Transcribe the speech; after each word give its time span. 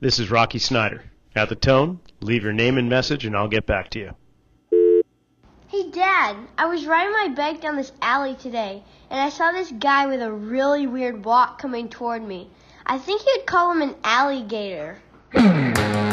This 0.00 0.20
is 0.20 0.30
Rocky 0.30 0.60
Snyder. 0.60 1.02
At 1.34 1.48
the 1.48 1.56
tone, 1.56 1.98
leave 2.20 2.44
your 2.44 2.52
name 2.52 2.78
and 2.78 2.88
message 2.88 3.26
and 3.26 3.36
I'll 3.36 3.48
get 3.48 3.66
back 3.66 3.90
to 3.90 3.98
you. 3.98 4.14
Hey 5.66 5.90
Dad, 5.90 6.36
I 6.56 6.66
was 6.66 6.86
riding 6.86 7.12
my 7.12 7.34
bike 7.34 7.60
down 7.60 7.74
this 7.74 7.90
alley 8.00 8.36
today 8.36 8.84
and 9.10 9.20
I 9.20 9.28
saw 9.28 9.50
this 9.50 9.72
guy 9.72 10.06
with 10.06 10.22
a 10.22 10.30
really 10.30 10.86
weird 10.86 11.24
walk 11.24 11.60
coming 11.60 11.88
toward 11.88 12.22
me. 12.22 12.48
I 12.86 12.98
think 12.98 13.22
you'd 13.26 13.46
call 13.46 13.72
him 13.72 13.82
an 13.82 13.96
alligator. 14.04 14.98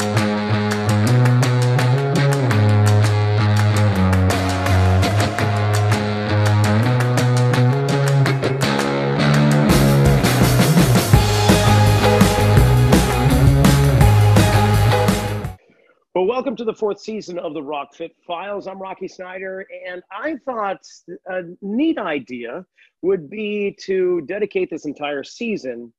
welcome 16.36 16.54
to 16.54 16.64
the 16.64 16.74
fourth 16.74 17.00
season 17.00 17.38
of 17.38 17.54
the 17.54 17.62
Rock 17.62 17.94
Fit 17.94 18.14
Files. 18.26 18.66
I'm 18.66 18.78
Rocky 18.78 19.08
Snyder, 19.08 19.66
and 19.88 20.02
I 20.12 20.36
thought 20.44 20.82
a 21.24 21.44
neat 21.62 21.96
idea 21.96 22.66
would 23.00 23.30
be 23.30 23.74
to 23.84 24.20
dedicate 24.20 24.68
this 24.68 24.84
entire 24.84 25.24
season 25.24 25.94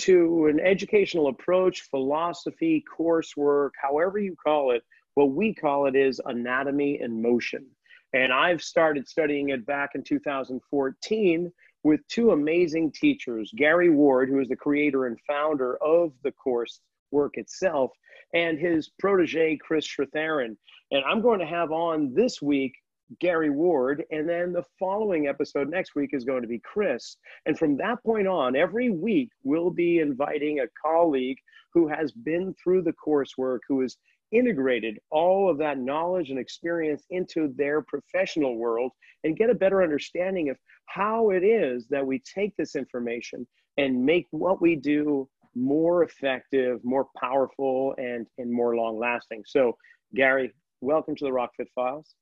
to 0.00 0.44
an 0.48 0.60
educational 0.60 1.28
approach, 1.28 1.88
philosophy, 1.88 2.84
coursework, 2.98 3.70
however 3.80 4.18
you 4.18 4.36
call 4.36 4.72
it. 4.72 4.82
What 5.14 5.30
we 5.30 5.54
call 5.54 5.86
it 5.86 5.96
is 5.96 6.20
Anatomy 6.26 7.00
in 7.00 7.22
Motion. 7.22 7.64
And 8.12 8.30
I've 8.30 8.60
started 8.60 9.08
studying 9.08 9.48
it 9.48 9.64
back 9.64 9.92
in 9.94 10.04
2014 10.04 11.50
with 11.82 12.06
two 12.08 12.32
amazing 12.32 12.92
teachers 12.92 13.50
Gary 13.56 13.88
Ward, 13.88 14.28
who 14.28 14.38
is 14.40 14.48
the 14.48 14.54
creator 14.54 15.06
and 15.06 15.18
founder 15.26 15.82
of 15.82 16.12
the 16.24 16.32
course 16.32 16.78
work 17.10 17.38
itself, 17.38 17.90
and 18.34 18.58
his 18.58 18.90
protege, 18.98 19.56
Chris 19.56 19.86
Sritharan. 19.86 20.56
And 20.90 21.04
I'm 21.04 21.20
going 21.20 21.40
to 21.40 21.46
have 21.46 21.72
on 21.72 22.14
this 22.14 22.40
week 22.42 22.74
Gary 23.20 23.50
Ward, 23.50 24.04
and 24.10 24.28
then 24.28 24.52
the 24.52 24.64
following 24.78 25.28
episode 25.28 25.70
next 25.70 25.94
week 25.94 26.10
is 26.12 26.24
going 26.24 26.42
to 26.42 26.48
be 26.48 26.60
Chris. 26.60 27.16
And 27.46 27.58
from 27.58 27.76
that 27.78 28.02
point 28.04 28.28
on, 28.28 28.54
every 28.54 28.90
week 28.90 29.30
we'll 29.44 29.70
be 29.70 30.00
inviting 30.00 30.60
a 30.60 30.68
colleague 30.80 31.38
who 31.72 31.88
has 31.88 32.12
been 32.12 32.54
through 32.62 32.82
the 32.82 32.92
coursework, 32.92 33.60
who 33.66 33.80
has 33.80 33.96
integrated 34.30 34.98
all 35.10 35.50
of 35.50 35.56
that 35.58 35.78
knowledge 35.78 36.30
and 36.30 36.38
experience 36.38 37.04
into 37.10 37.52
their 37.56 37.80
professional 37.82 38.56
world 38.56 38.92
and 39.24 39.38
get 39.38 39.48
a 39.48 39.54
better 39.54 39.82
understanding 39.82 40.50
of 40.50 40.58
how 40.86 41.30
it 41.30 41.42
is 41.42 41.86
that 41.88 42.06
we 42.06 42.20
take 42.20 42.54
this 42.56 42.76
information 42.76 43.46
and 43.78 44.04
make 44.04 44.26
what 44.30 44.60
we 44.60 44.76
do 44.76 45.28
more 45.54 46.02
effective, 46.04 46.80
more 46.84 47.06
powerful, 47.18 47.94
and, 47.98 48.26
and 48.38 48.52
more 48.52 48.76
long 48.76 48.98
lasting. 48.98 49.42
So, 49.46 49.76
Gary, 50.14 50.52
welcome 50.80 51.16
to 51.16 51.24
the 51.24 51.30
Rockfit 51.30 51.68
Files. 51.74 52.14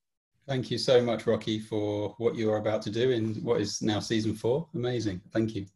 Thank 0.47 0.71
you 0.71 0.79
so 0.79 1.03
much, 1.03 1.27
Rocky, 1.27 1.59
for 1.59 2.15
what 2.19 2.37
you 2.37 2.53
are 2.53 2.59
about 2.59 2.81
to 2.83 2.91
do 2.91 3.11
in 3.11 3.35
what 3.37 3.61
is 3.61 3.83
now 3.83 3.99
season 3.99 4.35
four. 4.35 4.69
Amazing. 4.75 5.21
Thank 5.33 5.57
you. 5.57 5.67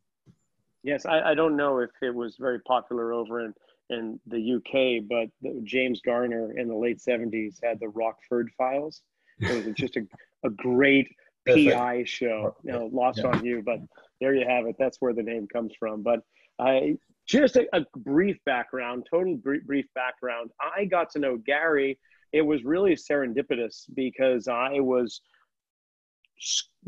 Yes, 0.82 1.06
I, 1.06 1.30
I 1.30 1.34
don't 1.34 1.56
know 1.56 1.80
if 1.80 1.90
it 2.00 2.14
was 2.14 2.36
very 2.38 2.60
popular 2.60 3.12
over 3.12 3.44
in, 3.44 3.54
in 3.90 4.20
the 4.28 4.54
UK, 4.54 5.06
but 5.08 5.28
the, 5.42 5.60
James 5.64 6.00
Garner 6.04 6.56
in 6.56 6.68
the 6.68 6.74
late 6.74 7.00
70s 7.06 7.56
had 7.62 7.80
the 7.80 7.88
Rockford 7.88 8.50
Files. 8.56 9.02
It 9.40 9.66
was 9.66 9.74
just 9.74 9.96
a, 9.96 10.06
a 10.44 10.50
great 10.50 11.08
PI 11.48 12.04
show, 12.06 12.54
you 12.62 12.72
know, 12.72 12.88
lost 12.92 13.18
yeah. 13.18 13.30
on 13.30 13.44
you, 13.44 13.62
but 13.64 13.80
there 14.20 14.34
you 14.34 14.46
have 14.46 14.66
it. 14.66 14.76
That's 14.78 14.98
where 15.00 15.12
the 15.12 15.22
name 15.22 15.48
comes 15.52 15.72
from. 15.78 16.02
But 16.02 16.20
I, 16.58 16.96
just 17.30 17.56
a, 17.56 17.64
a 17.72 17.86
brief 17.96 18.38
background, 18.44 19.06
total 19.08 19.36
brief, 19.36 19.64
brief 19.64 19.86
background. 19.94 20.50
I 20.60 20.84
got 20.84 21.10
to 21.10 21.20
know 21.20 21.36
Gary. 21.36 21.98
It 22.32 22.42
was 22.42 22.64
really 22.64 22.96
serendipitous 22.96 23.84
because 23.94 24.48
I 24.48 24.80
was 24.80 25.20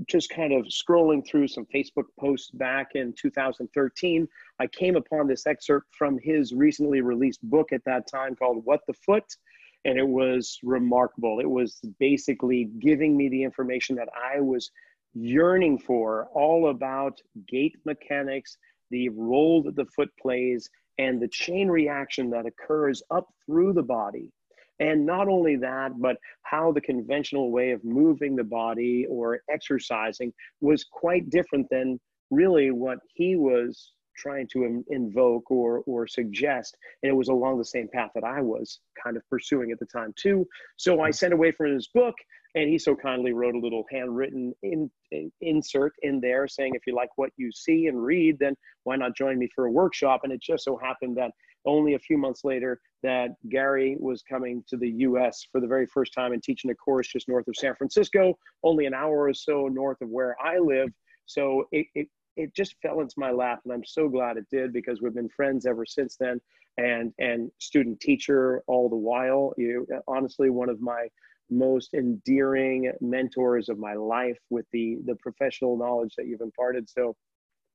just 0.09 0.31
kind 0.31 0.53
of 0.53 0.65
scrolling 0.65 1.25
through 1.25 1.47
some 1.47 1.67
Facebook 1.73 2.07
posts 2.19 2.51
back 2.51 2.89
in 2.95 3.15
2013. 3.17 4.27
I 4.59 4.67
came 4.67 4.97
upon 4.97 5.29
this 5.29 5.47
excerpt 5.47 5.95
from 5.97 6.19
his 6.21 6.53
recently 6.53 7.03
released 7.03 7.43
book 7.43 7.73
at 7.73 7.85
that 7.85 8.09
time 8.09 8.35
called 8.35 8.65
What 8.65 8.81
the 8.89 8.95
Foot. 8.95 9.37
And 9.85 9.99
it 9.99 10.07
was 10.07 10.59
remarkable. 10.65 11.39
It 11.41 11.51
was 11.51 11.81
basically 12.01 12.71
giving 12.81 13.17
me 13.17 13.29
the 13.29 13.45
information 13.45 13.95
that 13.97 14.09
I 14.17 14.41
was 14.41 14.71
yearning 15.15 15.79
for 15.79 16.29
all 16.33 16.71
about 16.71 17.21
gait 17.47 17.77
mechanics 17.85 18.57
the 18.93 19.09
role 19.09 19.65
that 19.65 19.75
the 19.75 19.87
foot 19.97 20.11
plays, 20.21 20.71
and 20.99 21.21
the 21.21 21.29
chain 21.29 21.69
reaction 21.69 22.31
that 22.31 22.47
occurs 22.47 23.03
up 23.11 23.27
through 23.45 23.73
the 23.73 23.83
body. 23.83 24.31
And 24.79 25.07
not 25.07 25.29
only 25.29 25.57
that, 25.57 26.01
but 26.01 26.17
how 26.43 26.73
the 26.73 26.81
conventional 26.81 27.51
way 27.51 27.71
of 27.73 27.85
moving 27.85 28.37
the 28.37 28.45
body 28.45 29.07
or 29.09 29.41
exercising 29.51 30.33
was 30.61 30.85
quite 30.85 31.31
different 31.31 31.67
than 31.71 31.99
really 32.31 32.71
what 32.71 32.99
he 33.15 33.37
was 33.37 33.93
trying 34.17 34.47
to 34.53 34.85
invoke 34.89 35.51
or, 35.51 35.83
or 35.87 36.07
suggest. 36.07 36.77
And 37.03 37.11
it 37.11 37.15
was 37.15 37.29
along 37.29 37.59
the 37.59 37.65
same 37.65 37.89
path 37.89 38.11
that 38.15 38.25
I 38.25 38.41
was 38.43 38.81
kind 39.03 39.17
of 39.17 39.29
pursuing 39.29 39.71
at 39.73 39.79
the 39.79 39.87
time, 39.87 40.13
too. 40.17 40.47
So 40.77 41.01
I 41.01 41.11
sent 41.11 41.33
away 41.33 41.53
from 41.53 41.73
his 41.73 41.89
book 41.89 42.15
and 42.55 42.69
he 42.69 42.79
so 42.79 42.95
kindly 42.95 43.33
wrote 43.33 43.55
a 43.55 43.59
little 43.59 43.85
handwritten 43.91 44.55
in, 44.63 44.91
in, 45.11 45.33
insert 45.41 45.95
in 46.03 46.21
there 46.21 46.47
saying, 46.47 46.73
if 46.75 46.87
you 46.87 46.95
like 46.95 47.09
what 47.17 47.31
you 47.37 47.51
see 47.51 47.87
and 47.87 48.03
read, 48.03 48.39
then 48.39 48.55
why 48.85 48.97
not 48.97 49.17
join 49.17 49.39
me 49.39 49.49
for 49.55 49.67
a 49.67 49.71
workshop? 49.71 50.21
And 50.25 50.33
it 50.33 50.43
just 50.43 50.65
so 50.65 50.77
happened 50.77 51.17
that 51.17 51.31
only 51.65 51.95
a 51.95 51.99
few 51.99 52.19
months 52.19 52.45
later 52.45 52.81
that 53.03 53.31
Gary 53.49 53.97
was 53.99 54.23
coming 54.23 54.63
to 54.69 54.77
the 54.77 54.91
US 54.91 55.47
for 55.51 55.61
the 55.61 55.67
very 55.67 55.87
first 55.87 56.13
time 56.13 56.33
and 56.33 56.43
teaching 56.43 56.71
a 56.71 56.75
course 56.75 57.09
just 57.09 57.29
north 57.29 57.49
of 57.49 57.57
San 57.57 57.75
Francisco, 57.75 58.37
only 58.63 58.87
an 58.87 58.95
hour 58.95 59.23
or 59.29 59.35
so 59.35 59.69
north 59.69 60.01
of 60.03 60.09
where 60.09 60.37
I 60.43 60.59
live. 60.59 60.89
So 61.27 61.65
it, 61.73 61.87
it, 61.95 62.09
it 62.37 62.55
just 62.55 62.75
fell 62.83 63.01
into 63.01 63.15
my 63.17 63.31
lap 63.31 63.61
and 63.65 63.73
I'm 63.73 63.85
so 63.85 64.09
glad 64.09 64.37
it 64.37 64.47
did 64.51 64.73
because 64.73 65.01
we've 65.01 65.15
been 65.15 65.29
friends 65.29 65.67
ever 65.67 65.87
since 65.87 66.17
then 66.17 66.41
and 66.79 67.13
and 67.19 67.51
student 67.59 68.01
teacher 68.01 68.63
all 68.67 68.89
the 68.89 68.97
while. 68.97 69.53
You 69.57 69.87
honestly 70.09 70.51
one 70.51 70.69
of 70.69 70.81
my 70.81 71.09
most 71.53 71.95
endearing 71.95 72.93
mentors 73.01 73.69
of 73.69 73.79
my 73.79 73.95
life 73.95 74.39
with 74.51 74.67
the 74.73 74.99
the 75.07 75.17
professional 75.17 75.77
knowledge 75.77 76.15
that 76.17 76.27
you've 76.27 76.41
imparted. 76.41 76.89
So 76.89 77.17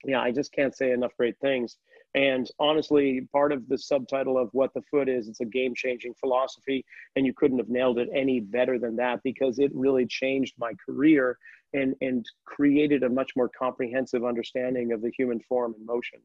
yeah 0.06 0.22
i 0.22 0.32
just 0.32 0.52
can't 0.54 0.76
say 0.76 0.92
enough 0.92 1.16
great 1.18 1.38
things. 1.40 1.78
And 2.16 2.50
honestly 2.60 3.28
part 3.32 3.52
of 3.52 3.68
the 3.68 3.78
subtitle 3.78 4.38
of 4.38 4.50
what 4.54 4.74
the 4.74 4.82
foot 4.90 5.10
is 5.10 5.28
it's 5.28 5.42
a 5.42 5.46
game 5.46 5.74
changing 5.76 6.14
philosophy 6.20 6.84
and 7.16 7.26
you 7.26 7.34
couldn't 7.34 7.60
have 7.60 7.70
nailed 7.70 8.00
it 8.00 8.10
any 8.14 8.40
better 8.40 8.80
than 8.80 8.96
that 8.96 9.22
because 9.24 9.60
it 9.60 9.72
really 9.74 10.06
changed 10.06 10.56
my 10.58 10.74
career 10.86 11.38
and 11.74 11.96
and 12.02 12.26
created 12.46 13.04
a 13.04 13.10
much 13.10 13.32
more 13.36 13.50
comprehensive 13.50 14.24
understanding 14.24 14.92
of 14.94 15.02
the 15.02 15.12
human 15.18 15.40
form 15.42 15.74
and 15.78 15.86
motion. 15.86 16.20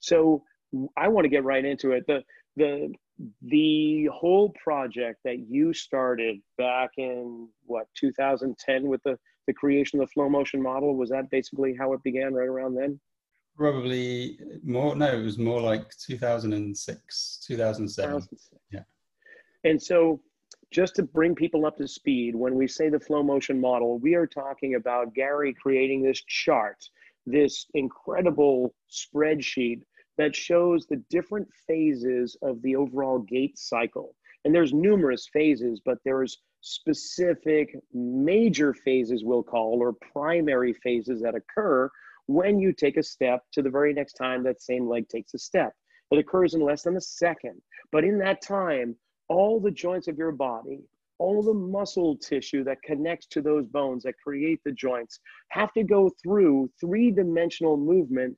So 0.00 0.42
i 0.96 1.08
want 1.08 1.24
to 1.24 1.30
get 1.30 1.44
right 1.44 1.64
into 1.64 1.92
it. 1.92 2.04
The 2.06 2.22
the 2.58 2.92
the 3.42 4.08
whole 4.12 4.50
project 4.62 5.20
that 5.24 5.38
you 5.48 5.72
started 5.72 6.38
back 6.56 6.90
in 6.96 7.48
what 7.66 7.86
2010 7.94 8.86
with 8.86 9.02
the 9.02 9.18
the 9.46 9.54
creation 9.54 10.00
of 10.00 10.06
the 10.06 10.12
flow 10.12 10.28
motion 10.28 10.62
model? 10.62 10.96
Was 10.96 11.10
that 11.10 11.30
basically 11.30 11.74
how 11.78 11.92
it 11.94 12.02
began 12.02 12.34
right 12.34 12.48
around 12.48 12.74
then? 12.74 13.00
Probably 13.56 14.38
more 14.62 14.94
no 14.94 15.06
it 15.06 15.24
was 15.24 15.38
more 15.38 15.60
like 15.60 15.84
2006 16.06 17.44
2007 17.46 18.10
2006. 18.10 18.50
yeah. 18.70 18.80
And 19.64 19.82
so 19.82 20.20
just 20.70 20.94
to 20.96 21.02
bring 21.02 21.34
people 21.34 21.66
up 21.66 21.76
to 21.78 21.88
speed 21.88 22.36
when 22.36 22.54
we 22.54 22.68
say 22.68 22.88
the 22.88 23.00
flow 23.00 23.22
motion 23.22 23.60
model 23.60 23.98
we 23.98 24.14
are 24.14 24.26
talking 24.26 24.74
about 24.74 25.14
gary 25.14 25.54
creating 25.54 26.02
this 26.02 26.22
chart 26.24 26.76
this 27.26 27.66
incredible 27.74 28.74
spreadsheet 28.90 29.80
that 30.18 30.36
shows 30.36 30.86
the 30.86 31.02
different 31.08 31.48
phases 31.66 32.36
of 32.42 32.60
the 32.62 32.76
overall 32.76 33.20
gait 33.20 33.56
cycle. 33.58 34.14
And 34.44 34.54
there's 34.54 34.72
numerous 34.72 35.28
phases, 35.32 35.80
but 35.84 35.98
there's 36.04 36.38
specific 36.60 37.74
major 37.94 38.74
phases, 38.74 39.24
we'll 39.24 39.42
call, 39.42 39.78
or 39.80 39.94
primary 40.12 40.72
phases 40.72 41.22
that 41.22 41.34
occur 41.34 41.88
when 42.26 42.58
you 42.58 42.72
take 42.72 42.96
a 42.96 43.02
step 43.02 43.42
to 43.52 43.62
the 43.62 43.70
very 43.70 43.94
next 43.94 44.14
time 44.14 44.42
that 44.42 44.60
same 44.60 44.88
leg 44.88 45.08
takes 45.08 45.34
a 45.34 45.38
step. 45.38 45.72
It 46.10 46.18
occurs 46.18 46.54
in 46.54 46.60
less 46.60 46.82
than 46.82 46.96
a 46.96 47.00
second. 47.00 47.60
But 47.92 48.04
in 48.04 48.18
that 48.18 48.42
time, 48.42 48.96
all 49.28 49.60
the 49.60 49.70
joints 49.70 50.08
of 50.08 50.18
your 50.18 50.32
body, 50.32 50.80
all 51.18 51.42
the 51.42 51.54
muscle 51.54 52.16
tissue 52.16 52.64
that 52.64 52.82
connects 52.82 53.26
to 53.28 53.42
those 53.42 53.66
bones 53.66 54.04
that 54.04 54.14
create 54.22 54.60
the 54.64 54.72
joints 54.72 55.20
have 55.50 55.72
to 55.72 55.82
go 55.82 56.10
through 56.22 56.70
three 56.80 57.10
dimensional 57.10 57.76
movement 57.76 58.36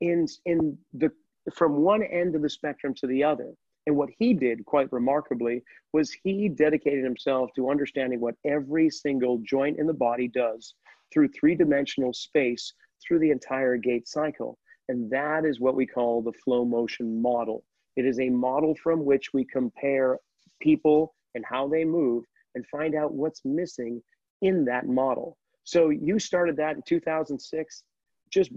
in 0.00 0.26
in 0.44 0.78
the 0.94 1.10
from 1.54 1.76
one 1.76 2.02
end 2.02 2.34
of 2.34 2.42
the 2.42 2.50
spectrum 2.50 2.94
to 2.94 3.06
the 3.06 3.24
other. 3.24 3.52
And 3.86 3.96
what 3.96 4.10
he 4.18 4.34
did 4.34 4.66
quite 4.66 4.92
remarkably 4.92 5.62
was 5.94 6.12
he 6.22 6.48
dedicated 6.50 7.02
himself 7.02 7.50
to 7.56 7.70
understanding 7.70 8.20
what 8.20 8.34
every 8.44 8.90
single 8.90 9.38
joint 9.38 9.78
in 9.78 9.86
the 9.86 9.94
body 9.94 10.28
does 10.28 10.74
through 11.10 11.28
three 11.28 11.54
dimensional 11.54 12.12
space 12.12 12.74
through 13.02 13.20
the 13.20 13.30
entire 13.30 13.78
gait 13.78 14.06
cycle. 14.06 14.58
And 14.88 15.10
that 15.10 15.46
is 15.46 15.58
what 15.58 15.74
we 15.74 15.86
call 15.86 16.20
the 16.20 16.32
flow 16.44 16.66
motion 16.66 17.22
model. 17.22 17.64
It 17.96 18.04
is 18.04 18.20
a 18.20 18.28
model 18.28 18.74
from 18.74 19.04
which 19.04 19.32
we 19.32 19.44
compare 19.44 20.18
people 20.60 21.14
and 21.34 21.44
how 21.44 21.66
they 21.68 21.84
move 21.84 22.24
and 22.54 22.66
find 22.66 22.94
out 22.94 23.14
what's 23.14 23.44
missing 23.44 24.02
in 24.42 24.64
that 24.66 24.86
model. 24.86 25.36
So 25.64 25.90
you 25.90 26.18
started 26.18 26.56
that 26.56 26.76
in 26.76 26.82
2006. 26.86 27.82
Just 28.30 28.50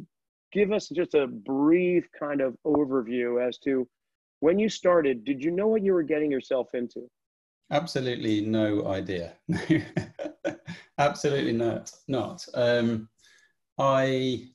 give 0.52 0.72
us 0.72 0.90
just 0.90 1.14
a 1.14 1.28
brief 1.28 2.08
kind 2.18 2.42
of 2.42 2.56
overview 2.66 3.46
as 3.46 3.58
to 3.60 3.88
when 4.42 4.60
you 4.60 4.70
started, 4.70 5.24
did 5.24 5.44
you 5.44 5.52
know 5.52 5.68
what 5.68 5.84
you 5.84 5.94
were 5.94 6.04
getting 6.04 6.32
yourself 6.32 6.74
into? 6.74 7.10
Absolutely 7.72 8.42
no 8.42 8.88
idea. 8.88 9.34
Absolutely 10.98 11.54
not. 11.54 11.92
Not. 12.08 12.46
Um, 12.54 13.08
I. 13.80 14.50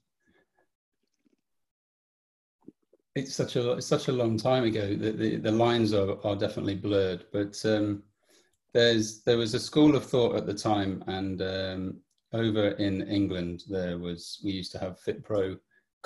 It's 3.15 3.35
such 3.35 3.57
a 3.57 3.73
it's 3.73 3.87
such 3.87 4.09
a 4.09 4.13
long 4.13 4.37
time 4.37 4.65
ago 4.65 4.95
that 4.95 5.19
the, 5.19 5.37
the 5.37 5.51
lines 5.51 5.95
are, 5.95 6.19
are 6.27 6.37
definitely 6.37 6.75
blurred. 6.75 7.25
But 7.33 7.59
um, 7.65 8.03
there's 8.75 9.23
there 9.23 9.39
was 9.39 9.55
a 9.55 9.61
school 9.61 9.97
of 9.97 10.05
thought 10.05 10.37
at 10.37 10.47
the 10.47 10.53
time, 10.53 11.03
and 11.07 11.41
um, 11.41 12.01
over 12.35 12.69
in 12.73 13.09
England 13.09 13.63
there 13.71 13.97
was 13.99 14.39
we 14.45 14.53
used 14.53 14.73
to 14.73 14.79
have 14.79 15.01
FitPro 15.01 15.57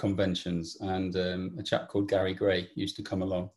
conventions, 0.00 0.76
and 0.81 1.12
um, 1.17 1.43
a 1.58 1.62
chap 1.62 1.88
called 1.88 2.08
Gary 2.08 2.35
Gray 2.35 2.69
used 2.75 2.97
to 2.97 3.08
come 3.11 3.23
along, 3.23 3.50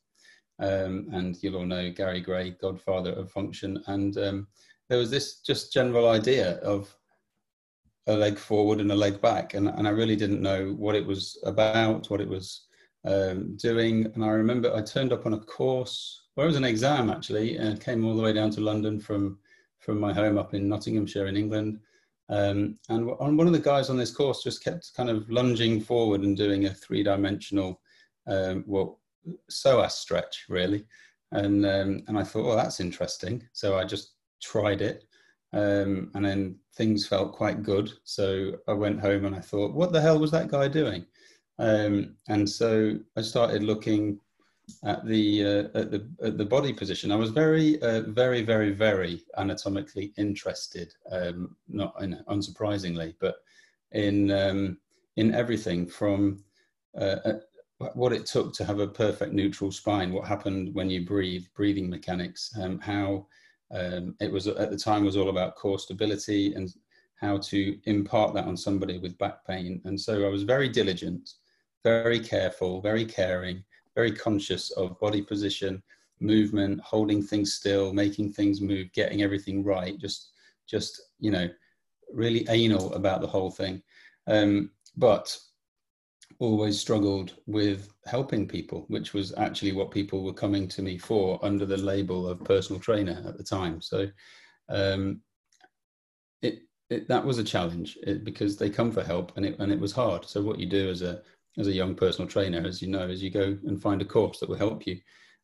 um, 0.60 1.07
and 1.18 1.38
you'll 1.42 1.57
all 1.57 1.66
know 1.66 1.92
Gary 1.92 2.22
Gray, 2.22 2.51
godfather 2.66 3.13
of 3.13 3.31
function. 3.31 3.72
And 3.88 4.18
um, 4.18 4.48
there 4.90 5.00
was 5.00 5.10
this 5.10 5.40
just 5.40 5.74
general 5.74 6.10
idea 6.10 6.57
of 6.74 6.95
a 8.07 8.13
leg 8.13 8.38
forward 8.38 8.80
and 8.80 8.92
a 8.92 8.95
leg 8.95 9.22
back. 9.22 9.54
And, 9.54 9.69
and 9.69 9.88
I 9.88 9.92
really 9.92 10.16
didn't 10.16 10.42
know 10.42 10.75
what 10.78 10.95
it 10.95 11.06
was 11.06 11.42
about, 11.45 12.10
what 12.10 12.22
it 12.22 12.28
was 12.28 12.68
um, 13.06 13.57
doing. 13.57 14.12
And 14.13 14.24
I 14.24 14.30
remember 14.30 14.75
I 14.75 14.81
turned 14.81 15.13
up 15.13 15.25
on 15.25 15.34
a 15.34 15.40
course, 15.40 16.22
well, 16.36 16.45
it 16.45 16.48
was 16.48 16.57
an 16.57 16.66
exam 16.66 17.10
actually, 17.10 17.57
and 17.57 17.80
came 17.80 18.06
all 18.06 18.16
the 18.16 18.22
way 18.22 18.34
down 18.34 18.51
to 18.51 18.62
London 18.62 19.00
from, 19.00 19.40
from 19.80 20.00
my 20.00 20.13
home 20.13 20.38
up 20.38 20.54
in 20.54 20.68
Nottinghamshire 20.68 21.28
in 21.28 21.38
England. 21.38 21.80
Um, 22.30 22.78
and 22.90 23.06
one 23.06 23.48
of 23.48 23.54
the 23.54 23.60
guys 23.60 23.90
on 23.90 23.98
this 23.98 24.12
course 24.12 24.44
just 24.44 24.64
kept 24.64 24.94
kind 24.96 25.10
of 25.10 25.30
lunging 25.30 25.81
forward 25.81 26.22
and 26.22 26.38
doing 26.38 26.66
a 26.66 26.74
three 26.74 27.04
dimensional, 27.04 27.81
um, 28.28 28.64
well, 28.66 29.00
psoas 29.52 29.92
stretch 29.92 30.46
really. 30.50 30.86
And, 31.31 31.66
um, 31.66 32.04
and 32.08 32.18
I 32.18 32.24
thought, 32.24 32.46
well, 32.46 32.56
that's 32.56 32.80
interesting. 32.80 33.44
So 33.54 33.78
I 33.78 33.84
just 33.84 34.14
tried 34.42 34.81
it. 34.81 35.06
Um, 35.52 36.12
and 36.16 36.25
then 36.25 36.56
things 36.75 37.08
felt 37.08 37.34
quite 37.34 37.62
good. 37.62 37.92
So 38.04 38.54
I 38.68 38.74
went 38.74 39.00
home 39.00 39.26
and 39.26 39.36
I 39.36 39.40
thought, 39.40 39.74
what 39.74 39.92
the 39.92 40.02
hell 40.02 40.19
was 40.19 40.31
that 40.31 40.48
guy 40.48 40.68
doing? 40.68 41.06
Um, 41.60 42.16
and 42.30 42.50
so 42.50 42.98
I 43.16 43.22
started 43.22 43.64
looking 43.64 44.19
at 44.83 45.06
the 45.06 45.44
uh, 45.44 45.80
at 45.80 45.92
the 45.92 46.07
at 46.24 46.38
the 46.38 46.45
body 46.45 46.74
position. 46.74 47.12
I 47.12 47.15
was 47.15 47.30
very 47.30 47.81
uh, 47.81 48.01
very 48.01 48.42
very 48.42 48.71
very 48.71 49.24
anatomically 49.38 50.13
interested. 50.18 50.94
Um, 51.12 51.56
not 51.68 51.94
in, 52.01 52.24
unsurprisingly, 52.30 53.15
but 53.19 53.36
in 53.92 54.31
um, 54.31 54.77
in 55.18 55.33
everything 55.33 55.88
from 55.88 56.44
uh, 56.98 57.33
what 57.94 58.13
it 58.13 58.25
took 58.25 58.54
to 58.54 58.65
have 58.65 58.80
a 58.80 58.88
perfect 58.88 59.33
neutral 59.33 59.71
spine, 59.71 60.13
what 60.13 60.27
happened 60.27 60.74
when 60.74 60.89
you 60.89 61.06
breathe, 61.06 61.45
breathing 61.56 61.89
mechanics, 61.89 62.51
um, 62.62 62.80
how 62.80 63.27
um, 63.71 64.16
it 64.21 64.31
was 64.31 64.48
at 64.48 64.69
the 64.69 64.77
time 64.77 65.04
was 65.04 65.18
all 65.18 65.30
about 65.30 65.56
core 65.56 65.80
stability 65.80 66.54
and 66.54 66.74
how 67.19 67.38
to 67.38 67.77
impart 67.86 68.33
that 68.33 68.45
on 68.45 68.56
somebody 68.56 68.98
with 68.98 69.18
back 69.18 69.45
pain. 69.45 69.81
And 69.86 70.00
so 70.00 70.25
I 70.25 70.30
was 70.30 70.44
very 70.44 70.69
diligent, 70.69 71.31
very 71.83 72.19
careful, 72.19 72.81
very 72.81 73.06
caring, 73.06 73.63
very 73.95 74.12
conscious 74.12 74.72
of 74.72 75.00
body 75.00 75.22
position, 75.22 75.81
movement, 76.19 76.80
holding 76.81 77.22
things 77.22 77.54
still, 77.54 77.94
making 77.94 78.34
things 78.34 78.62
move, 78.62 78.92
getting 78.94 79.22
everything 79.22 79.63
right. 79.63 79.98
Just, 80.00 80.31
just 80.68 81.01
you 81.19 81.31
know, 81.31 81.50
really 82.12 82.45
anal 82.50 82.94
about 82.94 83.22
the 83.22 83.28
whole 83.28 83.51
thing. 83.51 83.81
Um, 84.28 84.72
but 84.95 85.38
always 86.40 86.80
struggled 86.80 87.36
with 87.45 87.94
helping 88.06 88.48
people, 88.48 88.86
which 88.88 89.13
was 89.13 89.34
actually 89.38 89.72
what 89.72 89.92
people 89.92 90.24
were 90.24 90.34
coming 90.34 90.68
to 90.68 90.81
me 90.81 90.98
for 90.98 91.40
under 91.44 91.66
the 91.66 91.78
label 91.78 92.28
of 92.28 92.44
personal 92.44 92.80
trainer 92.80 93.24
at 93.25 93.38
the 93.38 93.44
time. 93.44 93.81
So 93.81 94.07
um, 94.69 95.22
it, 96.42 96.63
it, 96.90 97.07
that 97.07 97.24
was 97.24 97.38
a 97.38 97.44
challenge 97.44 97.98
it, 98.04 98.24
because 98.24 98.57
they 98.57 98.69
come 98.69 98.92
for 98.92 99.04
help 99.04 99.38
and 99.38 99.45
it, 99.45 99.57
and 99.60 99.72
it 99.72 99.80
was 99.80 99.92
hard. 99.92 100.25
So 100.25 100.42
what 100.42 100.60
you 100.60 100.66
do 100.66 100.90
as 100.90 101.01
a, 101.01 101.22
as 101.58 101.68
a 101.68 101.74
young 101.74 101.96
personal 101.96 102.28
trainer, 102.28 102.66
as 102.66 102.82
you 102.82 102.88
know, 102.88 103.08
as 103.08 103.22
you 103.22 103.30
go 103.30 103.58
and 103.66 103.82
find 103.82 104.02
a 104.02 104.06
course 104.06 104.40
that 104.40 104.50
will 104.50 104.58
help 104.58 104.88
you. 104.88 105.00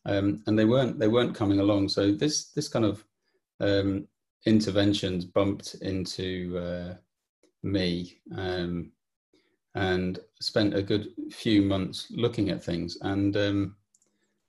Um, 0.05 0.41
and 0.47 0.57
they 0.57 0.65
weren't, 0.65 0.97
they 0.97 1.07
weren't 1.07 1.35
coming 1.35 1.59
along. 1.59 1.89
So 1.89 2.11
this, 2.11 2.51
this 2.51 2.67
kind 2.67 2.85
of 2.85 3.03
um, 3.59 4.07
interventions 4.45 5.25
bumped 5.25 5.75
into 5.81 6.57
uh, 6.57 6.95
me 7.63 8.17
um, 8.35 8.91
and 9.75 10.19
spent 10.39 10.73
a 10.73 10.81
good 10.81 11.09
few 11.31 11.61
months 11.61 12.07
looking 12.09 12.49
at 12.49 12.63
things. 12.63 12.97
And 13.01 13.35
um, 13.37 13.75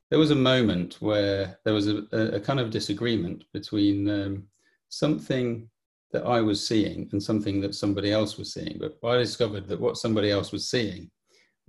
there 0.09 0.19
was 0.19 0.31
a 0.31 0.37
moment 0.37 0.97
where 1.01 1.59
there 1.65 1.75
was 1.75 1.89
a, 1.89 2.05
a 2.12 2.41
kind 2.41 2.61
of 2.61 2.71
disagreement 2.71 3.45
between 3.53 4.09
um, 4.09 4.45
something 4.89 5.69
that 6.12 6.25
I 6.25 6.41
was 6.41 6.67
seeing 6.67 7.09
and 7.12 7.23
something 7.23 7.61
that 7.61 7.75
somebody 7.75 8.12
else 8.12 8.37
was 8.37 8.53
seeing. 8.53 8.81
But 8.81 8.99
I 9.07 9.19
discovered 9.19 9.69
that 9.69 9.81
what 9.81 9.97
somebody 9.97 10.31
else 10.31 10.53
was 10.53 10.69
seeing 10.69 11.11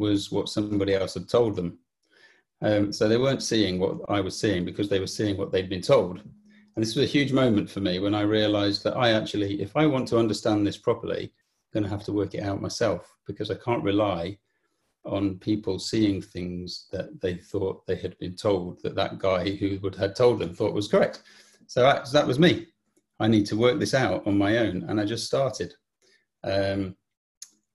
was 0.02 0.32
what 0.32 0.50
somebody 0.50 0.94
else 0.94 1.14
had 1.14 1.30
told 1.30 1.56
them. 1.56 1.80
Um, 2.62 2.92
so 2.92 3.08
they 3.08 3.18
weren't 3.18 3.42
seeing 3.42 3.80
what 3.80 3.98
I 4.10 4.20
was 4.20 4.38
seeing 4.38 4.66
because 4.66 4.90
they 4.90 5.00
were 5.00 5.08
seeing 5.08 5.38
what 5.38 5.52
they'd 5.52 5.70
been 5.70 5.82
told. 5.82 6.20
And 6.20 6.84
this 6.84 6.96
was 6.96 7.06
a 7.06 7.18
huge 7.18 7.32
moment 7.32 7.70
for 7.70 7.80
me 7.80 8.00
when 8.00 8.16
I 8.16 8.22
realized 8.22 8.84
that 8.84 8.98
I 8.98 9.12
actually, 9.12 9.62
if 9.62 9.76
I 9.76 9.86
want 9.86 10.08
to 10.10 10.20
understand 10.20 10.66
this 10.66 10.78
properly, 10.78 11.24
I'm 11.24 11.82
going 11.82 11.84
to 11.84 11.96
have 11.96 12.06
to 12.06 12.14
work 12.14 12.34
it 12.36 12.44
out 12.44 12.62
myself 12.62 13.16
because 13.26 13.50
I 13.50 13.56
can't 13.56 13.84
rely 13.84 14.38
on 15.06 15.40
people 15.40 15.80
seeing 15.80 16.22
things 16.22 16.88
that 16.92 17.20
they 17.22 17.36
thought 17.36 17.86
they 17.88 17.96
had 17.96 18.18
been 18.20 18.36
told 18.36 18.82
that 18.84 18.96
that 18.96 19.18
guy 19.18 19.50
who 19.50 19.80
would 19.82 19.96
had 19.96 20.16
told 20.16 20.40
them 20.40 20.54
thought 20.54 20.74
was 20.74 20.88
correct. 20.88 21.24
So 21.68 21.82
that, 21.82 22.12
that 22.12 22.28
was 22.28 22.40
me. 22.40 22.68
I 23.20 23.28
need 23.28 23.46
to 23.48 23.56
work 23.58 23.80
this 23.80 23.94
out 23.94 24.26
on 24.28 24.38
my 24.38 24.58
own, 24.58 24.86
and 24.88 25.00
I 25.00 25.06
just 25.06 25.26
started. 25.26 25.74
Um, 26.44 26.96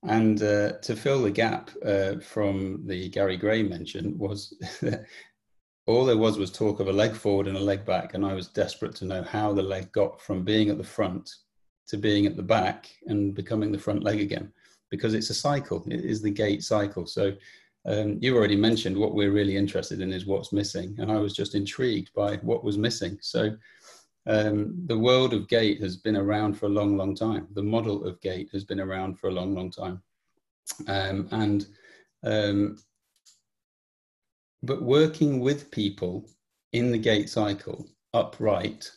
and 0.06 0.43
uh, 0.43 0.73
to 0.82 0.97
fill 0.97 1.23
the 1.23 1.31
gap 1.31 1.70
uh, 1.85 2.17
from 2.20 2.87
the 2.87 3.08
Gary 3.08 3.36
Gray 3.36 3.63
mention 3.63 4.17
was 4.19 4.55
all 5.86 6.05
there 6.05 6.17
was 6.17 6.39
was 6.39 6.51
talk 6.51 6.81
of 6.81 6.89
a 6.89 6.93
leg 6.93 7.15
forward 7.15 7.46
and 7.46 7.56
a 7.56 7.60
leg 7.60 7.84
back, 7.84 8.15
and 8.15 8.25
I 8.25 8.34
was 8.34 8.48
desperate 8.48 8.94
to 8.96 9.05
know 9.05 9.22
how 9.22 9.53
the 9.53 9.63
leg 9.63 9.93
got 9.93 10.20
from 10.20 10.44
being 10.44 10.70
at 10.70 10.79
the 10.79 10.84
front 10.84 11.31
to 11.89 11.96
being 11.96 12.27
at 12.27 12.36
the 12.36 12.43
back 12.43 12.91
and 13.06 13.34
becoming 13.34 13.70
the 13.70 13.79
front 13.79 14.03
leg 14.03 14.20
again. 14.20 14.53
Because 14.91 15.15
it's 15.15 15.31
a 15.31 15.34
cycle. 15.34 15.84
It 15.89 16.05
is 16.05 16.22
the 16.22 16.31
gait 16.31 16.63
cycle. 16.63 17.06
So 17.06 17.32
um, 17.86 18.19
you 18.20 18.36
already 18.36 18.56
mentioned 18.56 18.96
what 18.96 19.15
we're 19.15 19.32
really 19.32 19.56
interested 19.56 20.01
in 20.01 20.13
is 20.13 20.27
what's 20.27 20.53
missing. 20.53 20.96
And 20.98 21.10
i 21.10 21.17
was 21.17 21.32
just 21.32 21.55
intrigued 21.55 22.13
by 22.15 22.36
what 22.39 22.65
was 22.65 22.79
missing. 22.79 23.19
So 23.20 23.56
um, 24.27 24.75
the 24.87 24.99
world 24.99 25.33
of 25.33 25.49
gait 25.49 25.81
has 25.81 25.97
been 25.97 26.17
around 26.17 26.55
for 26.55 26.67
a 26.67 26.71
long 26.71 26.97
long 26.97 27.15
time 27.15 27.47
the 27.55 27.63
model 27.63 28.05
of 28.05 28.21
gait 28.21 28.49
has 28.53 28.65
been 28.65 28.81
around 28.81 29.19
for 29.19 29.29
a 29.29 29.33
long 29.33 29.55
long 29.55 29.71
time 29.71 30.03
um, 30.89 31.29
and 31.33 31.67
um, 32.25 32.77
but 34.63 34.83
working 34.83 35.41
with 35.41 35.71
people 35.71 36.29
in 36.73 36.91
the 36.91 36.99
gait 36.99 37.31
cycle 37.31 37.87
upright 38.15 38.91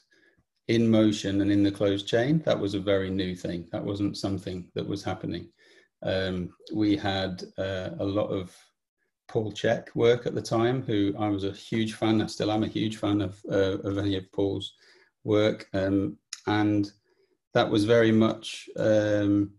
in 0.70 0.90
motion 0.90 1.42
and 1.42 1.52
in 1.52 1.64
the 1.64 1.72
closed 1.72 2.08
chain, 2.08 2.40
that 2.46 2.60
was 2.60 2.76
a 2.76 2.80
very 2.80 3.10
new 3.10 3.36
thing. 3.36 3.68
That 3.72 3.84
wasn't 3.84 4.18
something 4.18 4.70
that 4.76 4.88
was 4.88 5.04
happening. 5.04 5.50
Um, 6.04 6.54
we 6.74 6.96
had 6.96 7.44
uh, 7.58 7.90
a 8.00 8.06
lot 8.06 8.28
of 8.28 8.56
Paul 9.28 9.52
Chek 9.52 9.88
work 9.96 10.26
at 10.26 10.36
the 10.36 10.42
time, 10.42 10.84
who 10.84 11.14
I 11.20 11.28
was 11.28 11.44
a 11.44 11.52
huge 11.52 11.94
fan, 11.94 12.22
I 12.22 12.28
still 12.28 12.52
am 12.52 12.64
a 12.64 12.68
huge 12.68 12.98
fan 12.98 13.22
of, 13.22 13.40
uh, 13.52 13.80
of 13.80 13.98
any 13.98 14.16
of 14.16 14.32
Paul's 14.32 14.74
work. 15.24 15.68
Um, 15.74 16.18
and 16.48 16.92
that 17.54 17.70
was 17.70 17.86
very 17.86 18.12
much, 18.12 18.70
um, 18.78 19.52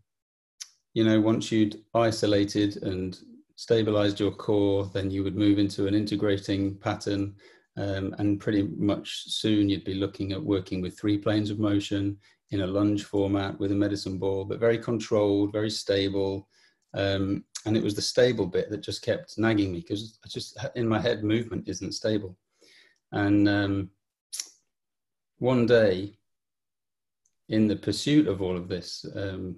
you 0.95 1.05
know, 1.05 1.21
once 1.21 1.53
you'd 1.53 1.83
isolated 1.95 2.83
and 2.83 3.19
stabilized 3.57 4.21
your 4.21 4.33
core, 4.33 4.91
then 4.93 5.11
you 5.11 5.23
would 5.23 5.37
move 5.37 5.59
into 5.59 5.87
an 5.87 5.95
integrating 5.95 6.77
pattern 6.77 7.35
um, 7.77 8.15
and 8.19 8.41
pretty 8.41 8.63
much 8.77 9.25
soon 9.27 9.69
you'd 9.69 9.85
be 9.85 9.95
looking 9.95 10.33
at 10.33 10.43
working 10.43 10.81
with 10.81 10.99
three 10.99 11.19
planes 11.19 11.51
of 11.51 11.59
motion 11.59 12.17
in 12.51 12.63
a 12.63 12.67
lunge 12.67 13.05
format 13.05 13.59
with 13.61 13.71
a 13.71 13.75
medicine 13.75 14.19
ball, 14.19 14.45
but 14.45 14.59
very 14.59 14.79
controlled, 14.79 15.53
very 15.53 15.71
stable. 15.71 16.49
Um, 16.95 17.45
and 17.67 17.77
it 17.77 17.83
was 17.83 17.95
the 17.95 18.03
stable 18.03 18.47
bit 18.47 18.71
that 18.71 18.81
just 18.81 19.03
kept 19.03 19.39
nagging 19.39 19.73
me 19.73 19.81
because 19.81 20.19
I 20.25 20.29
just 20.29 20.59
in 20.75 20.89
my 20.89 21.01
head 21.01 21.23
movement 21.23 21.69
isn't 21.69 21.93
stable. 21.93 22.37
And 23.13 23.49
um, 23.49 23.91
one 25.41 25.67
day, 25.67 26.17
in 27.49 27.67
the 27.67 27.77
pursuit 27.77 28.29
of 28.29 28.41
all 28.41 28.57
of 28.57 28.69
this, 28.69 29.05
um, 29.17 29.57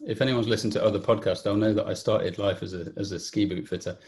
if 0.00 0.22
anyone's 0.22 0.48
listened 0.48 0.72
to 0.72 0.84
other 0.84 0.98
podcasts, 0.98 1.42
they'll 1.42 1.56
know 1.56 1.74
that 1.74 1.86
I 1.86 1.92
started 1.92 2.38
life 2.38 2.62
as 2.62 2.72
a 2.72 2.92
as 2.96 3.12
a 3.12 3.20
ski 3.20 3.44
boot 3.44 3.68
fitter, 3.68 3.98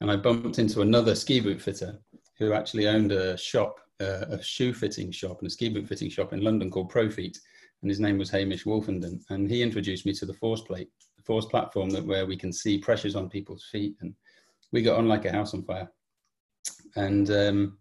and 0.00 0.10
I 0.10 0.16
bumped 0.16 0.58
into 0.58 0.80
another 0.80 1.14
ski 1.14 1.40
boot 1.40 1.60
fitter 1.60 1.98
who 2.38 2.52
actually 2.52 2.88
owned 2.88 3.12
a 3.12 3.36
shop, 3.36 3.80
uh, 4.00 4.26
a 4.30 4.42
shoe 4.42 4.72
fitting 4.72 5.10
shop 5.10 5.38
and 5.40 5.46
a 5.46 5.50
ski 5.50 5.68
boot 5.68 5.86
fitting 5.86 6.10
shop 6.10 6.32
in 6.32 6.42
London 6.42 6.70
called 6.70 6.90
Profeet. 6.90 7.38
And 7.82 7.90
his 7.90 8.00
name 8.00 8.18
was 8.18 8.30
Hamish 8.30 8.64
Wolfenden. 8.64 9.22
And 9.30 9.50
he 9.50 9.62
introduced 9.62 10.06
me 10.06 10.12
to 10.14 10.26
the 10.26 10.34
force 10.34 10.62
plate, 10.62 10.88
the 11.16 11.22
force 11.22 11.46
platform 11.46 11.90
that 11.90 12.04
where 12.04 12.26
we 12.26 12.36
can 12.36 12.52
see 12.52 12.78
pressures 12.78 13.16
on 13.16 13.28
people's 13.28 13.64
feet. 13.70 13.96
And 14.00 14.14
we 14.72 14.82
got 14.82 14.98
on 14.98 15.08
like 15.08 15.24
a 15.24 15.32
house 15.32 15.54
on 15.54 15.62
fire. 15.62 15.90
And 16.96 17.30
um, 17.30 17.78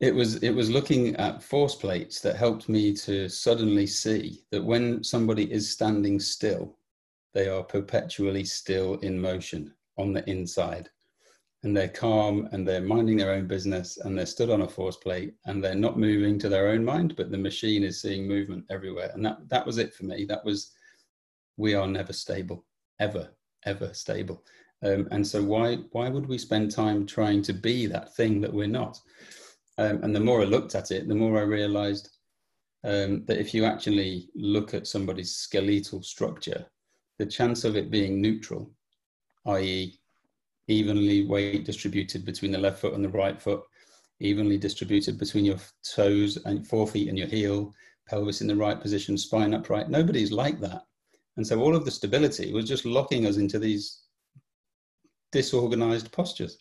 it 0.00 0.14
was 0.14 0.36
it 0.42 0.50
was 0.50 0.70
looking 0.70 1.14
at 1.16 1.42
force 1.42 1.74
plates 1.74 2.20
that 2.20 2.36
helped 2.36 2.68
me 2.68 2.92
to 2.94 3.28
suddenly 3.28 3.86
see 3.86 4.44
that 4.50 4.64
when 4.64 5.04
somebody 5.04 5.50
is 5.52 5.70
standing 5.70 6.18
still, 6.18 6.78
they 7.32 7.48
are 7.48 7.62
perpetually 7.62 8.44
still 8.44 8.94
in 9.00 9.20
motion 9.20 9.72
on 9.96 10.12
the 10.12 10.28
inside. 10.28 10.88
And 11.62 11.74
they're 11.74 11.88
calm 11.88 12.48
and 12.52 12.68
they're 12.68 12.82
minding 12.82 13.16
their 13.16 13.32
own 13.32 13.46
business 13.46 13.96
and 13.96 14.18
they're 14.18 14.26
stood 14.26 14.50
on 14.50 14.62
a 14.62 14.68
force 14.68 14.96
plate 14.96 15.34
and 15.46 15.64
they're 15.64 15.74
not 15.74 15.98
moving 15.98 16.38
to 16.40 16.50
their 16.50 16.68
own 16.68 16.84
mind 16.84 17.16
but 17.16 17.30
the 17.30 17.38
machine 17.38 17.82
is 17.82 18.02
seeing 18.02 18.28
movement 18.28 18.64
everywhere. 18.70 19.10
And 19.14 19.24
that 19.24 19.48
that 19.48 19.64
was 19.64 19.78
it 19.78 19.94
for 19.94 20.04
me. 20.04 20.24
That 20.24 20.44
was 20.44 20.72
we 21.56 21.74
are 21.74 21.86
never 21.86 22.12
stable 22.12 22.64
ever 23.00 23.30
ever 23.64 23.94
stable. 23.94 24.44
Um, 24.82 25.08
and 25.10 25.26
so 25.26 25.42
why 25.42 25.76
why 25.92 26.08
would 26.08 26.26
we 26.26 26.36
spend 26.36 26.70
time 26.70 27.06
trying 27.06 27.42
to 27.42 27.52
be 27.52 27.86
that 27.86 28.14
thing 28.14 28.40
that 28.40 28.52
we're 28.52 28.66
not 28.66 29.00
um, 29.78 30.02
and 30.02 30.14
the 30.14 30.20
more 30.20 30.42
i 30.42 30.44
looked 30.44 30.74
at 30.74 30.90
it 30.90 31.08
the 31.08 31.14
more 31.14 31.38
i 31.38 31.42
realized 31.42 32.10
um, 32.84 33.24
that 33.26 33.38
if 33.38 33.54
you 33.54 33.64
actually 33.64 34.28
look 34.34 34.74
at 34.74 34.86
somebody's 34.86 35.36
skeletal 35.36 36.02
structure 36.02 36.66
the 37.18 37.26
chance 37.26 37.64
of 37.64 37.76
it 37.76 37.90
being 37.90 38.20
neutral 38.20 38.70
i.e 39.46 39.98
evenly 40.68 41.26
weight 41.26 41.64
distributed 41.64 42.24
between 42.24 42.52
the 42.52 42.58
left 42.58 42.80
foot 42.80 42.94
and 42.94 43.04
the 43.04 43.08
right 43.08 43.40
foot, 43.40 43.62
evenly 44.20 44.56
distributed 44.56 45.18
between 45.18 45.44
your 45.44 45.58
toes 45.94 46.38
and 46.44 46.66
forefeet 46.66 47.08
and 47.08 47.18
your 47.18 47.28
heel, 47.28 47.74
pelvis 48.08 48.40
in 48.40 48.46
the 48.46 48.56
right 48.56 48.80
position, 48.80 49.16
spine 49.18 49.54
upright. 49.54 49.88
Nobody's 49.88 50.32
like 50.32 50.60
that. 50.60 50.82
And 51.36 51.46
so 51.46 51.60
all 51.60 51.74
of 51.74 51.84
the 51.84 51.90
stability 51.90 52.52
was 52.52 52.68
just 52.68 52.84
locking 52.84 53.26
us 53.26 53.36
into 53.36 53.58
these 53.58 54.02
disorganized 55.32 56.12
postures. 56.12 56.58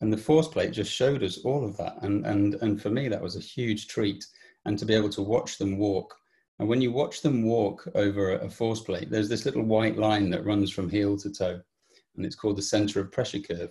And 0.00 0.12
the 0.12 0.16
force 0.16 0.48
plate 0.48 0.72
just 0.72 0.92
showed 0.92 1.22
us 1.22 1.38
all 1.38 1.64
of 1.64 1.76
that. 1.78 1.96
And, 2.02 2.24
and, 2.24 2.54
and 2.56 2.80
for 2.80 2.90
me, 2.90 3.08
that 3.08 3.22
was 3.22 3.36
a 3.36 3.40
huge 3.40 3.88
treat. 3.88 4.24
And 4.64 4.78
to 4.78 4.84
be 4.84 4.94
able 4.94 5.08
to 5.10 5.22
watch 5.22 5.58
them 5.58 5.78
walk. 5.78 6.14
And 6.58 6.68
when 6.68 6.80
you 6.80 6.92
watch 6.92 7.22
them 7.22 7.44
walk 7.44 7.88
over 7.94 8.32
a 8.32 8.50
force 8.50 8.80
plate, 8.80 9.10
there's 9.10 9.28
this 9.28 9.44
little 9.44 9.62
white 9.62 9.96
line 9.96 10.30
that 10.30 10.44
runs 10.44 10.70
from 10.70 10.90
heel 10.90 11.16
to 11.18 11.30
toe 11.30 11.60
and 12.18 12.26
it's 12.26 12.36
called 12.36 12.56
the 12.56 12.62
center 12.62 13.00
of 13.00 13.10
pressure 13.10 13.38
curve. 13.38 13.70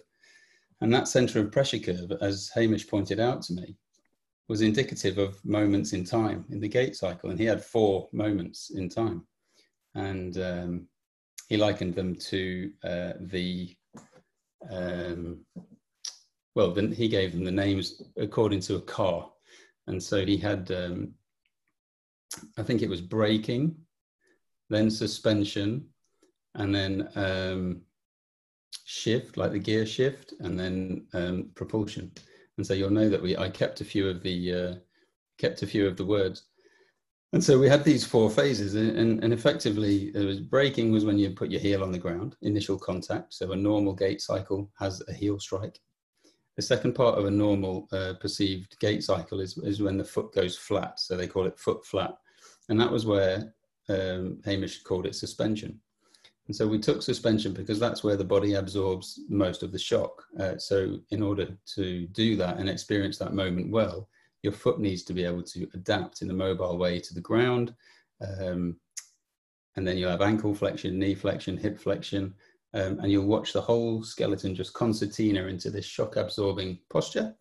And 0.81 0.93
that 0.93 1.07
center 1.07 1.39
of 1.39 1.51
pressure 1.51 1.79
curve, 1.79 2.11
as 2.21 2.49
Hamish 2.55 2.87
pointed 2.87 3.19
out 3.19 3.41
to 3.43 3.53
me, 3.53 3.75
was 4.47 4.61
indicative 4.61 5.17
of 5.17 5.43
moments 5.43 5.93
in 5.93 6.05
time 6.05 6.45
in 6.49 6.59
the 6.59 6.67
gait 6.67 6.95
cycle. 6.95 7.29
And 7.29 7.39
he 7.39 7.45
had 7.45 7.63
four 7.63 8.07
moments 8.13 8.71
in 8.73 8.89
time. 8.89 9.27
And 9.95 10.37
um, 10.37 10.87
he 11.49 11.57
likened 11.57 11.95
them 11.95 12.15
to 12.15 12.71
uh, 12.83 13.13
the, 13.19 13.75
um, 14.71 15.41
well, 16.57 16.71
then 16.71 16.91
he 16.91 17.07
gave 17.07 17.33
them 17.33 17.43
the 17.43 17.51
names 17.51 18.01
according 18.17 18.61
to 18.61 18.77
a 18.77 18.81
car. 18.81 19.29
And 19.85 20.01
so 20.01 20.25
he 20.25 20.37
had, 20.37 20.71
um, 20.71 21.13
I 22.57 22.63
think 22.63 22.81
it 22.81 22.89
was 22.89 22.99
braking, 22.99 23.75
then 24.67 24.89
suspension, 24.89 25.85
and 26.55 26.73
then 26.73 27.09
um, 27.13 27.81
shift, 28.85 29.37
like 29.37 29.51
the 29.51 29.59
gear 29.59 29.85
shift, 29.85 30.33
and 30.39 30.59
then 30.59 31.05
um, 31.13 31.51
propulsion. 31.53 32.11
And 32.57 32.65
so 32.65 32.73
you'll 32.73 32.89
know 32.89 33.07
that 33.07 33.21
we 33.21 33.37
I 33.37 33.51
kept 33.51 33.81
a 33.81 33.85
few 33.85 34.09
of 34.09 34.23
the 34.23 34.37
uh, 34.61 34.75
kept 35.37 35.61
a 35.61 35.67
few 35.67 35.85
of 35.85 35.95
the 35.95 36.05
words. 36.05 36.47
And 37.33 37.43
so 37.43 37.59
we 37.59 37.69
had 37.69 37.83
these 37.83 38.03
four 38.03 38.31
phases, 38.31 38.73
and, 38.73 39.23
and 39.23 39.31
effectively, 39.31 40.11
it 40.15 40.25
was 40.25 40.39
braking 40.39 40.91
was 40.91 41.05
when 41.05 41.19
you 41.19 41.29
put 41.29 41.51
your 41.51 41.61
heel 41.61 41.83
on 41.83 41.91
the 41.91 41.99
ground, 41.99 42.35
initial 42.41 42.79
contact. 42.79 43.35
So 43.35 43.51
a 43.51 43.55
normal 43.55 43.93
gait 43.93 44.21
cycle 44.21 44.71
has 44.79 45.03
a 45.07 45.13
heel 45.13 45.39
strike. 45.39 45.79
The 46.57 46.63
second 46.63 46.93
part 46.93 47.17
of 47.17 47.25
a 47.25 47.31
normal 47.31 47.87
uh, 47.91 48.13
perceived 48.19 48.77
gait 48.79 49.03
cycle 49.03 49.39
is, 49.39 49.57
is 49.59 49.81
when 49.81 49.97
the 49.97 50.03
foot 50.03 50.33
goes 50.33 50.57
flat. 50.57 50.99
So 50.99 51.15
they 51.15 51.27
call 51.27 51.45
it 51.45 51.59
foot 51.59 51.85
flat. 51.85 52.17
And 52.67 52.81
that 52.81 52.91
was 52.91 53.05
where 53.05 53.53
um, 53.89 54.41
Hamish 54.43 54.81
called 54.81 55.05
it 55.05 55.15
suspension. 55.15 55.79
And 56.47 56.55
so 56.55 56.65
we 56.65 56.79
took 56.79 57.01
suspension 57.01 57.53
because 57.53 57.79
that's 57.79 58.03
where 58.03 58.15
the 58.15 58.23
body 58.23 58.55
absorbs 58.55 59.19
most 59.29 59.63
of 59.63 59.71
the 59.71 59.79
shock. 59.79 60.23
Uh, 60.39 60.57
so 60.57 60.97
in 61.11 61.21
order 61.21 61.55
to 61.75 62.07
do 62.07 62.35
that 62.37 62.57
and 62.57 62.69
experience 62.69 63.17
that 63.19 63.33
moment 63.33 63.69
well, 63.69 64.09
your 64.43 64.53
foot 64.53 64.79
needs 64.79 65.03
to 65.03 65.13
be 65.13 65.25
able 65.25 65.43
to 65.43 65.67
adapt 65.73 66.21
in 66.21 66.31
a 66.31 66.33
mobile 66.33 66.77
way 66.77 66.99
to 66.99 67.13
the 67.13 67.21
ground. 67.21 67.75
Um, 68.21 68.77
and 69.75 69.87
then 69.87 69.97
you'll 69.97 70.09
have 70.09 70.21
ankle 70.21 70.55
flexion, 70.55 70.97
knee 70.97 71.15
flexion, 71.15 71.57
hip 71.57 71.77
flexion, 71.77 72.33
um, 72.77 72.99
and 72.99 73.11
you'll 73.11 73.25
watch 73.25 73.53
the 73.53 73.61
whole 73.61 74.03
skeleton 74.03 74.53
just 74.53 74.73
concertina 74.73 75.47
into 75.47 75.71
this 75.71 75.85
shock 75.85 76.15
absorbing 76.15 76.77
posture. 76.91 77.35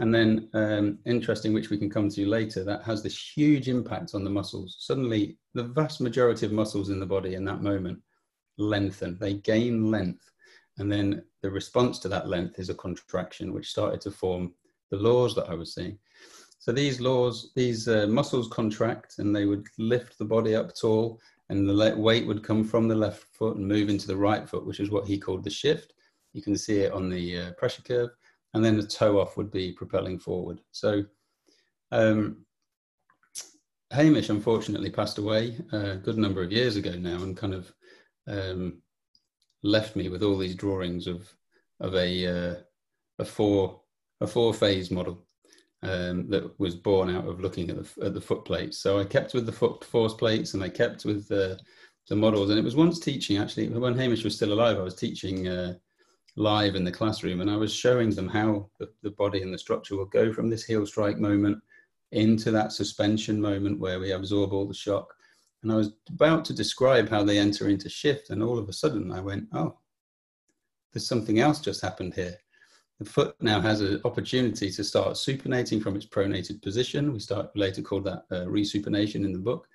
And 0.00 0.12
then, 0.12 0.48
um, 0.52 0.98
interesting, 1.06 1.52
which 1.52 1.70
we 1.70 1.78
can 1.78 1.88
come 1.88 2.08
to 2.08 2.26
later, 2.26 2.64
that 2.64 2.82
has 2.82 3.02
this 3.02 3.16
huge 3.16 3.68
impact 3.68 4.14
on 4.14 4.24
the 4.24 4.30
muscles. 4.30 4.76
Suddenly, 4.80 5.38
the 5.54 5.62
vast 5.62 6.00
majority 6.00 6.44
of 6.44 6.52
muscles 6.52 6.90
in 6.90 6.98
the 6.98 7.06
body 7.06 7.34
in 7.34 7.44
that 7.44 7.62
moment 7.62 8.00
lengthen, 8.58 9.16
they 9.20 9.34
gain 9.34 9.90
length. 9.90 10.32
And 10.78 10.90
then 10.90 11.22
the 11.42 11.50
response 11.50 12.00
to 12.00 12.08
that 12.08 12.28
length 12.28 12.58
is 12.58 12.68
a 12.68 12.74
contraction, 12.74 13.54
which 13.54 13.70
started 13.70 14.00
to 14.02 14.10
form 14.10 14.52
the 14.90 14.96
laws 14.96 15.34
that 15.36 15.48
I 15.48 15.54
was 15.54 15.74
seeing. 15.74 15.98
So 16.58 16.72
these 16.72 17.00
laws, 17.00 17.52
these 17.54 17.86
uh, 17.86 18.08
muscles 18.08 18.48
contract 18.48 19.18
and 19.18 19.34
they 19.34 19.44
would 19.44 19.66
lift 19.78 20.18
the 20.18 20.24
body 20.24 20.56
up 20.56 20.74
tall, 20.74 21.20
and 21.48 21.68
the 21.68 21.94
weight 21.96 22.26
would 22.26 22.42
come 22.42 22.64
from 22.64 22.88
the 22.88 22.94
left 22.94 23.24
foot 23.32 23.56
and 23.56 23.66
move 23.66 23.88
into 23.88 24.06
the 24.06 24.16
right 24.16 24.48
foot, 24.48 24.66
which 24.66 24.80
is 24.80 24.90
what 24.90 25.06
he 25.06 25.18
called 25.18 25.44
the 25.44 25.50
shift. 25.50 25.92
You 26.32 26.42
can 26.42 26.56
see 26.56 26.80
it 26.80 26.92
on 26.92 27.08
the 27.08 27.40
uh, 27.40 27.52
pressure 27.52 27.82
curve. 27.82 28.10
And 28.54 28.64
then 28.64 28.76
the 28.76 28.86
toe 28.86 29.20
off 29.20 29.36
would 29.36 29.50
be 29.50 29.72
propelling 29.72 30.18
forward. 30.18 30.60
So 30.72 31.04
um, 31.92 32.38
Hamish 33.92 34.28
unfortunately 34.28 34.90
passed 34.90 35.18
away 35.18 35.56
a 35.72 35.96
good 35.96 36.18
number 36.18 36.42
of 36.42 36.52
years 36.52 36.76
ago 36.76 36.92
now 36.92 37.22
and 37.22 37.36
kind 37.36 37.54
of 37.54 37.72
um, 38.26 38.82
left 39.62 39.94
me 39.94 40.08
with 40.08 40.22
all 40.22 40.38
these 40.38 40.54
drawings 40.54 41.06
of 41.06 41.32
of 41.80 41.94
a 41.94 42.26
uh, 42.26 42.54
a 43.18 43.24
four 43.24 43.80
a 44.20 44.26
four 44.26 44.52
phase 44.54 44.90
model 44.90 45.25
um, 45.86 46.28
that 46.28 46.58
was 46.58 46.74
born 46.74 47.14
out 47.14 47.26
of 47.26 47.40
looking 47.40 47.70
at 47.70 47.76
the 47.76 48.06
at 48.06 48.14
the 48.14 48.20
foot 48.20 48.44
plates. 48.44 48.78
So 48.78 48.98
I 48.98 49.04
kept 49.04 49.34
with 49.34 49.46
the 49.46 49.52
foot 49.52 49.84
force 49.84 50.14
plates 50.14 50.54
and 50.54 50.62
I 50.62 50.68
kept 50.68 51.04
with 51.04 51.28
the 51.28 51.58
the 52.08 52.16
models. 52.16 52.50
And 52.50 52.58
it 52.58 52.64
was 52.64 52.76
once 52.76 52.98
teaching 52.98 53.38
actually 53.38 53.68
when 53.68 53.98
Hamish 53.98 54.24
was 54.24 54.36
still 54.36 54.52
alive. 54.52 54.78
I 54.78 54.82
was 54.82 54.94
teaching 54.94 55.48
uh, 55.48 55.74
live 56.36 56.74
in 56.74 56.84
the 56.84 56.92
classroom 56.92 57.40
and 57.40 57.50
I 57.50 57.56
was 57.56 57.72
showing 57.74 58.10
them 58.10 58.28
how 58.28 58.68
the, 58.78 58.90
the 59.02 59.10
body 59.10 59.42
and 59.42 59.52
the 59.52 59.58
structure 59.58 59.96
will 59.96 60.06
go 60.06 60.32
from 60.32 60.50
this 60.50 60.64
heel 60.64 60.86
strike 60.86 61.18
moment 61.18 61.58
into 62.12 62.50
that 62.52 62.72
suspension 62.72 63.40
moment 63.40 63.80
where 63.80 63.98
we 63.98 64.12
absorb 64.12 64.52
all 64.52 64.68
the 64.68 64.74
shock 64.74 65.16
and 65.66 65.72
I 65.72 65.78
was 65.78 65.94
about 66.08 66.44
to 66.44 66.54
describe 66.54 67.08
how 67.08 67.24
they 67.24 67.38
enter 67.38 67.68
into 67.68 67.88
shift, 67.88 68.30
and 68.30 68.40
all 68.40 68.56
of 68.56 68.68
a 68.68 68.72
sudden 68.72 69.10
I 69.10 69.20
went, 69.20 69.48
oh, 69.52 69.76
there's 70.92 71.08
something 71.08 71.40
else 71.40 71.58
just 71.58 71.82
happened 71.82 72.14
here. 72.14 72.36
The 72.98 73.04
foot 73.04 73.36
now 73.40 73.60
has 73.60 73.82
an 73.82 74.00
opportunity 74.04 74.70
to 74.70 74.84
start 74.84 75.14
supinating 75.14 75.82
from 75.82 75.96
its 75.96 76.06
pronated 76.06 76.62
position. 76.62 77.12
We 77.12 77.20
start 77.20 77.54
later 77.54 77.82
called 77.82 78.04
that 78.04 78.24
uh, 78.30 78.46
resupination 78.46 79.16
in 79.16 79.32
the 79.32 79.38
book. 79.38 79.68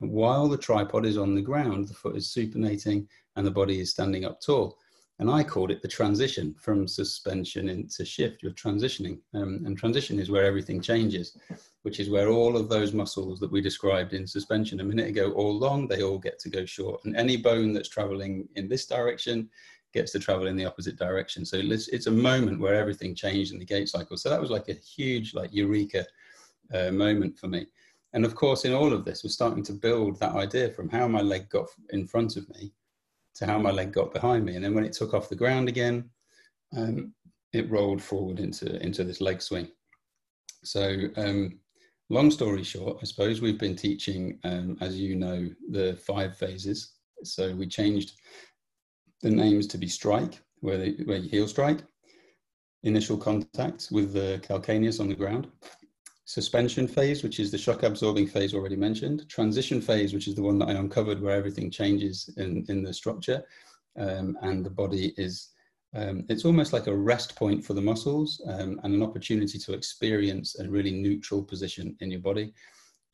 And 0.00 0.12
while 0.12 0.46
the 0.46 0.56
tripod 0.56 1.04
is 1.04 1.18
on 1.18 1.34
the 1.34 1.42
ground, 1.42 1.88
the 1.88 1.94
foot 1.94 2.16
is 2.16 2.28
supinating 2.28 3.08
and 3.34 3.44
the 3.44 3.50
body 3.50 3.80
is 3.80 3.90
standing 3.90 4.24
up 4.24 4.40
tall. 4.40 4.78
And 5.20 5.28
I 5.28 5.42
called 5.42 5.72
it 5.72 5.82
the 5.82 5.88
transition 5.88 6.54
from 6.54 6.86
suspension 6.86 7.68
into 7.68 8.04
shift. 8.04 8.40
You're 8.40 8.52
transitioning. 8.52 9.18
Um, 9.34 9.64
and 9.66 9.76
transition 9.76 10.20
is 10.20 10.30
where 10.30 10.44
everything 10.44 10.80
changes, 10.80 11.36
which 11.82 11.98
is 11.98 12.08
where 12.08 12.28
all 12.28 12.56
of 12.56 12.68
those 12.68 12.92
muscles 12.92 13.40
that 13.40 13.50
we 13.50 13.60
described 13.60 14.12
in 14.12 14.28
suspension 14.28 14.78
a 14.78 14.84
minute 14.84 15.08
ago, 15.08 15.32
all 15.32 15.58
long, 15.58 15.88
they 15.88 16.04
all 16.04 16.18
get 16.18 16.38
to 16.40 16.48
go 16.48 16.64
short. 16.64 17.04
And 17.04 17.16
any 17.16 17.36
bone 17.36 17.72
that's 17.72 17.88
traveling 17.88 18.48
in 18.54 18.68
this 18.68 18.86
direction 18.86 19.50
gets 19.92 20.12
to 20.12 20.18
travel 20.18 20.46
in 20.46 20.56
the 20.56 20.64
opposite 20.64 20.96
direction. 20.96 21.44
So 21.44 21.56
it's, 21.56 21.88
it's 21.88 22.06
a 22.06 22.10
moment 22.10 22.60
where 22.60 22.74
everything 22.74 23.14
changed 23.14 23.52
in 23.52 23.58
the 23.58 23.64
gait 23.64 23.88
cycle. 23.88 24.16
So 24.16 24.28
that 24.28 24.40
was 24.40 24.50
like 24.50 24.68
a 24.68 24.74
huge, 24.74 25.34
like, 25.34 25.52
eureka 25.52 26.04
uh, 26.74 26.90
moment 26.90 27.38
for 27.38 27.48
me. 27.48 27.66
And 28.12 28.24
of 28.24 28.34
course, 28.34 28.64
in 28.64 28.72
all 28.72 28.92
of 28.92 29.04
this, 29.04 29.22
we're 29.22 29.30
starting 29.30 29.62
to 29.64 29.72
build 29.72 30.18
that 30.20 30.34
idea 30.34 30.70
from 30.70 30.88
how 30.88 31.08
my 31.08 31.20
leg 31.20 31.48
got 31.48 31.68
in 31.90 32.06
front 32.06 32.36
of 32.36 32.48
me 32.50 32.72
to 33.36 33.46
how 33.46 33.58
my 33.58 33.70
leg 33.70 33.92
got 33.92 34.12
behind 34.12 34.44
me. 34.44 34.56
And 34.56 34.64
then 34.64 34.74
when 34.74 34.84
it 34.84 34.92
took 34.92 35.14
off 35.14 35.28
the 35.28 35.36
ground 35.36 35.68
again, 35.68 36.08
um, 36.76 37.12
it 37.52 37.70
rolled 37.70 38.02
forward 38.02 38.40
into, 38.40 38.80
into 38.82 39.04
this 39.04 39.20
leg 39.20 39.40
swing. 39.40 39.68
So, 40.64 41.08
um, 41.16 41.58
long 42.10 42.30
story 42.30 42.64
short, 42.64 42.98
I 43.00 43.04
suppose 43.04 43.40
we've 43.40 43.58
been 43.58 43.76
teaching, 43.76 44.38
um, 44.44 44.76
as 44.80 44.98
you 44.98 45.14
know, 45.14 45.48
the 45.70 45.98
five 46.06 46.36
phases. 46.36 46.92
So 47.24 47.54
we 47.54 47.66
changed 47.66 48.12
the 49.22 49.30
names 49.30 49.66
to 49.68 49.78
be 49.78 49.88
strike, 49.88 50.40
where, 50.60 50.78
they, 50.78 50.90
where 51.04 51.18
you 51.18 51.28
heel 51.28 51.48
strike, 51.48 51.82
initial 52.82 53.16
contact 53.16 53.88
with 53.90 54.12
the 54.12 54.40
calcaneus 54.46 55.00
on 55.00 55.08
the 55.08 55.14
ground, 55.14 55.48
suspension 56.24 56.86
phase, 56.86 57.22
which 57.22 57.40
is 57.40 57.50
the 57.50 57.58
shock 57.58 57.82
absorbing 57.82 58.26
phase 58.26 58.54
already 58.54 58.76
mentioned, 58.76 59.28
transition 59.28 59.80
phase, 59.80 60.12
which 60.12 60.28
is 60.28 60.34
the 60.34 60.42
one 60.42 60.58
that 60.58 60.68
I 60.68 60.72
uncovered 60.72 61.20
where 61.20 61.34
everything 61.34 61.70
changes 61.70 62.30
in, 62.36 62.64
in 62.68 62.82
the 62.82 62.92
structure 62.92 63.42
um, 63.98 64.36
and 64.42 64.64
the 64.64 64.70
body 64.70 65.14
is, 65.16 65.48
um, 65.94 66.24
it's 66.28 66.44
almost 66.44 66.72
like 66.72 66.86
a 66.86 66.94
rest 66.94 67.34
point 67.34 67.64
for 67.64 67.74
the 67.74 67.80
muscles 67.80 68.42
um, 68.46 68.78
and 68.84 68.94
an 68.94 69.02
opportunity 69.02 69.58
to 69.58 69.72
experience 69.72 70.58
a 70.58 70.68
really 70.68 70.92
neutral 70.92 71.42
position 71.42 71.96
in 72.00 72.10
your 72.10 72.20
body. 72.20 72.52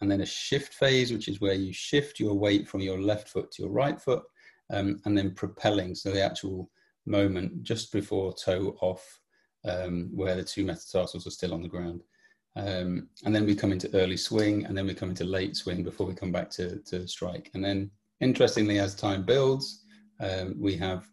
And 0.01 0.11
then 0.11 0.21
a 0.21 0.27
shift 0.27 0.75
phase, 0.75 1.13
which 1.13 1.29
is 1.29 1.41
where 1.41 1.55
you 1.55 1.73
shift 1.73 2.19
your 2.19 2.35
weight 2.35 2.69
from 2.69 2.81
your 2.81 3.01
left 3.01 3.29
foot 3.29 3.53
to 3.53 3.63
your 3.63 3.71
right 3.71 3.99
foot, 3.99 4.25
um, 4.75 5.01
and 5.05 5.17
then 5.17 5.33
propelling, 5.33 5.95
so 5.95 6.11
the 6.11 6.23
actual 6.23 6.71
moment 7.07 7.63
just 7.63 7.93
before 7.93 8.33
toe 8.33 8.77
off 8.81 9.21
um, 9.69 10.11
where 10.15 10.37
the 10.37 10.45
two 10.45 10.65
metatarsals 10.65 11.27
are 11.27 11.31
still 11.31 11.55
on 11.55 11.63
the 11.63 11.69
ground. 11.69 12.03
Um, 12.57 13.09
and 13.25 13.35
then 13.35 13.47
we 13.47 13.55
come 13.55 13.73
into 13.73 13.95
early 13.95 14.17
swing, 14.17 14.65
and 14.65 14.77
then 14.77 14.87
we 14.87 14.95
come 14.95 15.11
into 15.11 15.25
late 15.25 15.57
swing 15.57 15.83
before 15.83 16.07
we 16.07 16.15
come 16.15 16.33
back 16.33 16.51
to, 16.51 16.79
to 16.81 17.07
strike. 17.09 17.51
And 17.55 17.65
then, 17.65 17.91
interestingly, 18.21 18.79
as 18.79 18.95
time 18.95 19.25
builds, 19.25 19.85
um, 20.21 20.55
we 20.59 20.77
have 20.77 21.07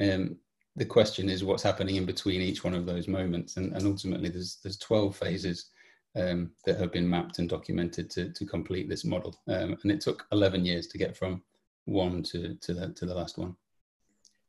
um, 0.00 0.36
the 0.76 0.84
question 0.84 1.28
is 1.28 1.44
what's 1.44 1.62
happening 1.62 1.96
in 1.96 2.06
between 2.06 2.40
each 2.40 2.64
one 2.64 2.74
of 2.74 2.86
those 2.86 3.08
moments. 3.08 3.56
And, 3.56 3.72
and 3.74 3.86
ultimately, 3.86 4.28
there's, 4.28 4.58
there's 4.62 4.78
12 4.78 5.16
phases 5.16 5.70
um, 6.16 6.50
that 6.66 6.78
have 6.78 6.92
been 6.92 7.08
mapped 7.08 7.38
and 7.38 7.48
documented 7.48 8.10
to, 8.10 8.30
to 8.30 8.44
complete 8.46 8.88
this 8.88 9.04
model. 9.04 9.40
Um, 9.48 9.76
and 9.82 9.92
it 9.92 10.00
took 10.00 10.26
11 10.32 10.64
years 10.64 10.86
to 10.88 10.98
get 10.98 11.16
from 11.16 11.42
one 11.84 12.22
to, 12.24 12.54
to, 12.54 12.74
the, 12.74 12.88
to 12.88 13.06
the 13.06 13.14
last 13.14 13.38
one. 13.38 13.56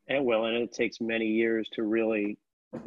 And 0.08 0.26
well, 0.26 0.46
and 0.46 0.58
it 0.58 0.74
takes 0.74 1.00
many 1.00 1.28
years 1.28 1.70
to 1.74 1.84
really 1.84 2.38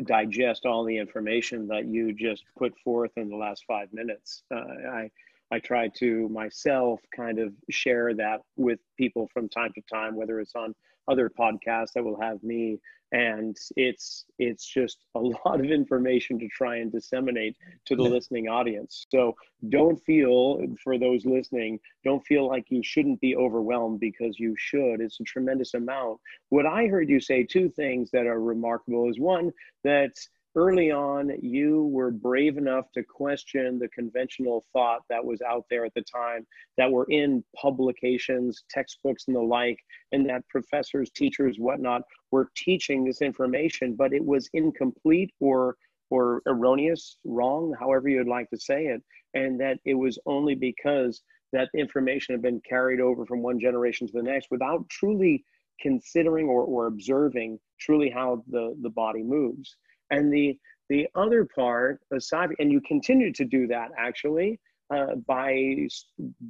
digest 0.05 0.67
all 0.67 0.85
the 0.85 0.99
information 0.99 1.69
that 1.69 1.87
you 1.87 2.12
just 2.12 2.45
put 2.59 2.75
forth 2.85 3.12
in 3.17 3.29
the 3.29 3.37
last 3.37 3.65
five 3.67 3.88
minutes. 3.93 4.43
Uh, 4.55 4.91
I 4.91 5.11
I 5.50 5.61
try 5.61 5.88
to 5.99 6.29
myself 6.29 7.00
kind 7.15 7.38
of 7.38 7.53
share 7.71 8.12
that 8.15 8.41
with 8.57 8.81
people 8.99 9.29
from 9.33 9.49
time 9.49 9.73
to 9.75 9.83
time, 9.83 10.17
whether 10.17 10.41
it's 10.41 10.57
on 10.57 10.75
other 11.09 11.31
podcasts 11.31 11.93
that 11.95 12.05
will 12.05 12.21
have 12.21 12.43
me 12.43 12.81
and 13.13 13.57
it's 13.77 14.25
it's 14.39 14.67
just 14.67 15.05
a 15.15 15.21
lot 15.47 15.61
of 15.61 15.71
information 15.71 16.39
to 16.39 16.49
try 16.49 16.77
and 16.77 16.91
disseminate 16.91 17.57
to 17.87 17.97
the 17.97 18.03
listening 18.03 18.49
audience. 18.49 19.07
So 19.11 19.35
don't 19.69 19.97
feel 20.05 20.61
for 20.83 20.99
those 20.99 21.25
listening 21.25 21.79
don't 22.05 22.25
feel 22.25 22.47
like 22.47 22.67
you 22.69 22.83
shouldn't 22.83 23.21
be 23.21 23.37
overwhelmed 23.37 24.01
because 24.01 24.39
you 24.39 24.55
should. 24.59 25.01
It's 25.01 25.21
a 25.21 25.25
tremendous 25.25 25.75
amount. 25.75 26.21
What 26.51 26.67
i 26.67 26.87
heard 26.87 27.09
you 27.09 27.21
say 27.21 27.45
two 27.45 27.69
things 27.71 28.11
that 28.13 28.27
are 28.27 28.41
remarkable 28.41 29.09
is 29.09 29.19
one 29.19 29.53
that 29.85 30.13
early 30.57 30.91
on, 30.91 31.31
you 31.41 31.85
were 31.85 32.11
brave 32.11 32.57
enough 32.57 32.87
to 32.93 33.03
question 33.03 33.79
the 33.79 33.89
conventional 33.89 34.65
thought 34.73 35.03
that 35.11 35.25
was 35.25 35.41
out 35.43 35.65
there 35.71 35.85
at 35.85 35.95
the 35.95 36.03
time, 36.03 36.47
that 36.79 36.91
were 36.91 37.07
in 37.11 37.45
publications, 37.55 38.65
textbooks, 38.71 39.25
and 39.29 39.37
the 39.37 39.41
like, 39.41 39.79
and 40.13 40.29
that 40.29 40.49
professors, 40.49 41.11
teachers, 41.11 41.57
whatnot 41.59 42.03
were 42.31 42.51
teaching 42.57 43.05
this 43.05 43.23
information, 43.23 43.95
but 43.95 44.13
it 44.13 44.25
was 44.25 44.49
incomplete 44.53 45.31
or 45.41 45.77
or 46.09 46.41
erroneous, 46.47 47.19
wrong, 47.25 47.75
however 47.81 48.09
you'd 48.09 48.29
like 48.29 48.49
to 48.51 48.59
say 48.59 48.87
it, 48.87 49.03
and 49.35 49.61
that 49.61 49.79
it 49.85 49.95
was 49.95 50.21
only 50.25 50.55
because 50.55 51.23
that 51.53 51.69
information 51.75 52.33
had 52.33 52.43
been 52.43 52.61
carried 52.69 53.01
over 53.01 53.27
from 53.27 53.43
one 53.43 53.59
generation 53.59 54.07
to 54.07 54.13
the 54.13 54.23
next 54.23 54.49
without 54.51 54.89
truly 54.89 55.45
considering 55.81 56.47
or, 56.47 56.63
or 56.63 56.87
observing 56.87 57.59
truly 57.81 58.11
how 58.11 58.43
the, 58.49 58.77
the 58.83 58.91
body 58.91 59.23
moves. 59.23 59.77
And 60.11 60.33
the 60.33 60.59
the 60.89 61.09
other 61.17 61.45
part, 61.45 62.01
aside, 62.12 62.51
and 62.61 62.71
you 62.71 62.81
continue 62.81 63.33
to 63.33 63.45
do 63.45 63.66
that 63.66 63.90
actually 63.99 64.61
uh, 64.95 65.16
by 65.27 65.88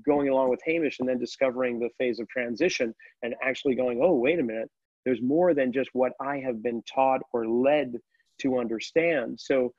going 0.05 0.29
along 0.29 0.51
with 0.51 0.61
Hamish 0.67 1.01
and 1.01 1.09
then 1.09 1.19
discovering 1.19 1.79
the 1.79 1.89
phase 1.99 2.21
of 2.21 2.29
transition 2.29 2.95
and 3.23 3.35
actually 3.43 3.75
going, 3.75 4.01
oh, 4.03 4.15
wait 4.15 4.39
a 4.39 4.43
minute, 4.43 4.71
there's 5.07 5.23
more 5.23 5.55
than 5.55 5.73
just 5.73 5.89
what 5.95 6.13
I 6.21 6.39
have 6.41 6.63
been 6.63 6.83
taught 6.83 7.23
or 7.33 7.49
led 7.49 7.95
to 8.43 8.59
understand. 8.59 9.41
So, 9.41 9.73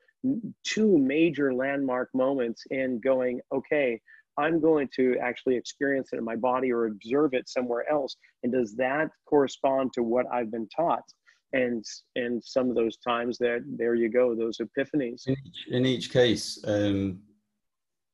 two 0.64 0.98
major 0.98 1.54
landmark 1.54 2.08
moments 2.12 2.64
in 2.70 2.98
going, 2.98 3.40
okay, 3.52 4.00
I'm 4.36 4.60
going 4.60 4.88
to 4.96 5.16
actually 5.22 5.56
experience 5.56 6.10
it 6.12 6.16
in 6.16 6.24
my 6.24 6.34
body 6.34 6.72
or 6.72 6.86
observe 6.86 7.34
it 7.34 7.48
somewhere 7.48 7.88
else. 7.88 8.16
And 8.42 8.52
does 8.52 8.74
that 8.76 9.10
correspond 9.26 9.92
to 9.92 10.02
what 10.02 10.26
I've 10.32 10.50
been 10.50 10.68
taught? 10.74 11.04
And 11.52 11.84
and 12.16 12.42
some 12.42 12.68
of 12.68 12.76
those 12.76 12.96
times 12.98 13.38
that 13.38 13.64
there 13.66 13.94
you 13.94 14.08
go 14.08 14.34
those 14.34 14.58
epiphanies. 14.58 15.26
In 15.26 15.36
each, 15.44 15.66
in 15.70 15.86
each 15.86 16.12
case 16.12 16.62
um 16.66 17.20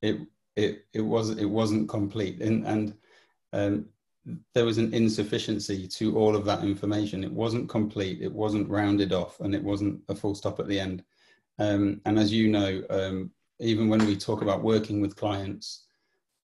it 0.01 0.19
it 0.55 0.85
it 0.93 1.01
was 1.01 1.31
it 1.31 1.45
wasn't 1.45 1.89
complete. 1.89 2.41
And 2.41 2.65
and 2.65 2.93
um 3.53 3.85
there 4.55 4.65
was 4.65 4.79
an 4.79 4.91
insufficiency 4.93 5.87
to 5.87 6.17
all 6.17 6.35
of 6.35 6.45
that 6.45 6.63
information. 6.63 7.23
It 7.23 7.31
wasn't 7.31 7.69
complete. 7.69 8.21
It 8.23 8.31
wasn't 8.31 8.69
rounded 8.69 9.13
off 9.13 9.39
and 9.39 9.53
it 9.53 9.63
wasn't 9.63 10.01
a 10.09 10.15
full 10.15 10.33
stop 10.33 10.59
at 10.59 10.67
the 10.67 10.79
end. 10.79 11.03
Um 11.59 12.01
and 12.05 12.17
as 12.17 12.31
you 12.31 12.47
know 12.47 12.83
um 12.89 13.31
even 13.59 13.87
when 13.87 14.05
we 14.05 14.17
talk 14.17 14.41
about 14.41 14.63
working 14.63 14.99
with 15.01 15.15
clients 15.15 15.85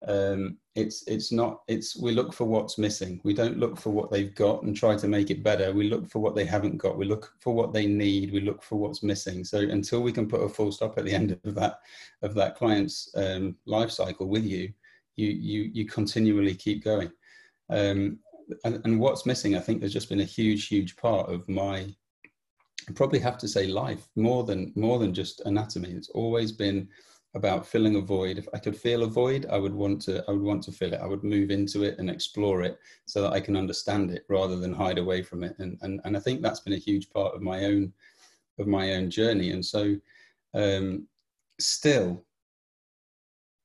um, 0.07 0.57
it's 0.75 1.03
it's 1.07 1.31
not 1.31 1.61
it's 1.67 1.97
we 1.97 2.11
look 2.11 2.33
for 2.33 2.45
what's 2.45 2.77
missing. 2.77 3.19
We 3.23 3.33
don't 3.33 3.57
look 3.57 3.77
for 3.77 3.89
what 3.89 4.09
they've 4.09 4.33
got 4.33 4.63
and 4.63 4.75
try 4.75 4.95
to 4.95 5.07
make 5.07 5.29
it 5.29 5.43
better. 5.43 5.73
We 5.73 5.89
look 5.89 6.07
for 6.09 6.19
what 6.19 6.35
they 6.35 6.45
haven't 6.45 6.77
got. 6.77 6.97
We 6.97 7.05
look 7.05 7.33
for 7.39 7.53
what 7.53 7.73
they 7.73 7.85
need. 7.85 8.31
We 8.31 8.41
look 8.41 8.63
for 8.63 8.77
what's 8.77 9.03
missing. 9.03 9.43
So 9.43 9.59
until 9.59 10.01
we 10.01 10.13
can 10.13 10.27
put 10.27 10.43
a 10.43 10.49
full 10.49 10.71
stop 10.71 10.97
at 10.97 11.05
the 11.05 11.13
end 11.19 11.37
of 11.43 11.55
that 11.55 11.79
of 12.21 12.33
that 12.35 12.55
client's 12.55 13.09
um, 13.15 13.55
life 13.65 13.91
cycle 13.91 14.27
with 14.27 14.45
you 14.45 14.71
you 15.17 15.29
you 15.29 15.69
you 15.73 15.85
continually 15.85 16.55
keep 16.55 16.83
going. 16.83 17.11
Um, 17.69 18.19
and, 18.65 18.81
and 18.83 18.99
what's 18.99 19.25
missing 19.25 19.55
i 19.55 19.61
think 19.61 19.79
there's 19.79 19.93
just 19.93 20.09
been 20.09 20.19
a 20.19 20.25
huge 20.25 20.67
huge 20.67 20.97
part 20.97 21.29
of 21.31 21.47
my 21.47 21.87
I 22.89 22.93
probably 22.93 23.19
have 23.19 23.37
to 23.39 23.47
say 23.47 23.67
life 23.67 24.07
more 24.15 24.43
than 24.43 24.73
more 24.75 24.99
than 24.99 25.13
just 25.13 25.41
anatomy. 25.41 25.91
It's 25.91 26.09
always 26.09 26.51
been 26.51 26.89
about 27.33 27.65
filling 27.65 27.95
a 27.95 28.01
void. 28.01 28.37
If 28.37 28.47
I 28.53 28.57
could 28.57 28.75
feel 28.75 29.03
a 29.03 29.07
void, 29.07 29.45
I 29.49 29.57
would 29.57 29.73
want 29.73 30.01
to 30.03 30.23
I 30.27 30.31
would 30.31 30.41
want 30.41 30.63
to 30.63 30.71
fill 30.71 30.93
it. 30.93 30.99
I 31.01 31.07
would 31.07 31.23
move 31.23 31.49
into 31.49 31.83
it 31.83 31.97
and 31.97 32.09
explore 32.09 32.61
it 32.63 32.77
so 33.05 33.21
that 33.21 33.33
I 33.33 33.39
can 33.39 33.55
understand 33.55 34.11
it 34.11 34.25
rather 34.27 34.57
than 34.57 34.73
hide 34.73 34.97
away 34.97 35.21
from 35.21 35.43
it. 35.43 35.55
And 35.59 35.77
and, 35.81 36.01
and 36.03 36.17
I 36.17 36.19
think 36.19 36.41
that's 36.41 36.59
been 36.59 36.73
a 36.73 36.77
huge 36.77 37.09
part 37.09 37.33
of 37.33 37.41
my 37.41 37.65
own 37.65 37.93
of 38.59 38.67
my 38.67 38.93
own 38.93 39.09
journey. 39.09 39.51
And 39.51 39.65
so 39.65 39.95
um, 40.53 41.07
still 41.59 42.23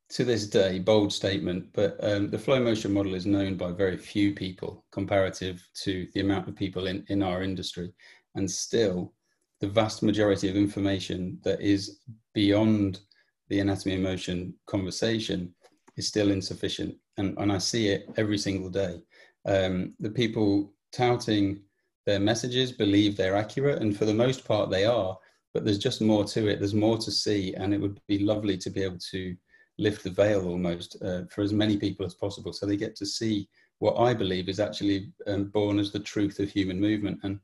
to 0.08 0.24
this 0.24 0.46
day, 0.46 0.78
bold 0.78 1.12
statement, 1.12 1.66
but 1.72 1.98
um, 2.02 2.30
the 2.30 2.38
flow 2.38 2.62
motion 2.62 2.92
model 2.92 3.14
is 3.14 3.26
known 3.26 3.56
by 3.56 3.72
very 3.72 3.96
few 3.96 4.32
people 4.32 4.84
comparative 4.92 5.68
to 5.82 6.06
the 6.14 6.20
amount 6.20 6.48
of 6.48 6.54
people 6.54 6.86
in, 6.86 7.04
in 7.08 7.22
our 7.22 7.42
industry. 7.42 7.92
And 8.36 8.48
still, 8.48 9.12
the 9.60 9.66
vast 9.66 10.02
majority 10.02 10.48
of 10.48 10.56
information 10.56 11.40
that 11.42 11.60
is 11.60 11.98
beyond 12.34 13.00
the 13.48 13.60
Anatomy 13.60 13.94
in 13.94 14.02
Motion 14.02 14.54
conversation 14.66 15.54
is 15.96 16.08
still 16.08 16.30
insufficient. 16.30 16.94
And, 17.16 17.36
and 17.38 17.50
I 17.50 17.58
see 17.58 17.88
it 17.88 18.08
every 18.16 18.38
single 18.38 18.70
day. 18.70 19.00
Um, 19.46 19.94
the 20.00 20.10
people 20.10 20.72
touting 20.92 21.60
their 22.04 22.20
messages 22.20 22.72
believe 22.72 23.16
they're 23.16 23.36
accurate, 23.36 23.82
and 23.82 23.96
for 23.96 24.04
the 24.04 24.14
most 24.14 24.44
part, 24.44 24.70
they 24.70 24.84
are. 24.84 25.16
But 25.54 25.64
there's 25.64 25.78
just 25.78 26.00
more 26.02 26.24
to 26.24 26.48
it. 26.48 26.58
There's 26.58 26.74
more 26.74 26.98
to 26.98 27.10
see, 27.10 27.54
and 27.54 27.72
it 27.72 27.80
would 27.80 28.00
be 28.06 28.18
lovely 28.18 28.58
to 28.58 28.70
be 28.70 28.82
able 28.82 28.98
to 29.10 29.36
lift 29.78 30.04
the 30.04 30.10
veil 30.10 30.46
almost 30.46 30.96
uh, 31.02 31.22
for 31.30 31.42
as 31.42 31.52
many 31.52 31.76
people 31.76 32.06
as 32.06 32.14
possible, 32.14 32.52
so 32.52 32.66
they 32.66 32.76
get 32.76 32.96
to 32.96 33.06
see 33.06 33.48
what 33.78 33.98
I 33.98 34.14
believe 34.14 34.48
is 34.48 34.60
actually 34.60 35.12
um, 35.26 35.44
born 35.44 35.78
as 35.78 35.92
the 35.92 36.00
truth 36.00 36.38
of 36.38 36.50
human 36.50 36.80
movement. 36.80 37.18
And 37.22 37.40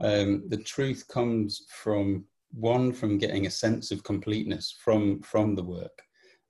um, 0.00 0.44
the 0.48 0.56
truth 0.56 1.06
comes 1.08 1.66
from 1.68 2.24
one 2.52 2.92
from 2.92 3.18
getting 3.18 3.46
a 3.46 3.50
sense 3.50 3.90
of 3.90 4.02
completeness 4.02 4.76
from 4.82 5.22
from 5.22 5.54
the 5.54 5.62
work 5.62 6.02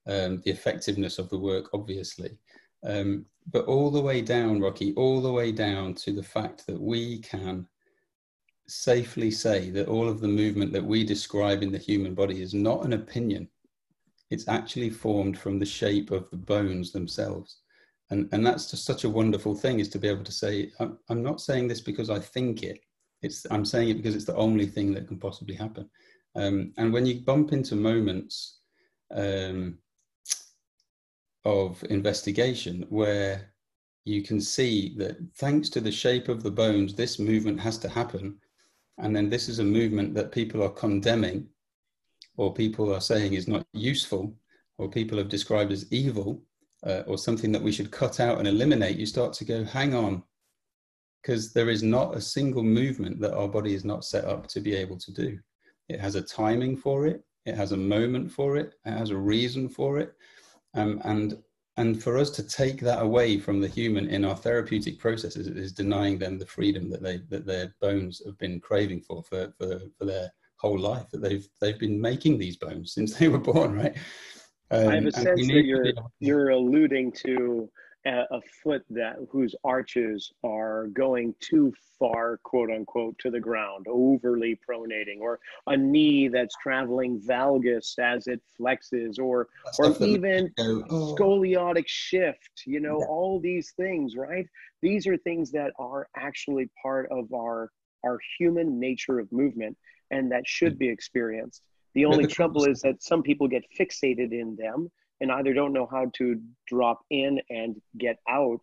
um, 0.07 0.41
the 0.45 0.51
effectiveness 0.51 1.19
of 1.19 1.29
the 1.29 1.39
work 1.39 1.71
obviously. 1.75 2.39
Um, 2.85 3.27
but 3.51 3.67
all 3.67 3.91
the 3.91 4.01
way 4.01 4.23
down 4.23 4.61
rocky 4.61 4.95
all 4.95 5.21
the 5.21 5.33
way 5.33 5.53
down 5.53 5.95
to 5.95 6.13
the 6.13 6.23
fact 6.23 6.67
that 6.67 6.81
we 6.81 7.19
can 7.19 7.67
safely 8.69 9.31
say 9.31 9.71
that 9.71 9.89
all 9.89 10.09
of 10.09 10.21
the 10.21 10.29
movement 10.29 10.73
that 10.73 10.85
we 10.85 11.05
describe 11.05 11.63
in 11.63 11.73
the 11.73 11.79
human 11.79 12.15
body 12.15 12.41
is 12.41 12.55
not 12.55 12.85
an 12.85 12.93
opinion. 12.93 13.49
It's 14.31 14.47
actually 14.47 14.91
formed 14.91 15.37
from 15.37 15.59
the 15.59 15.67
shape 15.67 16.13
of 16.13 16.31
the 16.31 16.37
bones 16.37 16.93
themselves. 16.93 17.59
And 18.11 18.29
and 18.33 18.47
that's 18.47 18.71
just 18.71 18.85
such 18.85 19.05
a 19.05 19.11
wonderful 19.11 19.55
thing 19.55 19.81
is 19.81 19.89
to 19.91 19.99
be 19.99 20.09
able 20.09 20.25
to 20.25 20.33
say 20.33 20.71
i'm, 20.81 20.99
I'm 21.09 21.23
not 21.23 21.41
saying 21.41 21.69
this 21.69 21.81
because 21.81 22.11
i 22.11 22.19
think 22.19 22.63
it 22.63 22.81
it's 23.23 23.47
I'm 23.51 23.65
saying 23.65 23.89
it 23.89 23.95
because 23.95 24.15
it's 24.15 24.25
the 24.25 24.37
only 24.37 24.67
thing 24.67 24.93
that 24.95 25.09
can 25.09 25.19
possibly 25.19 25.55
happen. 25.55 25.89
Um, 26.35 26.73
and 26.77 26.93
when 26.93 27.07
you 27.07 27.21
bump 27.21 27.53
into 27.53 27.75
moments 27.77 28.61
um, 29.15 29.79
of 31.45 31.83
investigation 31.91 32.87
where 32.89 33.53
you 34.05 34.23
can 34.23 34.41
see 34.41 34.95
that 34.97 35.17
thanks 35.37 35.69
to 35.71 35.81
the 35.81 35.93
shape 35.93 36.29
of 36.29 36.43
the 36.43 36.51
bones, 36.51 36.95
this 36.95 37.19
movement 37.19 37.61
has 37.61 37.79
to 37.79 37.89
happen, 37.89 38.39
And 38.99 39.17
then 39.17 39.31
this 39.31 39.49
is 39.49 39.59
a 39.59 39.65
movement 39.65 40.15
that 40.15 40.33
people 40.33 40.63
are 40.63 40.71
condemning, 40.71 41.49
or 42.37 42.53
people 42.53 42.95
are 42.95 43.01
saying 43.01 43.33
is 43.33 43.49
not 43.49 43.67
useful, 43.73 44.35
or 44.79 44.89
people 44.89 45.19
have 45.19 45.29
described 45.29 45.73
as 45.73 45.91
evil, 45.93 46.43
uh, 46.87 47.03
or 47.07 47.19
something 47.19 47.53
that 47.53 47.63
we 47.63 47.73
should 47.73 47.91
cut 47.91 48.21
out 48.21 48.39
and 48.39 48.49
eliminate, 48.49 48.97
you 48.97 49.07
start 49.07 49.33
to 49.35 49.45
go, 49.45 49.65
hang 49.65 49.95
on, 49.95 50.23
because 51.23 51.53
there 51.53 51.71
is 51.71 51.83
not 51.83 52.17
a 52.17 52.21
single 52.21 52.63
movement 52.63 53.21
that 53.21 53.35
our 53.35 53.49
body 53.49 53.75
is 53.75 53.85
not 53.85 54.05
set 54.05 54.25
up 54.25 54.47
to 54.49 54.61
be 54.61 54.75
able 54.75 54.97
to 54.99 55.13
do. 55.13 55.39
It 55.89 56.01
has 56.01 56.15
a 56.15 56.23
timing 56.23 56.77
for 56.77 57.07
it, 57.07 57.23
it 57.47 57.55
has 57.55 57.73
a 57.73 57.77
moment 57.77 58.31
for 58.31 58.57
it, 58.57 58.75
it 58.85 58.93
has 58.93 59.11
a 59.11 59.17
reason 59.17 59.69
for 59.69 59.99
it. 59.99 60.15
Um, 60.75 61.01
and 61.05 61.39
and 61.77 62.03
for 62.03 62.19
us 62.19 62.31
to 62.31 62.43
take 62.43 62.81
that 62.81 63.03
away 63.03 63.39
from 63.39 63.61
the 63.61 63.69
human 63.69 64.09
in 64.09 64.25
our 64.25 64.37
therapeutic 64.37 64.99
processes 64.99 65.47
is 65.47 65.73
denying 65.73 66.19
them 66.19 66.39
the 66.39 66.47
freedom 66.47 66.91
that 66.91 67.03
they 67.03 67.19
that 67.29 67.47
their 67.47 67.75
bones 67.81 68.23
have 68.25 68.39
been 68.39 68.61
craving 68.61 69.01
for 69.01 69.23
for 69.23 69.53
for, 69.59 69.81
for 69.99 70.05
their 70.05 70.31
whole 70.57 70.79
life 70.79 71.09
that 71.11 71.23
they've 71.23 71.49
they've 71.61 71.79
been 71.79 72.01
making 72.01 72.39
these 72.39 72.57
bones 72.57 72.93
since 72.93 73.15
they 73.19 73.29
were 73.29 73.39
born 73.39 73.75
right 73.75 73.97
um, 74.73 74.89
I 74.89 74.95
have 74.97 75.07
a 75.07 75.13
sense 75.13 75.47
that 75.49 75.65
you're 75.65 75.93
you're 76.21 76.51
alluding 76.51 77.13
to 77.25 77.69
a, 78.07 78.25
a, 78.31 78.41
foot 78.63 78.83
that 78.91 79.17
whose 79.31 79.55
arches 79.65 80.33
are 80.43 80.87
going 80.89 81.35
too 81.41 81.73
far, 81.99 82.39
quote 82.43 82.71
unquote, 82.71 83.19
to 83.19 83.31
the 83.31 83.41
ground, 83.41 83.87
overly 83.89 84.59
pronating, 84.69 85.21
or 85.21 85.39
a 85.67 85.77
knee 85.77 86.29
that's 86.29 86.55
traveling 86.63 87.21
valgus 87.21 87.99
as 87.99 88.27
it 88.27 88.41
flexes, 88.59 89.19
or 89.19 89.49
or 89.79 89.97
even 90.03 90.51
oh. 90.59 91.15
scoliotic 91.19 91.87
shift. 91.87 92.63
You 92.67 92.81
know, 92.81 93.01
yeah. 93.01 93.07
all 93.07 93.41
these 93.41 93.73
things, 93.77 94.17
right? 94.17 94.47
These 94.81 95.07
are 95.07 95.17
things 95.19 95.51
that 95.53 95.73
are 95.79 96.09
actually 96.17 96.71
part 96.83 97.09
of 97.11 97.33
our 97.35 97.71
our 98.05 98.19
human 98.39 98.81
nature 98.81 99.19
of 99.19 99.31
movement, 99.31 99.77
and 100.11 100.33
that 100.33 100.47
should 100.47 100.79
be 100.79 100.89
experienced. 100.89 101.63
The 101.95 102.07
only 102.07 102.27
trouble 102.27 102.65
is 102.65 102.81
that 102.83 103.03
some 103.03 103.23
people 103.23 103.49
get 103.49 103.65
fixated 103.79 104.33
in 104.33 104.57
them 104.57 104.91
and 105.21 105.31
either 105.33 105.53
don't 105.53 105.73
know 105.73 105.89
how 105.91 106.11
to 106.15 106.41
drop 106.67 107.01
in 107.11 107.41
and 107.51 107.81
get 107.99 108.19
out 108.29 108.63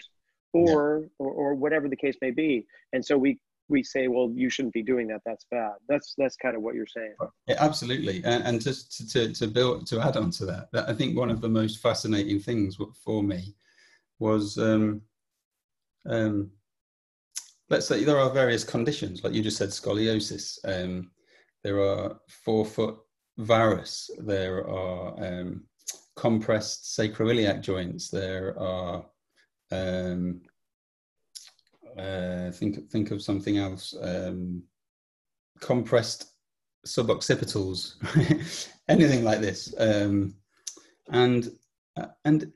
or, 0.53 1.01
yeah. 1.01 1.07
or, 1.19 1.31
or 1.31 1.55
whatever 1.55 1.87
the 1.87 1.95
case 1.95 2.17
may 2.21 2.31
be. 2.31 2.65
And 2.93 3.03
so 3.05 3.17
we 3.17 3.39
we 3.69 3.83
say, 3.83 4.07
well, 4.07 4.31
you 4.33 4.49
shouldn't 4.49 4.73
be 4.73 4.81
doing 4.81 5.07
that. 5.07 5.21
That's 5.25 5.45
bad. 5.51 5.73
That's 5.89 6.13
that's 6.17 6.37
kind 6.37 6.55
of 6.55 6.61
what 6.61 6.73
you're 6.73 6.85
saying. 6.85 7.15
Yeah, 7.47 7.57
absolutely. 7.59 8.23
And, 8.23 8.43
and 8.43 8.61
just 8.61 9.09
to, 9.11 9.33
to 9.33 9.47
build 9.47 9.87
to 9.87 9.99
add 9.99 10.15
on 10.15 10.31
to 10.31 10.45
that, 10.45 10.71
that, 10.71 10.89
I 10.89 10.93
think 10.93 11.17
one 11.17 11.29
of 11.29 11.41
the 11.41 11.49
most 11.49 11.81
fascinating 11.81 12.39
things 12.39 12.77
for 13.03 13.21
me 13.21 13.55
was, 14.19 14.57
um, 14.57 15.01
um, 16.07 16.49
let's 17.69 17.87
say 17.87 18.05
there 18.05 18.19
are 18.19 18.29
various 18.29 18.63
conditions, 18.63 19.23
like 19.23 19.33
you 19.33 19.43
just 19.43 19.57
said, 19.57 19.69
scoliosis. 19.69 20.57
Um, 20.63 21.11
there 21.63 21.81
are 21.81 22.17
forefoot 22.29 22.99
varus, 23.37 24.09
there 24.19 24.67
are 24.67 25.13
um, 25.23 25.65
compressed 26.17 26.83
sacroiliac 26.97 27.61
joints, 27.61 28.09
there 28.09 28.59
are 28.59 29.05
um, 29.71 30.41
uh, 31.97 32.51
think 32.51 32.89
think 32.89 33.11
of 33.11 33.21
something 33.21 33.57
else, 33.57 33.95
um, 34.01 34.63
compressed 35.61 36.33
suboccipitals, 36.85 37.95
anything 38.89 39.23
like 39.23 39.39
this, 39.39 39.73
um, 39.77 40.35
and 41.11 41.51
and 42.25 42.51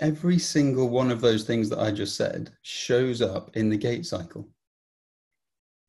every 0.00 0.38
single 0.38 0.88
one 0.88 1.10
of 1.10 1.20
those 1.20 1.44
things 1.44 1.68
that 1.70 1.78
I 1.78 1.90
just 1.90 2.16
said 2.16 2.50
shows 2.62 3.22
up 3.22 3.56
in 3.56 3.70
the 3.70 3.76
gait 3.76 4.04
cycle. 4.04 4.48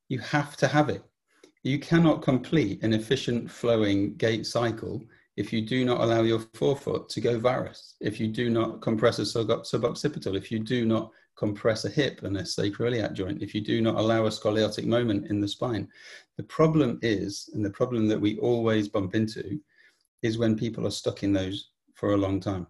You 0.07 0.19
have 0.19 0.55
to 0.57 0.67
have 0.67 0.89
it. 0.89 1.03
You 1.63 1.79
cannot 1.79 2.21
complete 2.21 2.83
an 2.83 2.93
efficient 2.93 3.49
flowing 3.49 4.15
gait 4.15 4.45
cycle 4.45 5.01
if 5.41 5.51
you 5.51 5.61
do 5.61 5.83
not 5.83 6.01
allow 6.01 6.21
your 6.21 6.39
forefoot 6.53 7.09
to 7.09 7.19
go 7.19 7.39
varus, 7.39 7.95
if 7.99 8.19
you 8.19 8.27
do 8.27 8.49
not 8.49 8.79
compress 8.79 9.17
a 9.17 9.23
suboccipital, 9.23 10.37
if 10.37 10.51
you 10.51 10.59
do 10.59 10.85
not 10.85 11.11
compress 11.35 11.83
a 11.83 11.89
hip 11.89 12.21
and 12.21 12.37
a 12.37 12.43
sacroiliac 12.43 13.13
joint, 13.13 13.41
if 13.41 13.55
you 13.55 13.61
do 13.61 13.81
not 13.81 13.95
allow 13.95 14.27
a 14.27 14.29
scoliotic 14.29 14.85
moment 14.85 15.27
in 15.31 15.41
the 15.41 15.47
spine. 15.47 15.87
The 16.37 16.43
problem 16.43 16.99
is, 17.01 17.49
and 17.53 17.65
the 17.65 17.71
problem 17.71 18.07
that 18.07 18.21
we 18.21 18.37
always 18.37 18.87
bump 18.87 19.15
into, 19.15 19.59
is 20.21 20.37
when 20.37 20.55
people 20.55 20.85
are 20.85 20.91
stuck 20.91 21.23
in 21.23 21.33
those 21.33 21.71
for 21.95 22.13
a 22.13 22.17
long 22.17 22.39
time. 22.39 22.67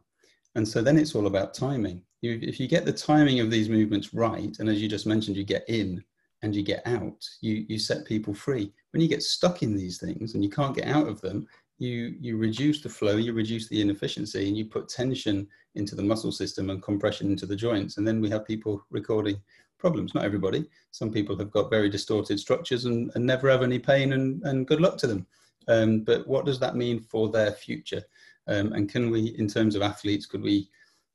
And 0.55 0.65
so 0.65 0.81
then 0.81 0.97
it's 0.97 1.13
all 1.13 1.27
about 1.27 1.53
timing. 1.53 2.01
You, 2.21 2.39
if 2.41 2.57
you 2.57 2.67
get 2.69 2.85
the 2.85 2.93
timing 2.93 3.41
of 3.41 3.51
these 3.51 3.67
movements 3.67 4.13
right, 4.13 4.57
and 4.59 4.69
as 4.69 4.81
you 4.81 4.87
just 4.87 5.05
mentioned, 5.05 5.35
you 5.35 5.43
get 5.43 5.65
in 5.67 6.01
and 6.41 6.55
you 6.55 6.63
get 6.63 6.87
out, 6.87 7.27
you, 7.41 7.65
you 7.67 7.77
set 7.77 8.05
people 8.05 8.33
free. 8.33 8.71
When 8.91 9.01
you 9.01 9.09
get 9.09 9.23
stuck 9.23 9.61
in 9.61 9.75
these 9.75 9.97
things 9.97 10.33
and 10.33 10.43
you 10.43 10.49
can't 10.49 10.75
get 10.75 10.87
out 10.87 11.07
of 11.07 11.19
them, 11.21 11.47
you, 11.81 12.15
you 12.19 12.37
reduce 12.37 12.81
the 12.81 12.89
flow, 12.89 13.17
you 13.17 13.33
reduce 13.33 13.67
the 13.67 13.81
inefficiency, 13.81 14.47
and 14.47 14.57
you 14.57 14.65
put 14.65 14.87
tension 14.87 15.47
into 15.75 15.95
the 15.95 16.03
muscle 16.03 16.31
system 16.31 16.69
and 16.69 16.83
compression 16.83 17.31
into 17.31 17.45
the 17.45 17.55
joints. 17.55 17.97
And 17.97 18.07
then 18.07 18.21
we 18.21 18.29
have 18.29 18.45
people 18.45 18.85
recording 18.91 19.41
problems. 19.79 20.13
Not 20.13 20.23
everybody. 20.23 20.65
Some 20.91 21.11
people 21.11 21.35
have 21.37 21.49
got 21.49 21.71
very 21.71 21.89
distorted 21.89 22.39
structures 22.39 22.85
and, 22.85 23.11
and 23.15 23.25
never 23.25 23.49
have 23.49 23.63
any 23.63 23.79
pain, 23.79 24.13
and, 24.13 24.43
and 24.43 24.67
good 24.67 24.79
luck 24.79 24.97
to 24.97 25.07
them. 25.07 25.25
Um, 25.67 26.01
but 26.01 26.27
what 26.27 26.45
does 26.45 26.59
that 26.59 26.75
mean 26.75 26.99
for 26.99 27.29
their 27.29 27.51
future? 27.51 28.03
Um, 28.47 28.73
and 28.73 28.89
can 28.89 29.09
we, 29.09 29.35
in 29.39 29.47
terms 29.47 29.75
of 29.75 29.81
athletes, 29.81 30.25
could 30.25 30.41
we 30.41 30.69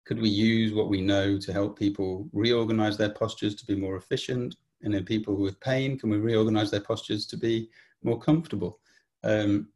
could 0.04 0.20
we 0.20 0.28
use 0.28 0.72
what 0.72 0.88
we 0.88 1.00
know 1.00 1.36
to 1.36 1.52
help 1.52 1.76
people 1.76 2.28
reorganize 2.32 2.96
their 2.96 3.10
postures 3.10 3.56
to 3.56 3.66
be 3.66 3.74
more 3.74 3.96
efficient 3.96 4.54
and 4.82 4.94
then 4.94 5.04
people 5.04 5.34
with 5.34 5.58
pain, 5.58 5.98
can 5.98 6.10
we 6.10 6.16
reorganize 6.16 6.70
their 6.70 6.80
postures 6.80 7.26
to 7.26 7.36
be 7.36 7.68
more 8.04 8.18
comfortable? 8.18 8.78
Um, 9.24 9.68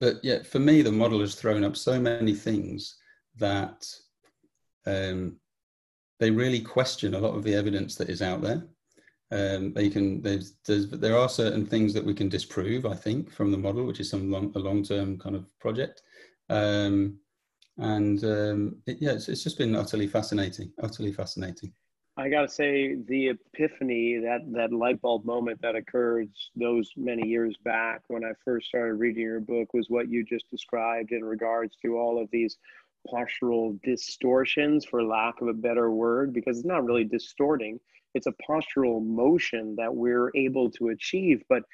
but 0.00 0.16
yeah, 0.22 0.42
for 0.42 0.58
me, 0.58 0.82
the 0.82 0.92
model 0.92 1.20
has 1.20 1.34
thrown 1.34 1.64
up 1.64 1.76
so 1.76 2.00
many 2.00 2.34
things 2.34 2.96
that 3.36 3.86
um, 4.86 5.36
they 6.20 6.30
really 6.30 6.60
question 6.60 7.14
a 7.14 7.18
lot 7.18 7.34
of 7.34 7.44
the 7.44 7.54
evidence 7.54 7.94
that 7.96 8.10
is 8.10 8.22
out 8.22 8.42
there. 8.42 8.66
Um, 9.30 9.72
they 9.72 9.88
can 9.88 10.22
there's, 10.22 10.56
there's, 10.66 10.88
there 10.90 11.16
are 11.16 11.28
certain 11.28 11.66
things 11.66 11.92
that 11.94 12.04
we 12.04 12.14
can 12.14 12.28
disprove, 12.28 12.86
I 12.86 12.94
think, 12.94 13.32
from 13.32 13.50
the 13.50 13.58
model, 13.58 13.84
which 13.84 14.00
is 14.00 14.10
some 14.10 14.30
long, 14.30 14.52
a 14.54 14.58
long-term 14.58 15.18
kind 15.18 15.34
of 15.34 15.46
project. 15.58 16.02
Um, 16.50 17.18
and 17.78 18.22
um, 18.24 18.76
it, 18.86 18.98
yeah, 19.00 19.12
it's, 19.12 19.28
it's 19.28 19.42
just 19.42 19.58
been 19.58 19.74
utterly 19.74 20.06
fascinating, 20.06 20.72
utterly 20.82 21.12
fascinating. 21.12 21.72
I 22.16 22.28
got 22.28 22.42
to 22.42 22.48
say, 22.48 22.94
the 22.94 23.30
epiphany, 23.30 24.18
that, 24.18 24.42
that 24.52 24.72
light 24.72 25.00
bulb 25.00 25.24
moment 25.24 25.60
that 25.62 25.74
occurred 25.74 26.28
those 26.54 26.92
many 26.96 27.26
years 27.26 27.56
back 27.64 28.02
when 28.06 28.24
I 28.24 28.30
first 28.44 28.68
started 28.68 28.94
reading 28.94 29.22
your 29.22 29.40
book 29.40 29.74
was 29.74 29.90
what 29.90 30.08
you 30.08 30.24
just 30.24 30.48
described 30.48 31.10
in 31.10 31.24
regards 31.24 31.76
to 31.82 31.98
all 31.98 32.22
of 32.22 32.30
these 32.30 32.56
postural 33.12 33.80
distortions, 33.82 34.84
for 34.84 35.02
lack 35.02 35.40
of 35.40 35.48
a 35.48 35.52
better 35.52 35.90
word, 35.90 36.32
because 36.32 36.58
it's 36.58 36.66
not 36.66 36.84
really 36.84 37.02
distorting, 37.04 37.80
it's 38.14 38.28
a 38.28 38.34
postural 38.48 39.04
motion 39.04 39.74
that 39.76 39.92
we're 39.92 40.30
able 40.36 40.70
to 40.70 40.90
achieve. 40.90 41.42
But 41.48 41.64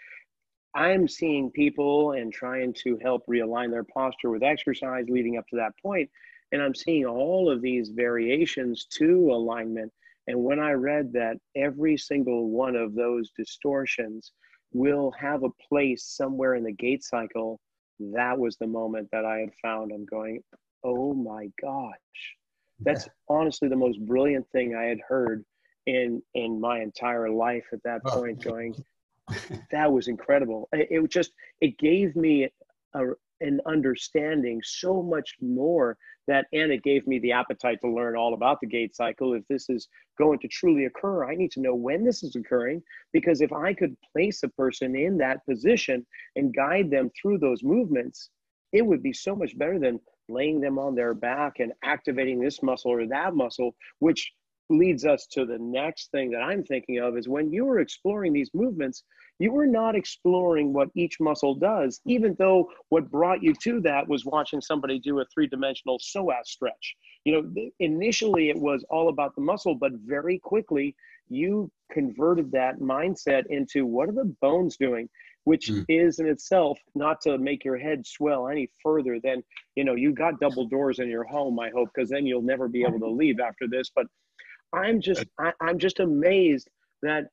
I'm 0.74 1.07
seeing 1.07 1.50
people 1.50 2.12
and 2.12 2.33
trying 2.33 2.72
to 2.85 2.96
help 3.03 3.26
realign 3.26 3.70
their 3.70 3.85
posture 3.85 4.31
with 4.31 4.42
exercise 4.42 5.05
leading 5.11 5.37
up 5.37 5.46
to 5.48 5.57
that 5.57 5.74
point, 5.83 6.09
And 6.53 6.62
I'm 6.62 6.74
seeing 6.74 7.05
all 7.05 7.50
of 7.50 7.61
these 7.61 7.90
variations 7.90 8.87
to 8.98 9.31
alignment 9.33 9.92
and 10.31 10.45
when 10.45 10.61
I 10.61 10.73
read 10.73 11.12
that 11.14 11.38
every 11.57 11.97
single 11.97 12.51
one 12.51 12.77
of 12.77 12.95
those 12.95 13.33
distortions 13.37 14.31
will 14.73 15.11
have 15.19 15.43
a 15.43 15.51
place 15.69 16.05
somewhere 16.05 16.55
in 16.55 16.62
the 16.62 16.73
gait 16.73 17.03
cycle, 17.03 17.59
that 17.99 18.38
was 18.38 18.57
the 18.57 18.66
moment 18.69 19.09
that 19.11 19.25
I 19.25 19.38
had 19.38 19.51
found. 19.61 19.90
I'm 19.90 20.07
going, 20.07 20.40
oh 20.85 21.14
my 21.14 21.49
gosh, 21.61 21.97
that's 22.79 23.07
yeah. 23.07 23.12
honestly 23.29 23.69
the 23.69 23.75
most 23.75 23.99
brilliant 24.07 24.47
thing 24.53 24.77
I 24.77 24.85
had 24.85 25.01
heard 25.07 25.45
in 25.87 26.23
in 26.35 26.61
my 26.61 26.79
entire 26.79 27.29
life 27.29 27.64
at 27.73 27.83
that 27.83 28.05
point. 28.05 28.45
Going, 28.45 28.77
that 29.73 29.90
was 29.90 30.07
incredible. 30.07 30.69
It, 30.73 30.87
it 30.93 31.11
just 31.11 31.33
it 31.61 31.77
gave 31.77 32.14
me 32.14 32.49
a, 32.95 33.01
an 33.40 33.61
understanding 33.66 34.61
so 34.64 35.03
much 35.03 35.37
more 35.40 35.96
that 36.26 36.46
and 36.53 36.70
it 36.70 36.83
gave 36.83 37.07
me 37.07 37.18
the 37.18 37.33
appetite 37.33 37.79
to 37.83 37.90
learn 37.90 38.16
all 38.16 38.35
about 38.35 38.59
the 38.61 38.66
gait 38.66 38.94
cycle. 38.94 39.35
If 39.35 39.46
this 39.48 39.68
is 39.68 39.88
going 40.20 40.38
to 40.38 40.48
truly 40.48 40.85
occur 40.85 41.24
i 41.24 41.35
need 41.35 41.50
to 41.50 41.61
know 41.61 41.74
when 41.74 42.05
this 42.05 42.22
is 42.22 42.37
occurring 42.37 42.83
because 43.12 43.40
if 43.40 43.53
i 43.53 43.72
could 43.72 43.96
place 44.12 44.42
a 44.42 44.48
person 44.48 44.94
in 44.94 45.16
that 45.16 45.44
position 45.46 46.07
and 46.37 46.55
guide 46.55 46.90
them 46.90 47.11
through 47.20 47.38
those 47.38 47.62
movements 47.62 48.29
it 48.72 48.85
would 48.85 49.03
be 49.03 49.14
so 49.14 49.35
much 49.35 49.57
better 49.57 49.79
than 49.79 49.98
laying 50.29 50.61
them 50.61 50.79
on 50.79 50.94
their 50.94 51.14
back 51.14 51.55
and 51.59 51.72
activating 51.83 52.38
this 52.38 52.62
muscle 52.62 52.92
or 52.92 53.07
that 53.07 53.35
muscle 53.35 53.74
which 54.00 54.31
leads 54.70 55.04
us 55.04 55.26
to 55.26 55.44
the 55.44 55.59
next 55.59 56.11
thing 56.11 56.30
that 56.30 56.42
i'm 56.42 56.62
thinking 56.64 56.98
of 56.98 57.16
is 57.16 57.28
when 57.28 57.52
you 57.52 57.64
were 57.64 57.80
exploring 57.80 58.33
these 58.33 58.50
movements 58.54 59.04
you 59.40 59.50
were 59.52 59.66
not 59.66 59.96
exploring 59.96 60.74
what 60.74 60.90
each 60.94 61.18
muscle 61.18 61.54
does, 61.54 62.00
even 62.04 62.37
though 62.38 62.68
what 62.90 63.11
brought 63.11 63.42
you 63.42 63.54
to 63.62 63.80
that 63.80 64.06
was 64.06 64.26
watching 64.26 64.61
somebody 64.61 64.98
do 64.98 65.18
a 65.20 65.24
three 65.33 65.46
dimensional 65.46 65.98
psoas 65.98 66.44
stretch. 66.44 66.94
You 67.24 67.33
know, 67.33 67.70
initially 67.80 68.50
it 68.50 68.59
was 68.59 68.85
all 68.90 69.09
about 69.09 69.35
the 69.35 69.40
muscle, 69.40 69.74
but 69.74 69.92
very 70.04 70.38
quickly 70.38 70.94
you 71.30 71.70
converted 71.90 72.52
that 72.52 72.80
mindset 72.80 73.44
into 73.48 73.87
what 73.87 74.11
are 74.11 74.12
the 74.12 74.37
bones 74.42 74.76
doing 74.76 75.09
which 75.44 75.70
mm. 75.70 75.85
is 75.88 76.18
in 76.18 76.26
itself 76.26 76.78
not 76.94 77.20
to 77.22 77.38
make 77.38 77.64
your 77.64 77.78
head 77.78 78.06
swell 78.06 78.48
any 78.48 78.68
further 78.83 79.18
than 79.22 79.42
you 79.74 79.85
know 79.85 79.94
you 79.94 80.12
got 80.12 80.38
double 80.38 80.66
doors 80.66 80.98
in 80.98 81.09
your 81.09 81.24
home 81.24 81.59
i 81.59 81.70
hope 81.70 81.88
because 81.94 82.11
then 82.11 82.26
you'll 82.26 82.42
never 82.42 82.68
be 82.68 82.83
able 82.83 82.98
to 82.98 83.09
leave 83.09 83.40
after 83.40 83.66
this 83.68 83.90
but 83.94 84.06
i'm 84.72 85.00
just 85.00 85.24
I, 85.38 85.52
am 85.62 85.78
just 85.78 86.00
amazed 86.00 86.68
that 87.02 87.24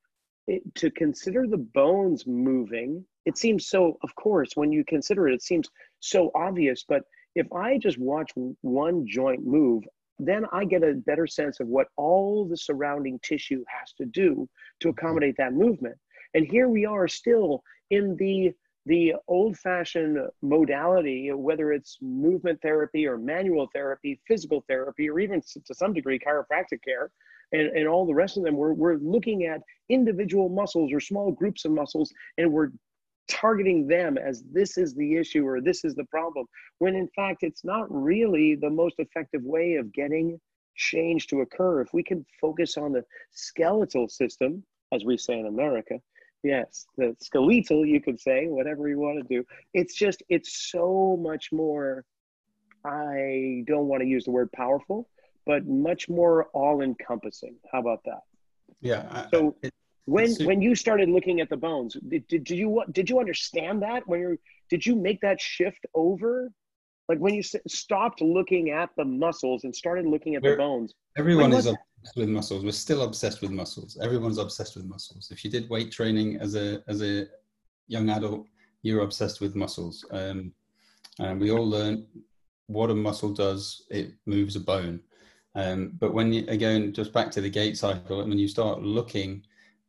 it, 0.48 0.64
to 0.76 0.90
consider 0.92 1.46
the 1.48 1.58
bones 1.58 2.26
moving 2.26 3.06
it 3.26 3.38
seems 3.38 3.68
so 3.68 3.98
of 4.04 4.16
course 4.16 4.52
when 4.56 4.72
you 4.72 4.84
consider 4.86 5.28
it 5.28 5.36
it 5.36 5.42
seems 5.42 5.70
so 6.00 6.32
obvious 6.36 6.86
but 6.88 7.04
if 7.36 7.52
i 7.54 7.78
just 7.78 7.98
watch 7.98 8.32
one 8.62 9.06
joint 9.08 9.46
move 9.46 9.84
then 10.20 10.46
I 10.52 10.66
get 10.66 10.84
a 10.84 10.94
better 10.94 11.28
sense 11.28 11.60
of 11.60 11.68
what 11.68 11.88
all 11.96 12.46
the 12.46 12.58
surrounding 12.58 13.20
tissue 13.22 13.64
has 13.68 13.94
to 13.94 14.06
do 14.06 14.48
to 14.80 14.88
mm-hmm. 14.88 14.98
accommodate 14.98 15.36
that 15.38 15.54
movement. 15.54 15.96
And 16.34 16.46
here 16.46 16.70
we 16.70 16.86
are 16.86 17.08
still 17.08 17.64
in 17.92 18.16
the 18.18 18.52
the 18.88 19.14
old-fashioned 19.28 20.18
modality, 20.42 21.32
whether 21.34 21.72
it's 21.72 21.98
movement 22.02 22.62
therapy 22.62 23.06
or 23.06 23.18
manual 23.18 23.68
therapy, 23.74 24.20
physical 24.28 24.64
therapy, 24.68 25.10
or 25.10 25.20
even 25.20 25.42
to 25.42 25.74
some 25.74 25.94
degree 25.94 26.20
chiropractic 26.20 26.82
care, 26.84 27.12
and, 27.52 27.68
and 27.78 27.88
all 27.88 28.06
the 28.06 28.14
rest 28.14 28.38
of 28.38 28.44
them, 28.44 28.56
we're, 28.56 28.74
we're 28.74 28.98
looking 28.98 29.46
at 29.46 29.62
individual 29.90 30.50
muscles 30.50 30.92
or 30.92 31.00
small 31.00 31.32
groups 31.32 31.66
of 31.66 31.72
muscles, 31.72 32.12
and 32.38 32.52
we're 32.52 32.72
targeting 33.28 33.88
them 33.88 34.18
as 34.18 34.44
this 34.52 34.78
is 34.78 34.94
the 34.96 35.18
issue 35.18 35.46
or 35.46 35.60
this 35.60 35.84
is 35.84 35.96
the 35.96 36.06
problem, 36.06 36.46
when 36.80 36.96
in 36.96 37.10
fact 37.16 37.44
it's 37.44 37.66
not 37.66 37.86
really 37.90 38.56
the 38.56 38.70
most 38.70 38.96
effective 39.00 39.44
way 39.44 39.76
of 39.76 39.92
getting 39.92 40.40
change 40.76 41.28
to 41.28 41.42
occur. 41.42 41.82
If 41.82 41.94
we 41.94 42.04
can 42.04 42.26
focus 42.40 42.78
on 42.78 42.94
the 42.94 43.04
skeletal 43.32 44.08
system, 44.08 44.64
as 44.94 45.04
we 45.04 45.18
say 45.18 45.40
in 45.40 45.48
America, 45.48 46.00
yes, 46.44 46.86
the 46.98 47.16
skeletal, 47.22 47.86
you 47.86 48.02
could 48.02 48.20
say, 48.20 48.48
whatever 48.48 48.88
you 48.88 49.00
want 49.00 49.20
to 49.22 49.36
do. 49.36 49.46
It's 49.74 49.96
just, 49.96 50.24
it's 50.30 50.72
so 50.72 51.18
much 51.20 51.52
more, 51.52 52.06
I 52.86 53.64
don't 53.68 53.88
want 53.88 54.02
to 54.02 54.08
use 54.08 54.26
the 54.26 54.32
word 54.32 54.52
powerful, 54.52 55.10
but 55.46 55.66
much 55.66 56.10
more 56.10 56.46
all 56.54 56.82
encompassing. 56.82 57.56
How 57.72 57.80
about 57.80 58.02
that? 58.06 58.22
Yeah. 58.82 59.28
So, 59.34 59.56
it, 59.62 59.74
when 60.08 60.34
when 60.46 60.62
you 60.62 60.74
started 60.74 61.10
looking 61.10 61.42
at 61.42 61.50
the 61.50 61.58
bones 61.58 61.98
did, 62.08 62.26
did, 62.28 62.44
did 62.46 62.58
you 62.58 62.70
what 62.70 62.92
did 62.94 63.10
you 63.10 63.20
understand 63.20 63.82
that 63.82 64.08
when 64.08 64.22
you 64.22 64.40
did 64.70 64.86
you 64.86 64.96
make 64.96 65.20
that 65.22 65.40
shift 65.40 65.86
over 65.94 66.50
like 67.10 67.20
when 67.20 67.34
you 67.34 67.44
stopped 67.44 68.22
looking 68.22 68.72
at 68.72 68.90
the 68.98 69.06
muscles 69.06 69.64
and 69.64 69.76
started 69.76 70.06
looking 70.06 70.36
at 70.36 70.44
We're, 70.44 70.52
the 70.52 70.58
bones. 70.58 70.94
everyone 71.18 71.54
is 71.54 71.66
obsessed 71.66 72.18
with 72.18 72.30
muscles. 72.30 72.64
We're 72.64 72.72
still 72.72 73.04
obsessed 73.04 73.42
with 73.42 73.52
muscles. 73.52 73.98
Everyone's 74.02 74.38
obsessed 74.38 74.76
with 74.76 74.86
muscles. 74.86 75.30
If 75.32 75.44
you 75.44 75.52
did 75.52 75.70
weight 75.70 75.92
training 75.92 76.38
as 76.38 76.56
a 76.56 76.84
as 76.88 77.02
a 77.02 77.28
young 77.88 78.10
adult 78.10 78.46
you're 78.84 79.04
obsessed 79.04 79.42
with 79.42 79.56
muscles. 79.56 80.06
Um, 80.12 80.54
and 81.20 81.42
we 81.42 81.52
all 81.52 81.68
learn 81.68 82.06
what 82.68 82.92
a 82.92 82.96
muscle 82.96 83.34
does. 83.34 83.86
It 83.90 84.14
moves 84.26 84.56
a 84.56 84.60
bone. 84.60 85.02
Um, 85.56 85.94
but 86.00 86.14
when 86.14 86.32
you 86.32 86.46
again 86.48 86.94
just 86.94 87.14
back 87.14 87.32
to 87.32 87.42
the 87.42 87.50
gait 87.50 87.78
cycle 87.78 88.22
and 88.22 88.30
when 88.30 88.38
you 88.38 88.48
start 88.48 88.84
looking 88.84 89.44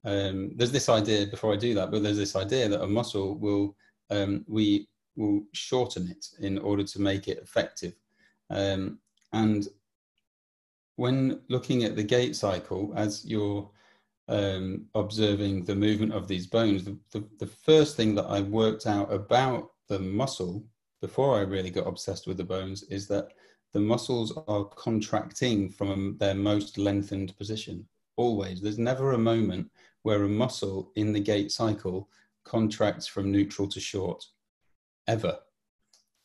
um, 0.04 0.52
there's 0.56 0.72
this 0.72 0.88
idea 0.88 1.26
before 1.26 1.52
I 1.52 1.56
do 1.56 1.74
that, 1.74 1.90
but 1.90 2.02
there's 2.02 2.16
this 2.16 2.36
idea 2.36 2.68
that 2.68 2.82
a 2.82 2.86
muscle 2.86 3.36
will 3.36 3.76
um, 4.10 4.44
we 4.48 4.88
will 5.18 5.42
shorten 5.52 6.08
it 6.08 6.28
in 6.40 6.58
order 6.58 6.84
to 6.84 7.00
make 7.00 7.28
it 7.28 7.38
effective. 7.42 7.94
Um, 8.50 9.00
and 9.32 9.68
when 10.96 11.40
looking 11.48 11.84
at 11.84 11.96
the 11.96 12.02
gait 12.02 12.36
cycle, 12.36 12.92
as 12.96 13.24
you're 13.24 13.68
um, 14.28 14.86
observing 14.94 15.64
the 15.64 15.74
movement 15.74 16.12
of 16.12 16.28
these 16.28 16.46
bones, 16.46 16.84
the, 16.84 16.96
the, 17.12 17.24
the 17.38 17.46
first 17.46 17.96
thing 17.96 18.14
that 18.14 18.26
I 18.26 18.40
worked 18.40 18.86
out 18.86 19.12
about 19.12 19.72
the 19.88 19.98
muscle 19.98 20.64
before 21.00 21.36
I 21.36 21.40
really 21.40 21.70
got 21.70 21.86
obsessed 21.86 22.26
with 22.26 22.36
the 22.36 22.44
bones 22.44 22.84
is 22.84 23.06
that 23.08 23.28
the 23.72 23.80
muscles 23.80 24.38
are 24.46 24.64
contracting 24.64 25.68
from 25.68 26.16
their 26.18 26.34
most 26.34 26.78
lengthened 26.78 27.36
position. 27.36 27.86
Always. 28.16 28.60
There's 28.60 28.78
never 28.78 29.12
a 29.12 29.18
moment 29.18 29.70
where 30.02 30.24
a 30.24 30.28
muscle 30.28 30.90
in 30.96 31.12
the 31.12 31.20
gait 31.20 31.52
cycle 31.52 32.08
contracts 32.44 33.06
from 33.06 33.30
neutral 33.30 33.68
to 33.68 33.80
short 33.80 34.24
ever. 35.08 35.38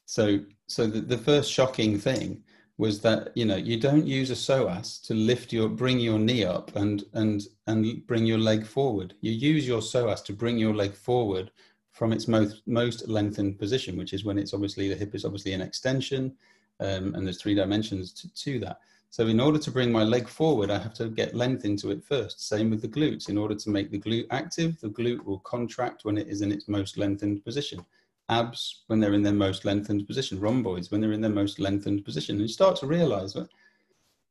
So, 0.06 0.40
so 0.68 0.86
the, 0.86 1.02
the 1.02 1.18
first 1.18 1.52
shocking 1.52 1.98
thing 1.98 2.44
was 2.78 3.02
that 3.02 3.32
you 3.36 3.46
know 3.46 3.56
you 3.56 3.80
don't 3.80 4.06
use 4.06 4.32
a 4.32 4.34
psoas 4.34 5.02
to 5.04 5.14
lift 5.14 5.54
your 5.54 5.70
bring 5.70 6.00
your 6.00 6.18
knee 6.18 6.44
up 6.44 6.76
and 6.76 7.04
and 7.14 7.44
and 7.68 8.06
bring 8.08 8.26
your 8.26 8.40
leg 8.40 8.66
forward 8.66 9.14
you 9.22 9.32
use 9.32 9.68
your 9.68 9.80
psoas 9.80 10.24
to 10.26 10.34
bring 10.34 10.58
your 10.58 10.74
leg 10.74 10.96
forward 10.96 11.52
from 11.92 12.12
its 12.12 12.28
most 12.28 12.64
most 12.66 13.08
lengthened 13.08 13.60
position 13.60 13.96
which 13.96 14.12
is 14.12 14.26
when 14.26 14.40
it's 14.40 14.56
obviously 14.56 14.90
the 14.90 14.96
hip 14.96 15.14
is 15.14 15.24
obviously 15.24 15.54
an 15.54 15.62
extension 15.62 16.36
um, 16.80 17.14
and 17.14 17.28
there's 17.28 17.40
three 17.40 17.54
dimensions 17.54 18.12
to, 18.12 18.34
to 18.34 18.60
that 18.60 18.80
so 19.14 19.28
in 19.28 19.40
order 19.40 19.60
to 19.60 19.70
bring 19.70 19.92
my 19.92 20.02
leg 20.02 20.28
forward, 20.28 20.72
I 20.72 20.80
have 20.80 20.96
to 20.96 21.08
get 21.08 21.36
length 21.36 21.66
into 21.66 21.92
it 21.92 22.04
first. 22.04 22.48
Same 22.48 22.72
with 22.72 22.82
the 22.82 22.88
glutes. 22.88 23.30
In 23.30 23.38
order 23.38 23.54
to 23.54 23.70
make 23.70 23.92
the 23.92 24.00
glute 24.00 24.26
active, 24.32 24.82
the 24.82 24.90
glute 24.90 25.24
will 25.24 25.38
contract 25.42 26.04
when 26.04 26.18
it 26.18 26.28
is 26.28 26.42
in 26.42 26.52
its 26.52 26.68
most 26.68 26.98
lengthened 26.98 27.46
position. 27.46 27.86
Abs 28.30 28.84
when 28.88 29.00
they're 29.00 29.14
in 29.14 29.24
their 29.24 29.34
most 29.34 29.66
lengthened 29.66 30.08
position. 30.08 30.40
Rhomboids 30.40 30.92
when 30.92 31.02
they're 31.02 31.12
in 31.12 31.22
their 31.22 31.30
most 31.30 31.60
lengthened 31.60 32.06
position. 32.06 32.36
And 32.36 32.42
you 32.42 32.48
start 32.48 32.76
to 32.78 32.88
realize 32.88 33.36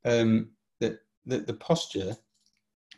um, 0.05 0.49
that, 0.79 0.99
that 1.25 1.47
the 1.47 1.53
posture 1.53 2.15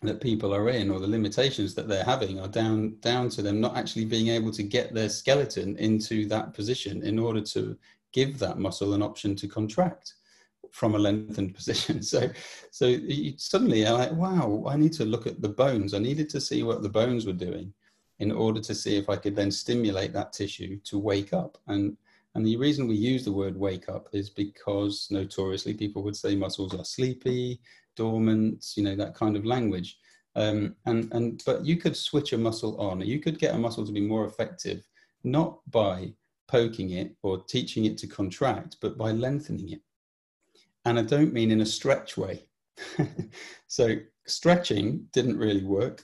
that 0.01 0.21
people 0.21 0.53
are 0.53 0.69
in 0.69 0.91
or 0.91 0.99
the 0.99 1.07
limitations 1.07 1.73
that 1.73 1.87
they're 1.87 2.03
having 2.03 2.39
are 2.39 2.47
down 2.47 2.95
down 2.99 3.29
to 3.29 3.41
them 3.41 3.61
not 3.61 3.77
actually 3.77 4.05
being 4.05 4.27
able 4.27 4.51
to 4.51 4.63
get 4.63 4.93
their 4.93 5.09
skeleton 5.09 5.77
into 5.77 6.27
that 6.27 6.53
position 6.53 7.01
in 7.03 7.17
order 7.17 7.41
to 7.41 7.77
give 8.11 8.37
that 8.39 8.59
muscle 8.59 8.93
an 8.93 9.01
option 9.01 9.35
to 9.35 9.47
contract 9.47 10.15
from 10.71 10.95
a 10.95 10.99
lengthened 10.99 11.55
position. 11.59 12.01
So, 12.01 12.29
so 12.71 12.87
you, 12.87 13.33
suddenly 13.37 13.85
I'm 13.85 13.93
like, 13.93 14.11
wow, 14.11 14.65
I 14.67 14.75
need 14.75 14.93
to 14.93 15.05
look 15.05 15.27
at 15.27 15.41
the 15.41 15.49
bones. 15.49 15.93
I 15.93 15.99
needed 15.99 16.29
to 16.29 16.41
see 16.41 16.63
what 16.63 16.81
the 16.81 16.89
bones 16.89 17.25
were 17.25 17.33
doing 17.33 17.73
in 18.19 18.31
order 18.31 18.61
to 18.61 18.75
see 18.75 18.95
if 18.95 19.09
I 19.09 19.17
could 19.17 19.35
then 19.35 19.51
stimulate 19.51 20.13
that 20.13 20.33
tissue 20.33 20.79
to 20.85 20.97
wake 20.97 21.33
up. 21.33 21.57
And 21.67 21.97
and 22.35 22.45
the 22.45 22.57
reason 22.57 22.87
we 22.87 22.95
use 22.95 23.23
the 23.23 23.31
word 23.31 23.55
wake 23.55 23.87
up 23.87 24.09
is 24.11 24.29
because 24.29 25.07
notoriously 25.09 25.73
people 25.73 26.03
would 26.03 26.17
say 26.17 26.35
muscles 26.35 26.75
are 26.75 26.83
sleepy, 26.83 27.61
dormant, 27.95 28.73
you 28.75 28.83
know, 28.83 28.95
that 28.97 29.15
kind 29.15 29.37
of 29.37 29.45
language. 29.45 29.97
Um, 30.35 30.75
and 30.85 31.11
and 31.13 31.41
but 31.45 31.65
you 31.65 31.77
could 31.77 31.95
switch 31.95 32.33
a 32.33 32.37
muscle 32.37 32.79
on. 32.79 32.99
You 33.01 33.19
could 33.19 33.39
get 33.39 33.55
a 33.55 33.57
muscle 33.57 33.85
to 33.85 33.91
be 33.91 34.01
more 34.01 34.25
effective, 34.25 34.85
not 35.23 35.59
by 35.71 36.13
poking 36.47 36.91
it 36.91 37.15
or 37.23 37.43
teaching 37.43 37.85
it 37.85 37.97
to 37.99 38.07
contract, 38.07 38.77
but 38.81 38.97
by 38.97 39.11
lengthening 39.11 39.69
it. 39.69 39.81
And 40.83 40.99
I 40.99 41.03
don't 41.03 41.33
mean 41.33 41.51
in 41.51 41.61
a 41.61 41.65
stretch 41.65 42.17
way. 42.17 42.43
so 43.67 43.95
stretching 44.27 45.07
didn't 45.13 45.37
really 45.37 45.63
work. 45.63 46.03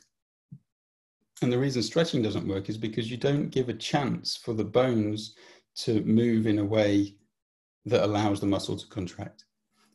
And 1.41 1.51
the 1.51 1.57
reason 1.57 1.81
stretching 1.81 2.21
doesn't 2.21 2.47
work 2.47 2.69
is 2.69 2.77
because 2.77 3.09
you 3.09 3.17
don't 3.17 3.49
give 3.49 3.69
a 3.69 3.73
chance 3.73 4.35
for 4.35 4.53
the 4.53 4.63
bones 4.63 5.35
to 5.77 6.01
move 6.03 6.45
in 6.45 6.59
a 6.59 6.65
way 6.65 7.15
that 7.85 8.03
allows 8.03 8.39
the 8.39 8.45
muscle 8.45 8.77
to 8.77 8.87
contract. 8.87 9.45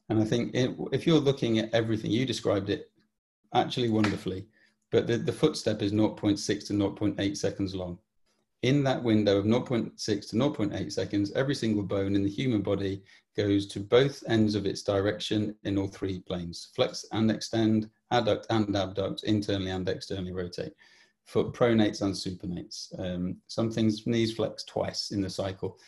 And 0.09 0.21
I 0.21 0.25
think 0.25 0.55
it, 0.55 0.77
if 0.93 1.07
you're 1.07 1.21
looking 1.21 1.59
at 1.59 1.73
everything, 1.73 2.11
you 2.11 2.27
described 2.27 2.71
it 2.71 2.91
actually 3.55 3.91
wonderfully, 3.91 4.47
but 4.91 5.07
the, 5.07 5.19
the 5.19 5.33
footstep 5.33 5.83
is 5.83 5.93
0.6 5.93 6.67
to 6.67 6.73
0.8 6.73 7.37
seconds 7.37 7.75
long 7.75 7.99
in 8.63 8.83
that 8.83 9.03
window 9.03 9.39
of 9.39 9.45
0.6 9.45 9.95
to 10.31 10.37
0.8 10.37 10.93
seconds, 10.93 11.33
every 11.33 11.55
single 11.55 11.83
bone 11.83 12.17
in 12.17 12.23
the 12.23 12.31
human 12.31 12.63
body 12.63 13.03
goes 13.37 13.67
to 13.67 13.81
both 13.81 14.25
ends 14.29 14.55
of 14.55 14.67
its 14.67 14.83
direction 14.83 15.55
in 15.65 15.79
all 15.79 15.87
three 15.87 16.21
planes 16.21 16.71
flex 16.75 17.05
and 17.13 17.31
extend, 17.31 17.89
adduct 18.13 18.47
and 18.51 18.75
abduct, 18.77 19.25
internally 19.25 19.71
and 19.71 19.89
externally 19.89 20.33
rotate. 20.33 20.73
Foot 21.27 21.53
pronates 21.53 22.03
and 22.03 22.15
supinates. 22.15 22.99
Um, 22.99 23.37
some 23.47 23.71
things 23.71 24.07
knees 24.07 24.35
flex 24.35 24.65
twice 24.65 25.11
in 25.11 25.21
the 25.21 25.31
cycle. 25.31 25.79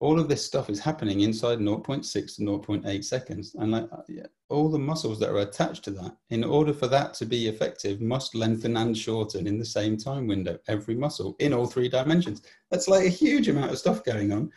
All 0.00 0.20
of 0.20 0.28
this 0.28 0.44
stuff 0.44 0.68
is 0.68 0.78
happening 0.80 1.20
inside 1.20 1.58
0.6 1.58 2.02
to 2.12 2.42
0.8 2.42 3.04
seconds. 3.04 3.54
And 3.54 3.72
like 3.72 3.88
uh, 3.92 4.26
all 4.48 4.70
the 4.70 4.78
muscles 4.78 5.18
that 5.20 5.30
are 5.30 5.38
attached 5.40 5.84
to 5.84 5.90
that 5.92 6.16
in 6.30 6.44
order 6.44 6.72
for 6.72 6.86
that 6.88 7.14
to 7.14 7.26
be 7.26 7.48
effective 7.48 8.00
must 8.00 8.34
lengthen 8.34 8.76
and 8.76 8.96
shorten 8.96 9.46
in 9.46 9.58
the 9.58 9.64
same 9.64 9.96
time 9.96 10.26
window 10.26 10.58
every 10.68 10.94
muscle 10.94 11.36
in 11.38 11.52
all 11.52 11.66
three 11.66 11.88
dimensions. 11.88 12.42
That's 12.70 12.88
like 12.88 13.06
a 13.06 13.10
huge 13.10 13.48
amount 13.48 13.72
of 13.72 13.78
stuff 13.78 14.04
going 14.04 14.32
on. 14.32 14.50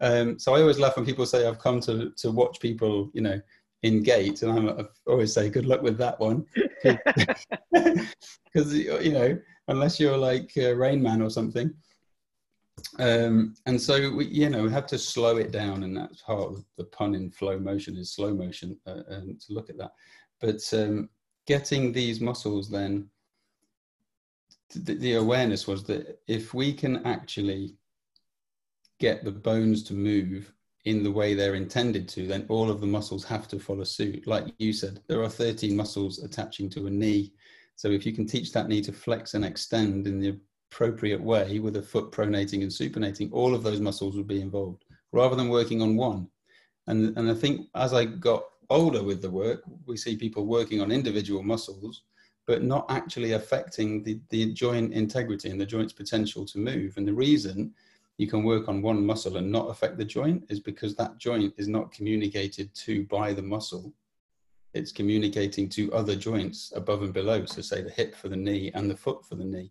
Um, 0.00 0.38
so 0.38 0.54
i 0.54 0.60
always 0.60 0.80
laugh 0.80 0.96
when 0.96 1.06
people 1.06 1.24
say 1.24 1.46
i've 1.46 1.60
come 1.60 1.80
to 1.82 2.10
to 2.16 2.32
watch 2.32 2.58
people 2.58 3.10
you 3.14 3.20
know 3.20 3.40
in 3.84 4.02
gait 4.02 4.42
and 4.42 4.50
I'm, 4.50 4.68
i 4.68 4.84
always 5.06 5.32
say 5.32 5.48
good 5.48 5.66
luck 5.66 5.82
with 5.82 5.96
that 5.98 6.18
one. 6.18 6.46
Because 8.52 8.72
you 9.04 9.12
know 9.12 9.38
unless 9.68 9.98
you're 9.98 10.16
like 10.16 10.52
uh, 10.56 10.74
rain 10.74 11.02
man 11.02 11.22
or 11.22 11.30
something 11.30 11.72
um, 12.98 13.54
and 13.66 13.80
so 13.80 14.10
we, 14.10 14.26
you 14.26 14.50
know, 14.50 14.64
we 14.64 14.70
have 14.70 14.86
to 14.88 14.98
slow 14.98 15.36
it 15.36 15.52
down, 15.52 15.84
and 15.84 15.96
that's 15.96 16.22
part 16.22 16.40
of 16.40 16.64
the 16.76 16.84
pun 16.84 17.14
in 17.14 17.30
flow 17.30 17.58
motion 17.58 17.96
is 17.96 18.12
slow 18.12 18.34
motion, 18.34 18.76
uh, 18.86 19.02
and 19.08 19.40
to 19.42 19.52
look 19.52 19.70
at 19.70 19.78
that. 19.78 19.92
But 20.40 20.60
um, 20.72 21.08
getting 21.46 21.92
these 21.92 22.20
muscles 22.20 22.68
then 22.68 23.08
the, 24.74 24.94
the 24.94 25.14
awareness 25.14 25.66
was 25.66 25.84
that 25.84 26.20
if 26.26 26.54
we 26.54 26.72
can 26.72 27.04
actually 27.06 27.76
get 28.98 29.24
the 29.24 29.32
bones 29.32 29.82
to 29.84 29.94
move 29.94 30.52
in 30.84 31.02
the 31.02 31.10
way 31.10 31.34
they're 31.34 31.54
intended 31.54 32.08
to, 32.08 32.26
then 32.26 32.44
all 32.48 32.70
of 32.70 32.80
the 32.80 32.86
muscles 32.86 33.24
have 33.24 33.48
to 33.48 33.58
follow 33.58 33.84
suit. 33.84 34.26
Like 34.26 34.46
you 34.58 34.72
said, 34.72 35.00
there 35.06 35.22
are 35.22 35.28
13 35.28 35.74
muscles 35.74 36.22
attaching 36.22 36.68
to 36.70 36.86
a 36.86 36.90
knee. 36.90 37.32
So 37.76 37.88
if 37.90 38.06
you 38.06 38.12
can 38.12 38.26
teach 38.26 38.52
that 38.52 38.68
knee 38.68 38.80
to 38.82 38.92
flex 38.92 39.34
and 39.34 39.44
extend 39.44 40.06
in 40.06 40.20
the 40.20 40.38
appropriate 40.70 41.20
way 41.20 41.58
with 41.58 41.76
a 41.76 41.82
foot 41.82 42.10
pronating 42.12 42.62
and 42.62 42.70
supinating, 42.70 43.30
all 43.32 43.54
of 43.54 43.62
those 43.62 43.80
muscles 43.80 44.16
would 44.16 44.28
be 44.28 44.40
involved 44.40 44.84
rather 45.12 45.36
than 45.36 45.48
working 45.48 45.82
on 45.82 45.96
one. 45.96 46.28
And, 46.86 47.16
and 47.16 47.30
I 47.30 47.34
think 47.34 47.68
as 47.74 47.94
I 47.94 48.04
got 48.04 48.44
older 48.70 49.02
with 49.02 49.22
the 49.22 49.30
work, 49.30 49.62
we 49.86 49.96
see 49.96 50.16
people 50.16 50.46
working 50.46 50.80
on 50.80 50.90
individual 50.90 51.42
muscles, 51.42 52.02
but 52.46 52.62
not 52.62 52.86
actually 52.90 53.32
affecting 53.32 54.02
the, 54.02 54.20
the 54.30 54.52
joint 54.52 54.92
integrity 54.92 55.50
and 55.50 55.60
the 55.60 55.66
joint's 55.66 55.92
potential 55.92 56.44
to 56.46 56.58
move. 56.58 56.96
And 56.96 57.06
the 57.06 57.14
reason 57.14 57.72
you 58.18 58.28
can 58.28 58.44
work 58.44 58.68
on 58.68 58.82
one 58.82 59.04
muscle 59.04 59.36
and 59.36 59.50
not 59.50 59.70
affect 59.70 59.96
the 59.96 60.04
joint 60.04 60.44
is 60.48 60.60
because 60.60 60.94
that 60.96 61.18
joint 61.18 61.54
is 61.56 61.68
not 61.68 61.92
communicated 61.92 62.72
to 62.74 63.04
by 63.04 63.32
the 63.32 63.42
muscle. 63.42 63.92
It's 64.74 64.92
communicating 64.92 65.68
to 65.70 65.92
other 65.92 66.16
joints 66.16 66.72
above 66.74 67.02
and 67.02 67.12
below. 67.12 67.44
So, 67.46 67.62
say 67.62 67.80
the 67.82 67.90
hip 67.90 68.14
for 68.14 68.28
the 68.28 68.36
knee 68.36 68.70
and 68.74 68.90
the 68.90 68.96
foot 68.96 69.24
for 69.24 69.36
the 69.36 69.44
knee. 69.44 69.70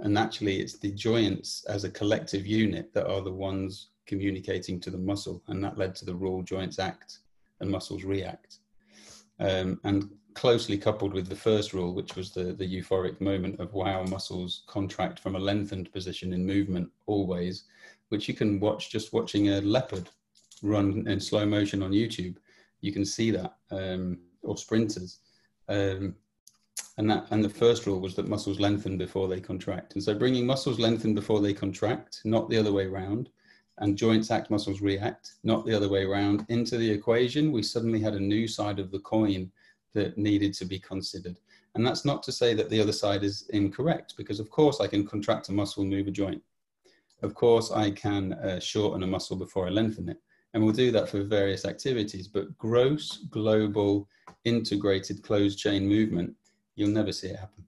And 0.00 0.18
actually, 0.18 0.60
it's 0.60 0.78
the 0.78 0.92
joints 0.92 1.64
as 1.68 1.84
a 1.84 1.90
collective 1.90 2.46
unit 2.46 2.92
that 2.92 3.08
are 3.08 3.22
the 3.22 3.32
ones 3.32 3.88
communicating 4.06 4.80
to 4.80 4.90
the 4.90 4.98
muscle. 4.98 5.42
And 5.48 5.62
that 5.64 5.78
led 5.78 5.94
to 5.96 6.04
the 6.04 6.14
rule 6.14 6.42
joints 6.42 6.78
act 6.78 7.20
and 7.60 7.70
muscles 7.70 8.04
react. 8.04 8.58
Um, 9.40 9.80
and 9.84 10.10
closely 10.34 10.78
coupled 10.78 11.14
with 11.14 11.28
the 11.28 11.36
first 11.36 11.72
rule, 11.72 11.94
which 11.94 12.16
was 12.16 12.32
the, 12.32 12.52
the 12.52 12.66
euphoric 12.66 13.20
moment 13.20 13.60
of 13.60 13.72
wow, 13.72 14.02
muscles 14.04 14.62
contract 14.66 15.18
from 15.20 15.36
a 15.36 15.38
lengthened 15.38 15.92
position 15.92 16.32
in 16.32 16.46
movement 16.46 16.88
always, 17.06 17.64
which 18.08 18.28
you 18.28 18.34
can 18.34 18.60
watch 18.60 18.90
just 18.90 19.12
watching 19.12 19.50
a 19.50 19.60
leopard 19.60 20.08
run 20.62 21.06
in 21.06 21.20
slow 21.20 21.44
motion 21.44 21.82
on 21.82 21.90
YouTube. 21.90 22.36
You 22.82 22.92
can 22.92 23.04
see 23.04 23.30
that, 23.30 23.54
um, 23.70 24.18
or 24.42 24.58
sprinters. 24.58 25.20
Um, 25.68 26.14
and 26.98 27.10
that 27.10 27.26
and 27.30 27.42
the 27.42 27.48
first 27.48 27.86
rule 27.86 28.00
was 28.00 28.14
that 28.16 28.28
muscles 28.28 28.60
lengthen 28.60 28.98
before 28.98 29.28
they 29.28 29.40
contract. 29.40 29.94
And 29.94 30.02
so 30.02 30.14
bringing 30.14 30.44
muscles 30.44 30.78
lengthen 30.78 31.14
before 31.14 31.40
they 31.40 31.54
contract, 31.54 32.20
not 32.24 32.50
the 32.50 32.58
other 32.58 32.72
way 32.72 32.84
around, 32.84 33.30
and 33.78 33.96
joints 33.96 34.30
act, 34.30 34.50
muscles 34.50 34.82
react, 34.82 35.36
not 35.42 35.64
the 35.64 35.74
other 35.74 35.88
way 35.88 36.04
around, 36.04 36.44
into 36.48 36.76
the 36.76 36.90
equation, 36.90 37.50
we 37.50 37.62
suddenly 37.62 38.00
had 38.00 38.14
a 38.14 38.20
new 38.20 38.46
side 38.46 38.78
of 38.78 38.90
the 38.90 38.98
coin 39.00 39.50
that 39.94 40.18
needed 40.18 40.52
to 40.54 40.64
be 40.64 40.78
considered. 40.78 41.38
And 41.74 41.86
that's 41.86 42.04
not 42.04 42.22
to 42.24 42.32
say 42.32 42.52
that 42.54 42.68
the 42.68 42.80
other 42.80 42.92
side 42.92 43.24
is 43.24 43.48
incorrect, 43.50 44.14
because 44.16 44.40
of 44.40 44.50
course 44.50 44.80
I 44.80 44.86
can 44.86 45.06
contract 45.06 45.48
a 45.48 45.52
muscle, 45.52 45.84
move 45.84 46.06
a 46.06 46.10
joint. 46.10 46.42
Of 47.22 47.34
course 47.34 47.70
I 47.70 47.90
can 47.90 48.34
uh, 48.34 48.60
shorten 48.60 49.02
a 49.02 49.06
muscle 49.06 49.36
before 49.36 49.66
I 49.66 49.70
lengthen 49.70 50.08
it. 50.08 50.18
And 50.54 50.62
we'll 50.62 50.74
do 50.74 50.90
that 50.92 51.08
for 51.08 51.22
various 51.22 51.64
activities, 51.64 52.28
but 52.28 52.56
gross, 52.58 53.18
global, 53.30 54.08
integrated 54.44 55.22
closed 55.22 55.58
chain 55.58 55.88
movement, 55.88 56.34
you'll 56.74 56.90
never 56.90 57.12
see 57.12 57.28
it 57.28 57.36
happen. 57.36 57.64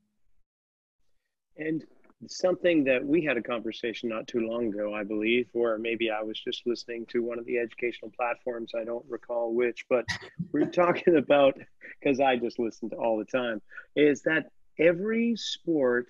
And 1.57 1.85
something 2.29 2.85
that 2.85 3.05
we 3.05 3.23
had 3.23 3.37
a 3.37 3.43
conversation 3.43 4.09
not 4.09 4.27
too 4.27 4.41
long 4.41 4.69
ago, 4.69 4.95
I 4.95 5.05
believe, 5.05 5.49
or 5.55 5.79
maybe 5.79 6.11
I 6.11 6.23
was 6.23 6.39
just 6.39 6.67
listening 6.67 7.07
to 7.07 7.23
one 7.23 7.39
of 7.39 7.47
the 7.47 7.59
educational 7.59 8.11
platforms. 8.17 8.73
I 8.79 8.85
don't 8.85 9.05
recall 9.09 9.55
which, 9.55 9.87
but 9.89 10.05
we're 10.53 10.67
talking 10.67 11.17
about 11.19 11.59
because 12.01 12.21
I 12.21 12.37
just 12.37 12.59
listen 12.59 12.91
to 12.91 12.97
all 12.97 13.19
the 13.19 13.25
time 13.25 13.61
is 13.97 14.23
that 14.23 14.51
every 14.79 15.37
sport 15.37 16.09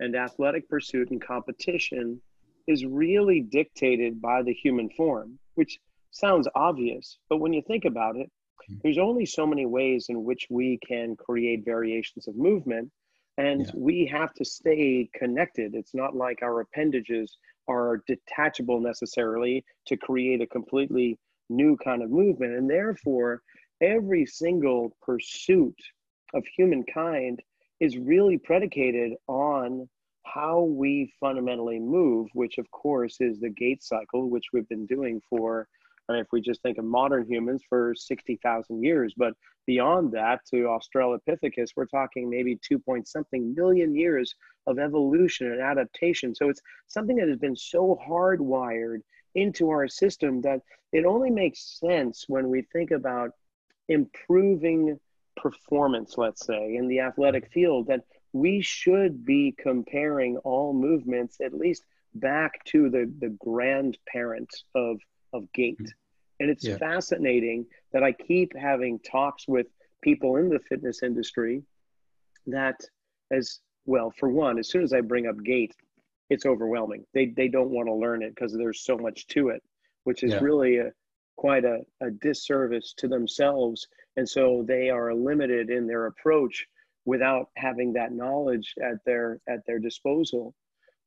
and 0.00 0.16
athletic 0.16 0.68
pursuit 0.68 1.10
and 1.10 1.20
competition 1.20 2.20
is 2.66 2.84
really 2.84 3.40
dictated 3.40 4.20
by 4.20 4.42
the 4.42 4.54
human 4.54 4.88
form, 4.90 5.38
which 5.54 5.78
sounds 6.12 6.48
obvious, 6.54 7.18
but 7.28 7.38
when 7.38 7.52
you 7.52 7.62
think 7.66 7.84
about 7.84 8.16
it, 8.16 8.30
hmm. 8.66 8.76
there's 8.82 8.98
only 8.98 9.26
so 9.26 9.46
many 9.46 9.66
ways 9.66 10.06
in 10.08 10.24
which 10.24 10.46
we 10.48 10.78
can 10.86 11.16
create 11.16 11.64
variations 11.64 12.28
of 12.28 12.36
movement 12.36 12.90
and 13.38 13.66
yeah. 13.66 13.72
we 13.74 14.06
have 14.06 14.32
to 14.34 14.44
stay 14.44 15.08
connected 15.14 15.74
it's 15.74 15.94
not 15.94 16.14
like 16.14 16.42
our 16.42 16.60
appendages 16.60 17.36
are 17.68 18.02
detachable 18.06 18.80
necessarily 18.80 19.64
to 19.86 19.96
create 19.96 20.40
a 20.40 20.46
completely 20.46 21.18
new 21.48 21.76
kind 21.82 22.02
of 22.02 22.10
movement 22.10 22.52
and 22.52 22.68
therefore 22.68 23.40
every 23.80 24.26
single 24.26 24.94
pursuit 25.02 25.76
of 26.34 26.44
humankind 26.56 27.40
is 27.80 27.98
really 27.98 28.38
predicated 28.38 29.12
on 29.28 29.88
how 30.24 30.62
we 30.62 31.12
fundamentally 31.18 31.80
move 31.80 32.28
which 32.34 32.58
of 32.58 32.70
course 32.70 33.16
is 33.20 33.40
the 33.40 33.50
gait 33.50 33.82
cycle 33.82 34.28
which 34.30 34.44
we've 34.52 34.68
been 34.68 34.86
doing 34.86 35.20
for 35.28 35.66
and 36.08 36.18
if 36.18 36.26
we 36.32 36.40
just 36.40 36.62
think 36.62 36.78
of 36.78 36.84
modern 36.84 37.26
humans 37.26 37.62
for 37.68 37.94
60,000 37.94 38.82
years, 38.82 39.14
but 39.16 39.34
beyond 39.66 40.12
that 40.12 40.40
to 40.50 40.64
Australopithecus, 40.64 41.70
we're 41.76 41.86
talking 41.86 42.28
maybe 42.28 42.58
two 42.60 42.78
point 42.78 43.06
something 43.06 43.54
million 43.54 43.94
years 43.94 44.34
of 44.66 44.78
evolution 44.78 45.52
and 45.52 45.60
adaptation. 45.60 46.34
So 46.34 46.48
it's 46.48 46.60
something 46.88 47.16
that 47.16 47.28
has 47.28 47.38
been 47.38 47.56
so 47.56 47.98
hardwired 48.06 49.00
into 49.34 49.70
our 49.70 49.88
system 49.88 50.40
that 50.42 50.60
it 50.92 51.06
only 51.06 51.30
makes 51.30 51.78
sense 51.78 52.24
when 52.28 52.48
we 52.48 52.62
think 52.72 52.90
about 52.90 53.30
improving 53.88 54.98
performance, 55.36 56.18
let's 56.18 56.44
say, 56.44 56.76
in 56.76 56.88
the 56.88 57.00
athletic 57.00 57.50
field, 57.52 57.86
that 57.86 58.04
we 58.32 58.60
should 58.60 59.24
be 59.24 59.54
comparing 59.58 60.36
all 60.38 60.72
movements 60.72 61.38
at 61.40 61.54
least 61.54 61.84
back 62.14 62.64
to 62.64 62.90
the, 62.90 63.10
the 63.20 63.30
grandparent 63.40 64.50
of 64.74 64.98
of 65.32 65.52
gait. 65.52 65.80
And 66.40 66.50
it's 66.50 66.64
yeah. 66.64 66.76
fascinating 66.78 67.66
that 67.92 68.02
I 68.02 68.12
keep 68.12 68.56
having 68.56 68.98
talks 69.00 69.46
with 69.46 69.66
people 70.02 70.36
in 70.36 70.48
the 70.48 70.58
fitness 70.58 71.02
industry 71.02 71.62
that 72.46 72.80
as 73.30 73.60
well, 73.86 74.12
for 74.18 74.28
one, 74.28 74.58
as 74.58 74.68
soon 74.68 74.82
as 74.82 74.92
I 74.92 75.00
bring 75.00 75.26
up 75.26 75.36
gait, 75.44 75.74
it's 76.30 76.46
overwhelming. 76.46 77.04
They 77.14 77.26
they 77.26 77.48
don't 77.48 77.70
want 77.70 77.88
to 77.88 77.94
learn 77.94 78.22
it 78.22 78.34
because 78.34 78.52
there's 78.52 78.84
so 78.84 78.96
much 78.96 79.26
to 79.28 79.48
it, 79.48 79.62
which 80.04 80.22
is 80.22 80.32
yeah. 80.32 80.40
really 80.40 80.78
a 80.78 80.90
quite 81.36 81.64
a, 81.64 81.80
a 82.00 82.10
disservice 82.10 82.94
to 82.98 83.08
themselves. 83.08 83.86
And 84.16 84.28
so 84.28 84.64
they 84.66 84.90
are 84.90 85.14
limited 85.14 85.70
in 85.70 85.86
their 85.86 86.06
approach 86.06 86.66
without 87.04 87.46
having 87.56 87.92
that 87.94 88.12
knowledge 88.12 88.74
at 88.82 88.96
their 89.04 89.40
at 89.48 89.60
their 89.66 89.78
disposal. 89.78 90.54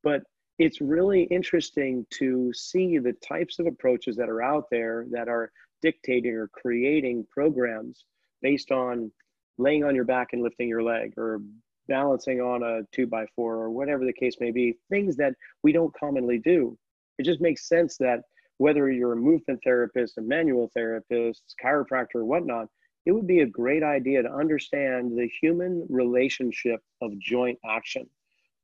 But 0.03 0.23
it's 0.57 0.81
really 0.81 1.23
interesting 1.23 2.05
to 2.11 2.51
see 2.53 2.97
the 2.97 3.13
types 3.13 3.59
of 3.59 3.67
approaches 3.67 4.15
that 4.15 4.29
are 4.29 4.41
out 4.41 4.65
there 4.71 5.05
that 5.11 5.27
are 5.27 5.51
dictating 5.81 6.33
or 6.33 6.47
creating 6.47 7.25
programs 7.29 8.05
based 8.41 8.71
on 8.71 9.11
laying 9.57 9.83
on 9.83 9.95
your 9.95 10.05
back 10.05 10.29
and 10.33 10.41
lifting 10.41 10.67
your 10.67 10.83
leg 10.83 11.13
or 11.17 11.41
balancing 11.87 12.41
on 12.41 12.63
a 12.63 12.81
two 12.91 13.05
by 13.05 13.25
four 13.35 13.55
or 13.55 13.69
whatever 13.69 14.05
the 14.05 14.13
case 14.13 14.35
may 14.39 14.51
be, 14.51 14.77
things 14.89 15.15
that 15.15 15.33
we 15.63 15.71
don't 15.71 15.93
commonly 15.97 16.39
do. 16.39 16.77
It 17.17 17.23
just 17.23 17.41
makes 17.41 17.67
sense 17.67 17.97
that 17.97 18.21
whether 18.57 18.89
you're 18.89 19.13
a 19.13 19.17
movement 19.17 19.59
therapist, 19.63 20.17
a 20.17 20.21
manual 20.21 20.71
therapist, 20.73 21.43
chiropractor, 21.63 22.15
or 22.15 22.25
whatnot, 22.25 22.67
it 23.05 23.11
would 23.11 23.27
be 23.27 23.41
a 23.41 23.45
great 23.45 23.83
idea 23.83 24.23
to 24.23 24.31
understand 24.31 25.17
the 25.17 25.29
human 25.41 25.85
relationship 25.89 26.79
of 27.01 27.17
joint 27.19 27.59
action. 27.65 28.07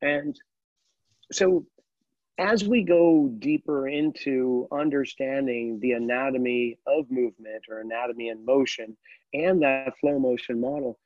And 0.02 0.36
so 1.32 1.66
as 2.38 2.63
we 2.63 2.84
go 2.84 3.30
deeper 3.39 3.88
into 3.88 4.67
understanding 4.72 5.80
the 5.80 5.91
anatomy 5.91 6.78
of 6.88 7.10
movement 7.12 7.65
or 7.70 7.80
Anatomy 7.80 8.30
in 8.30 8.44
Motion 8.46 8.96
and 9.34 9.62
that 9.62 9.97
flow 9.99 10.18
motion 10.20 10.60
model, 10.60 10.99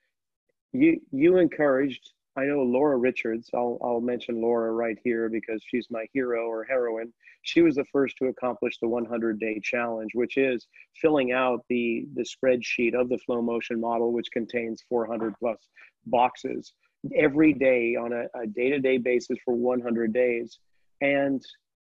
you 0.72 1.02
you 1.12 1.38
encouraged. 1.38 2.12
I 2.38 2.46
know 2.46 2.64
Laura 2.64 2.98
Richards. 2.98 3.50
I'll 3.54 3.78
I'll 3.82 4.02
mention 4.02 4.42
Laura 4.42 4.72
right 4.72 4.98
here 5.04 5.30
because 5.30 5.64
she's 5.66 5.88
my 5.90 6.06
hero 6.14 6.48
or 6.48 6.64
heroine. 6.64 7.14
She 7.44 7.62
was 7.62 7.76
the 7.76 7.86
first 7.86 8.18
to 8.18 8.28
accomplish 8.28 8.78
the 8.80 8.88
100 8.88 9.40
day 9.40 9.60
challenge, 9.64 10.12
which 10.14 10.38
is 10.38 10.68
filling 11.02 11.32
out 11.32 11.66
the 11.70 12.06
the 12.16 12.24
spreadsheet 12.24 12.94
of 12.94 13.10
the 13.10 13.18
flow 13.20 13.42
motion 13.42 13.80
model, 13.80 14.12
which 14.12 14.32
contains 14.32 14.84
400 14.90 15.34
plus 15.40 15.60
boxes 16.06 16.74
every 17.16 17.54
day 17.54 17.96
on 17.96 18.14
a 18.14 18.48
day 18.48 18.70
to 18.70 18.80
day 18.80 18.98
basis 18.98 19.38
for 19.44 19.54
100 19.54 20.14
days 20.14 20.60
and 21.02 21.44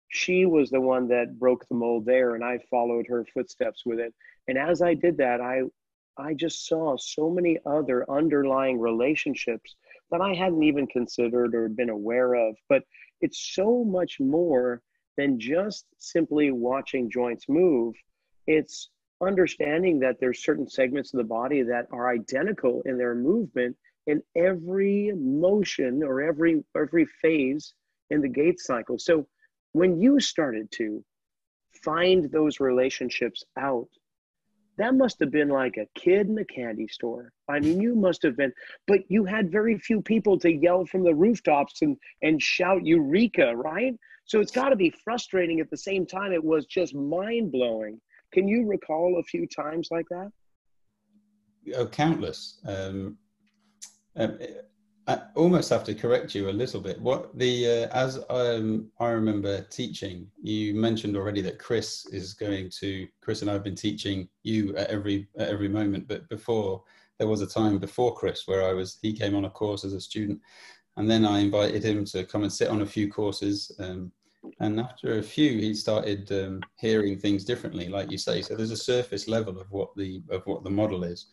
she 0.08 0.46
was 0.46 0.70
the 0.70 0.80
one 0.80 1.08
that 1.08 1.38
broke 1.38 1.66
the 1.68 1.74
mold 1.74 2.04
there 2.06 2.34
and 2.34 2.44
i 2.44 2.58
followed 2.70 3.06
her 3.08 3.24
footsteps 3.34 3.82
with 3.84 3.98
it. 3.98 4.14
And 4.48 4.56
as 4.56 4.82
i 4.82 4.94
did 4.94 5.16
that 5.18 5.40
i 5.40 5.62
i 6.18 6.34
just 6.34 6.66
saw 6.66 6.96
so 6.96 7.30
many 7.30 7.58
other 7.66 8.10
underlying 8.10 8.78
relationships 8.78 9.76
that 10.10 10.20
i 10.20 10.32
hadn't 10.34 10.62
even 10.62 10.86
considered 10.86 11.54
or 11.54 11.68
been 11.68 11.90
aware 11.90 12.34
of. 12.34 12.56
But 12.68 12.82
it's 13.20 13.54
so 13.54 13.84
much 13.84 14.20
more 14.20 14.82
than 15.16 15.40
just 15.40 15.86
simply 15.98 16.50
watching 16.50 17.10
joints 17.10 17.48
move. 17.48 17.94
It's 18.46 18.90
understanding 19.22 19.98
that 20.00 20.16
there's 20.20 20.44
certain 20.44 20.68
segments 20.68 21.14
of 21.14 21.18
the 21.18 21.24
body 21.24 21.62
that 21.62 21.86
are 21.90 22.10
identical 22.10 22.82
in 22.84 22.98
their 22.98 23.14
movement 23.14 23.76
in 24.06 24.22
every 24.36 25.12
motion 25.16 26.02
or 26.02 26.20
every 26.20 26.62
every 26.76 27.06
phase 27.22 27.74
in 28.10 28.20
the 28.20 28.28
gait 28.28 28.60
cycle. 28.60 28.98
So 28.98 29.26
when 29.72 30.00
you 30.00 30.20
started 30.20 30.70
to 30.72 31.04
find 31.84 32.30
those 32.30 32.60
relationships 32.60 33.44
out, 33.58 33.88
that 34.78 34.94
must 34.94 35.18
have 35.20 35.30
been 35.30 35.48
like 35.48 35.78
a 35.78 35.86
kid 35.98 36.28
in 36.28 36.38
a 36.38 36.44
candy 36.44 36.86
store. 36.88 37.32
I 37.48 37.60
mean, 37.60 37.80
you 37.80 37.94
must 37.94 38.22
have 38.22 38.36
been, 38.36 38.52
but 38.86 39.00
you 39.08 39.24
had 39.24 39.50
very 39.50 39.78
few 39.78 40.02
people 40.02 40.38
to 40.40 40.52
yell 40.52 40.84
from 40.84 41.02
the 41.02 41.14
rooftops 41.14 41.80
and, 41.80 41.96
and 42.22 42.42
shout 42.42 42.84
Eureka, 42.84 43.56
right? 43.56 43.94
So 44.26 44.40
it's 44.40 44.50
got 44.50 44.70
to 44.70 44.76
be 44.76 44.92
frustrating 45.02 45.60
at 45.60 45.70
the 45.70 45.76
same 45.76 46.04
time. 46.04 46.32
It 46.32 46.44
was 46.44 46.66
just 46.66 46.94
mind 46.94 47.52
blowing. 47.52 48.00
Can 48.32 48.48
you 48.48 48.66
recall 48.66 49.18
a 49.18 49.22
few 49.22 49.46
times 49.46 49.88
like 49.90 50.06
that? 50.10 50.30
Oh, 51.74 51.86
countless. 51.86 52.58
Um, 52.66 53.16
um, 54.16 54.38
I 55.08 55.20
almost 55.36 55.70
have 55.70 55.84
to 55.84 55.94
correct 55.94 56.34
you 56.34 56.48
a 56.48 56.50
little 56.50 56.80
bit. 56.80 57.00
What 57.00 57.36
the 57.38 57.66
uh, 57.66 57.88
as 57.96 58.18
um, 58.28 58.90
I 58.98 59.08
remember 59.08 59.62
teaching, 59.62 60.28
you 60.42 60.74
mentioned 60.74 61.16
already 61.16 61.40
that 61.42 61.60
Chris 61.60 62.06
is 62.06 62.34
going 62.34 62.70
to. 62.80 63.06
Chris 63.20 63.40
and 63.40 63.50
I 63.50 63.54
have 63.54 63.62
been 63.62 63.76
teaching 63.76 64.28
you 64.42 64.74
at 64.76 64.88
every 64.90 65.28
at 65.38 65.48
every 65.48 65.68
moment, 65.68 66.08
but 66.08 66.28
before 66.28 66.82
there 67.18 67.28
was 67.28 67.40
a 67.40 67.46
time 67.46 67.78
before 67.78 68.14
Chris 68.14 68.46
where 68.46 68.68
I 68.68 68.72
was. 68.72 68.98
He 69.00 69.12
came 69.12 69.36
on 69.36 69.44
a 69.44 69.50
course 69.50 69.84
as 69.84 69.92
a 69.92 70.00
student, 70.00 70.40
and 70.96 71.08
then 71.08 71.24
I 71.24 71.38
invited 71.38 71.84
him 71.84 72.04
to 72.06 72.24
come 72.24 72.42
and 72.42 72.52
sit 72.52 72.68
on 72.68 72.82
a 72.82 72.86
few 72.86 73.10
courses. 73.10 73.70
Um, 73.78 74.10
and 74.60 74.80
after 74.80 75.18
a 75.18 75.22
few, 75.22 75.58
he 75.58 75.74
started 75.74 76.30
um, 76.32 76.60
hearing 76.78 77.18
things 77.18 77.44
differently, 77.44 77.88
like 77.88 78.10
you 78.10 78.18
say. 78.18 78.42
So 78.42 78.54
there's 78.54 78.70
a 78.70 78.76
surface 78.76 79.28
level 79.28 79.60
of 79.60 79.70
what 79.70 79.94
the 79.96 80.22
of 80.30 80.44
what 80.46 80.64
the 80.64 80.70
model 80.70 81.04
is 81.04 81.26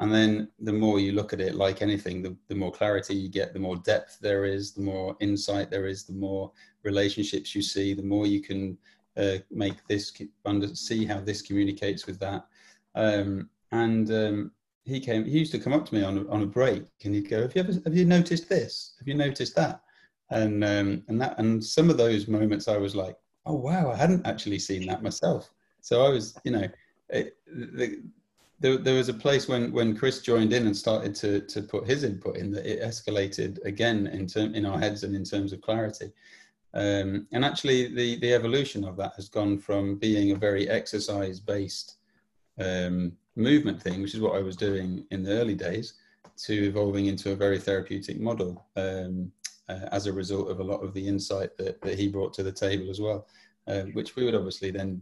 and 0.00 0.12
then 0.12 0.48
the 0.60 0.72
more 0.72 1.00
you 1.00 1.12
look 1.12 1.32
at 1.32 1.40
it, 1.40 1.56
like 1.56 1.82
anything, 1.82 2.22
the, 2.22 2.36
the 2.46 2.54
more 2.54 2.70
clarity 2.70 3.14
you 3.14 3.28
get, 3.28 3.52
the 3.52 3.58
more 3.58 3.76
depth 3.76 4.18
there 4.20 4.44
is, 4.44 4.72
the 4.72 4.80
more 4.80 5.16
insight 5.20 5.70
there 5.70 5.86
is, 5.86 6.04
the 6.04 6.12
more 6.12 6.52
relationships 6.84 7.54
you 7.54 7.62
see, 7.62 7.94
the 7.94 8.02
more 8.02 8.26
you 8.26 8.40
can 8.40 8.78
uh, 9.16 9.38
make 9.50 9.84
this 9.88 10.12
under 10.44 10.68
see 10.68 11.04
how 11.04 11.20
this 11.20 11.42
communicates 11.42 12.06
with 12.06 12.20
that. 12.20 12.46
Um, 12.94 13.50
and 13.72 14.10
um, 14.12 14.52
he 14.84 15.00
came. 15.00 15.24
He 15.24 15.38
used 15.38 15.52
to 15.52 15.58
come 15.58 15.72
up 15.72 15.84
to 15.86 15.94
me 15.94 16.02
on 16.02 16.18
a, 16.18 16.28
on 16.28 16.42
a 16.42 16.46
break, 16.46 16.84
and 17.04 17.14
he'd 17.14 17.28
go, 17.28 17.42
"Have 17.42 17.54
you 17.54 17.62
ever 17.62 17.72
have 17.84 17.94
you 17.94 18.04
noticed 18.04 18.48
this? 18.48 18.94
Have 18.98 19.08
you 19.08 19.14
noticed 19.14 19.56
that?" 19.56 19.82
And 20.30 20.64
um, 20.64 21.02
and 21.08 21.20
that 21.20 21.38
and 21.38 21.62
some 21.62 21.90
of 21.90 21.96
those 21.96 22.28
moments, 22.28 22.68
I 22.68 22.76
was 22.76 22.94
like, 22.94 23.16
"Oh 23.44 23.54
wow, 23.54 23.90
I 23.90 23.96
hadn't 23.96 24.26
actually 24.26 24.60
seen 24.60 24.86
that 24.86 25.02
myself." 25.02 25.50
So 25.80 26.04
I 26.04 26.08
was, 26.08 26.38
you 26.44 26.52
know, 26.52 26.68
it, 27.10 27.36
the, 27.46 28.02
there, 28.60 28.76
there 28.76 28.94
was 28.94 29.08
a 29.08 29.14
place 29.14 29.48
when 29.48 29.72
when 29.72 29.96
Chris 29.96 30.20
joined 30.20 30.52
in 30.52 30.66
and 30.66 30.76
started 30.76 31.14
to 31.16 31.40
to 31.42 31.62
put 31.62 31.86
his 31.86 32.04
input 32.04 32.36
in 32.36 32.50
that 32.52 32.66
it 32.66 32.82
escalated 32.82 33.64
again 33.64 34.06
in 34.08 34.26
term 34.26 34.54
in 34.54 34.66
our 34.66 34.78
heads 34.78 35.04
and 35.04 35.14
in 35.14 35.24
terms 35.24 35.52
of 35.52 35.60
clarity. 35.60 36.10
Um, 36.74 37.26
and 37.32 37.44
actually, 37.44 37.94
the 37.94 38.18
the 38.20 38.34
evolution 38.34 38.84
of 38.84 38.96
that 38.96 39.12
has 39.16 39.28
gone 39.28 39.58
from 39.58 39.96
being 39.96 40.32
a 40.32 40.36
very 40.36 40.68
exercise 40.68 41.40
based 41.40 41.96
um, 42.58 43.12
movement 43.36 43.80
thing, 43.80 44.02
which 44.02 44.14
is 44.14 44.20
what 44.20 44.36
I 44.36 44.42
was 44.42 44.56
doing 44.56 45.04
in 45.10 45.22
the 45.22 45.32
early 45.32 45.54
days, 45.54 45.94
to 46.46 46.52
evolving 46.52 47.06
into 47.06 47.32
a 47.32 47.36
very 47.36 47.58
therapeutic 47.58 48.20
model 48.20 48.66
um, 48.76 49.30
uh, 49.68 49.86
as 49.92 50.06
a 50.06 50.12
result 50.12 50.50
of 50.50 50.60
a 50.60 50.64
lot 50.64 50.82
of 50.82 50.92
the 50.94 51.06
insight 51.06 51.56
that, 51.58 51.80
that 51.82 51.98
he 51.98 52.08
brought 52.08 52.34
to 52.34 52.42
the 52.42 52.52
table 52.52 52.90
as 52.90 53.00
well, 53.00 53.26
uh, 53.68 53.82
which 53.92 54.16
we 54.16 54.24
would 54.24 54.34
obviously 54.34 54.70
then 54.70 55.00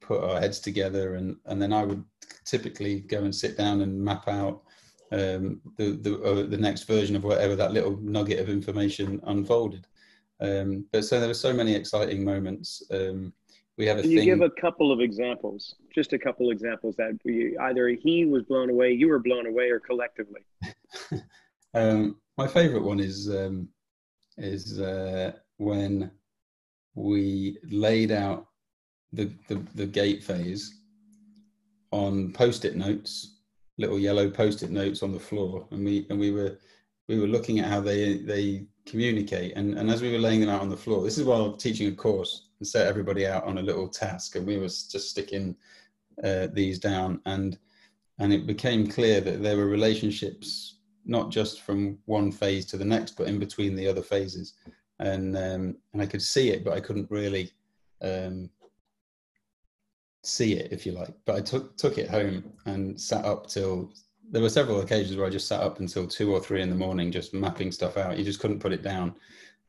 put 0.00 0.22
our 0.22 0.40
heads 0.40 0.60
together 0.60 1.14
and 1.14 1.36
and 1.46 1.60
then 1.60 1.72
I 1.72 1.84
would 1.84 2.04
typically 2.44 3.00
go 3.00 3.24
and 3.24 3.34
sit 3.34 3.56
down 3.56 3.82
and 3.82 4.02
map 4.02 4.28
out 4.28 4.62
um, 5.12 5.60
the 5.76 5.98
the, 6.02 6.22
uh, 6.22 6.46
the 6.46 6.56
next 6.56 6.84
version 6.84 7.16
of 7.16 7.24
whatever 7.24 7.56
that 7.56 7.72
little 7.72 7.96
nugget 8.00 8.38
of 8.38 8.48
information 8.48 9.20
unfolded. 9.24 9.86
Um, 10.40 10.86
but 10.92 11.04
so 11.04 11.18
there 11.18 11.28
were 11.28 11.34
so 11.34 11.52
many 11.52 11.74
exciting 11.74 12.24
moments. 12.24 12.82
Um, 12.90 13.32
we 13.76 13.86
have 13.86 13.98
a. 13.98 14.02
Can 14.02 14.10
you 14.10 14.18
thing... 14.20 14.28
give 14.28 14.40
a 14.40 14.50
couple 14.50 14.92
of 14.92 15.00
examples? 15.00 15.74
Just 15.94 16.12
a 16.12 16.18
couple 16.18 16.50
examples 16.50 16.96
that 16.96 17.18
we, 17.24 17.56
either 17.58 17.88
he 17.88 18.24
was 18.24 18.42
blown 18.44 18.70
away, 18.70 18.92
you 18.92 19.08
were 19.08 19.18
blown 19.18 19.46
away, 19.46 19.70
or 19.70 19.80
collectively. 19.80 20.42
Um, 21.74 22.16
my 22.36 22.46
favorite 22.46 22.82
one 22.82 23.00
is 23.00 23.30
um, 23.30 23.68
is 24.36 24.80
uh, 24.80 25.32
when 25.58 26.10
we 26.94 27.58
laid 27.70 28.10
out 28.10 28.46
the, 29.12 29.30
the, 29.48 29.62
the 29.74 29.86
gait 29.86 30.22
phase 30.22 30.80
on 31.92 32.32
post-it 32.32 32.76
notes, 32.76 33.36
little 33.78 33.98
yellow 33.98 34.30
post-it 34.30 34.70
notes 34.70 35.02
on 35.02 35.12
the 35.12 35.18
floor, 35.18 35.66
and 35.70 35.84
we 35.84 36.06
and 36.10 36.18
we 36.18 36.30
were 36.30 36.58
we 37.08 37.18
were 37.18 37.26
looking 37.26 37.58
at 37.58 37.68
how 37.68 37.80
they 37.80 38.18
they 38.18 38.66
communicate, 38.86 39.52
and 39.56 39.76
and 39.76 39.90
as 39.90 40.02
we 40.02 40.12
were 40.12 40.18
laying 40.18 40.40
them 40.40 40.50
out 40.50 40.62
on 40.62 40.68
the 40.68 40.76
floor, 40.76 41.02
this 41.02 41.18
is 41.18 41.24
while 41.24 41.52
teaching 41.52 41.88
a 41.88 41.94
course 41.94 42.48
and 42.58 42.68
set 42.68 42.86
everybody 42.86 43.26
out 43.26 43.44
on 43.44 43.58
a 43.58 43.62
little 43.62 43.88
task, 43.88 44.36
and 44.36 44.46
we 44.46 44.58
were 44.58 44.66
just 44.66 45.10
sticking 45.10 45.56
uh, 46.22 46.46
these 46.52 46.78
down, 46.78 47.20
and 47.26 47.58
and 48.18 48.32
it 48.32 48.46
became 48.46 48.86
clear 48.86 49.20
that 49.20 49.42
there 49.42 49.56
were 49.56 49.66
relationships 49.66 50.76
not 51.06 51.30
just 51.30 51.62
from 51.62 51.98
one 52.04 52.30
phase 52.30 52.66
to 52.66 52.76
the 52.76 52.84
next, 52.84 53.16
but 53.16 53.26
in 53.26 53.38
between 53.38 53.74
the 53.74 53.88
other 53.88 54.02
phases, 54.02 54.54
and 55.00 55.36
um, 55.36 55.76
and 55.92 56.00
I 56.00 56.06
could 56.06 56.22
see 56.22 56.50
it, 56.50 56.62
but 56.64 56.74
I 56.74 56.80
couldn't 56.80 57.10
really 57.10 57.50
um, 58.02 58.48
see 60.22 60.54
it, 60.54 60.72
if 60.72 60.84
you 60.84 60.92
like. 60.92 61.14
But 61.24 61.36
I 61.36 61.40
took 61.40 61.76
took 61.76 61.98
it 61.98 62.08
home 62.08 62.44
and 62.66 63.00
sat 63.00 63.24
up 63.24 63.46
till 63.46 63.92
there 64.30 64.42
were 64.42 64.48
several 64.48 64.80
occasions 64.80 65.16
where 65.16 65.26
I 65.26 65.30
just 65.30 65.48
sat 65.48 65.60
up 65.60 65.80
until 65.80 66.06
two 66.06 66.32
or 66.32 66.40
three 66.40 66.62
in 66.62 66.70
the 66.70 66.76
morning, 66.76 67.10
just 67.10 67.34
mapping 67.34 67.72
stuff 67.72 67.96
out. 67.96 68.16
You 68.16 68.24
just 68.24 68.40
couldn't 68.40 68.60
put 68.60 68.72
it 68.72 68.82
down. 68.82 69.14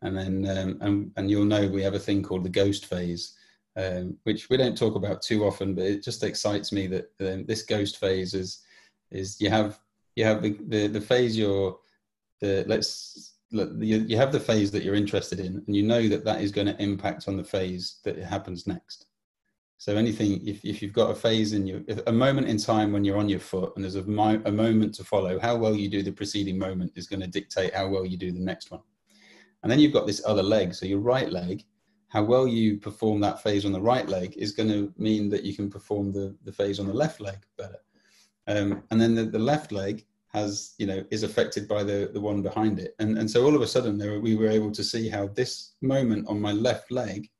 And 0.03 0.17
then, 0.17 0.57
um, 0.57 0.77
and, 0.81 1.11
and 1.15 1.29
you'll 1.29 1.45
know 1.45 1.67
we 1.67 1.83
have 1.83 1.93
a 1.93 1.99
thing 1.99 2.23
called 2.23 2.43
the 2.43 2.49
ghost 2.49 2.85
phase, 2.85 3.37
um, 3.75 4.17
which 4.23 4.49
we 4.49 4.57
don't 4.57 4.77
talk 4.77 4.95
about 4.95 5.21
too 5.21 5.45
often, 5.45 5.73
but 5.73 5.85
it 5.85 6.03
just 6.03 6.23
excites 6.23 6.71
me 6.71 6.87
that 6.87 7.11
um, 7.19 7.45
this 7.45 7.63
ghost 7.63 7.97
phase 7.97 8.33
is, 8.33 8.63
is 9.11 9.39
you 9.39 9.49
have, 9.49 9.79
you 10.15 10.25
have 10.25 10.41
the, 10.41 10.57
the, 10.67 10.87
the 10.87 11.01
phase 11.01 11.37
you're, 11.37 11.77
the, 12.39 12.63
let's, 12.67 13.33
you, 13.51 13.97
you 14.07 14.17
have 14.17 14.31
the 14.31 14.39
phase 14.39 14.71
that 14.71 14.83
you're 14.83 14.95
interested 14.95 15.39
in, 15.39 15.63
and 15.65 15.75
you 15.75 15.83
know 15.83 16.07
that 16.07 16.25
that 16.25 16.41
is 16.41 16.51
going 16.51 16.67
to 16.67 16.81
impact 16.81 17.27
on 17.27 17.37
the 17.37 17.43
phase 17.43 17.97
that 18.03 18.17
happens 18.17 18.65
next. 18.65 19.05
So 19.81 19.95
anything, 19.95 20.47
if, 20.47 20.63
if 20.63 20.79
you've 20.79 20.93
got 20.93 21.09
a 21.09 21.15
phase 21.15 21.53
in 21.53 21.65
you, 21.65 21.83
a 22.05 22.11
moment 22.11 22.47
in 22.47 22.57
time 22.57 22.91
when 22.91 23.03
you're 23.03 23.17
on 23.17 23.27
your 23.27 23.39
foot 23.39 23.73
and 23.75 23.83
there's 23.83 23.95
a, 23.95 24.01
a 24.01 24.51
moment 24.51 24.93
to 24.93 25.03
follow, 25.03 25.39
how 25.39 25.55
well 25.55 25.75
you 25.75 25.89
do 25.89 26.03
the 26.03 26.11
preceding 26.11 26.59
moment 26.59 26.91
is 26.95 27.07
going 27.07 27.21
to 27.21 27.25
dictate 27.25 27.73
how 27.73 27.87
well 27.87 28.05
you 28.05 28.15
do 28.15 28.31
the 28.31 28.39
next 28.39 28.69
one. 28.69 28.81
And 29.63 29.71
then 29.71 29.79
you've 29.79 29.91
got 29.91 30.05
this 30.05 30.21
other 30.23 30.43
leg. 30.43 30.75
So 30.75 30.85
your 30.85 30.99
right 30.99 31.31
leg, 31.31 31.63
how 32.09 32.21
well 32.23 32.47
you 32.47 32.77
perform 32.77 33.21
that 33.21 33.41
phase 33.41 33.65
on 33.65 33.71
the 33.71 33.81
right 33.81 34.07
leg 34.07 34.35
is 34.37 34.51
going 34.51 34.69
to 34.69 34.93
mean 34.99 35.29
that 35.29 35.41
you 35.41 35.55
can 35.55 35.67
perform 35.67 36.11
the, 36.11 36.37
the 36.43 36.51
phase 36.51 36.79
on 36.79 36.85
the 36.85 36.93
left 36.93 37.19
leg 37.19 37.39
better. 37.57 37.79
Um, 38.45 38.83
and 38.91 39.01
then 39.01 39.15
the, 39.15 39.23
the 39.23 39.39
left 39.39 39.71
leg 39.71 40.05
has, 40.27 40.75
you 40.77 40.85
know, 40.85 41.03
is 41.09 41.23
affected 41.23 41.67
by 41.67 41.83
the, 41.83 42.11
the 42.13 42.21
one 42.21 42.43
behind 42.43 42.77
it. 42.77 42.93
And, 42.99 43.17
and 43.17 43.29
so 43.29 43.43
all 43.43 43.55
of 43.55 43.63
a 43.63 43.67
sudden 43.67 43.97
there, 43.97 44.19
we 44.19 44.35
were 44.35 44.47
able 44.47 44.69
to 44.73 44.83
see 44.83 45.09
how 45.09 45.29
this 45.29 45.71
moment 45.81 46.27
on 46.27 46.39
my 46.39 46.51
left 46.51 46.91
leg 46.91 47.31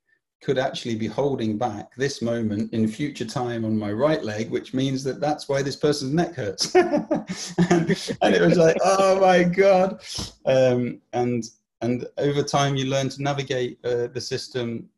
could 0.42 0.58
actually 0.58 0.96
be 0.96 1.06
holding 1.06 1.56
back 1.56 1.94
this 1.94 2.20
moment 2.20 2.72
in 2.72 2.88
future 2.88 3.24
time 3.24 3.64
on 3.64 3.78
my 3.78 3.92
right 3.92 4.24
leg, 4.24 4.50
which 4.50 4.74
means 4.74 5.04
that 5.04 5.20
that's 5.20 5.48
why 5.48 5.62
this 5.62 5.76
person's 5.76 6.12
neck 6.12 6.34
hurts. 6.34 6.74
and, 6.74 8.16
and, 8.20 8.34
it 8.34 8.42
was 8.42 8.58
like, 8.58 8.76
oh 8.84 9.20
my 9.20 9.44
God. 9.44 10.02
Um, 10.44 11.00
and, 11.12 11.44
and 11.80 12.06
over 12.18 12.42
time, 12.42 12.74
you 12.74 12.86
learn 12.86 13.08
to 13.10 13.22
navigate 13.22 13.78
uh, 13.84 14.08
the 14.08 14.20
system. 14.20 14.88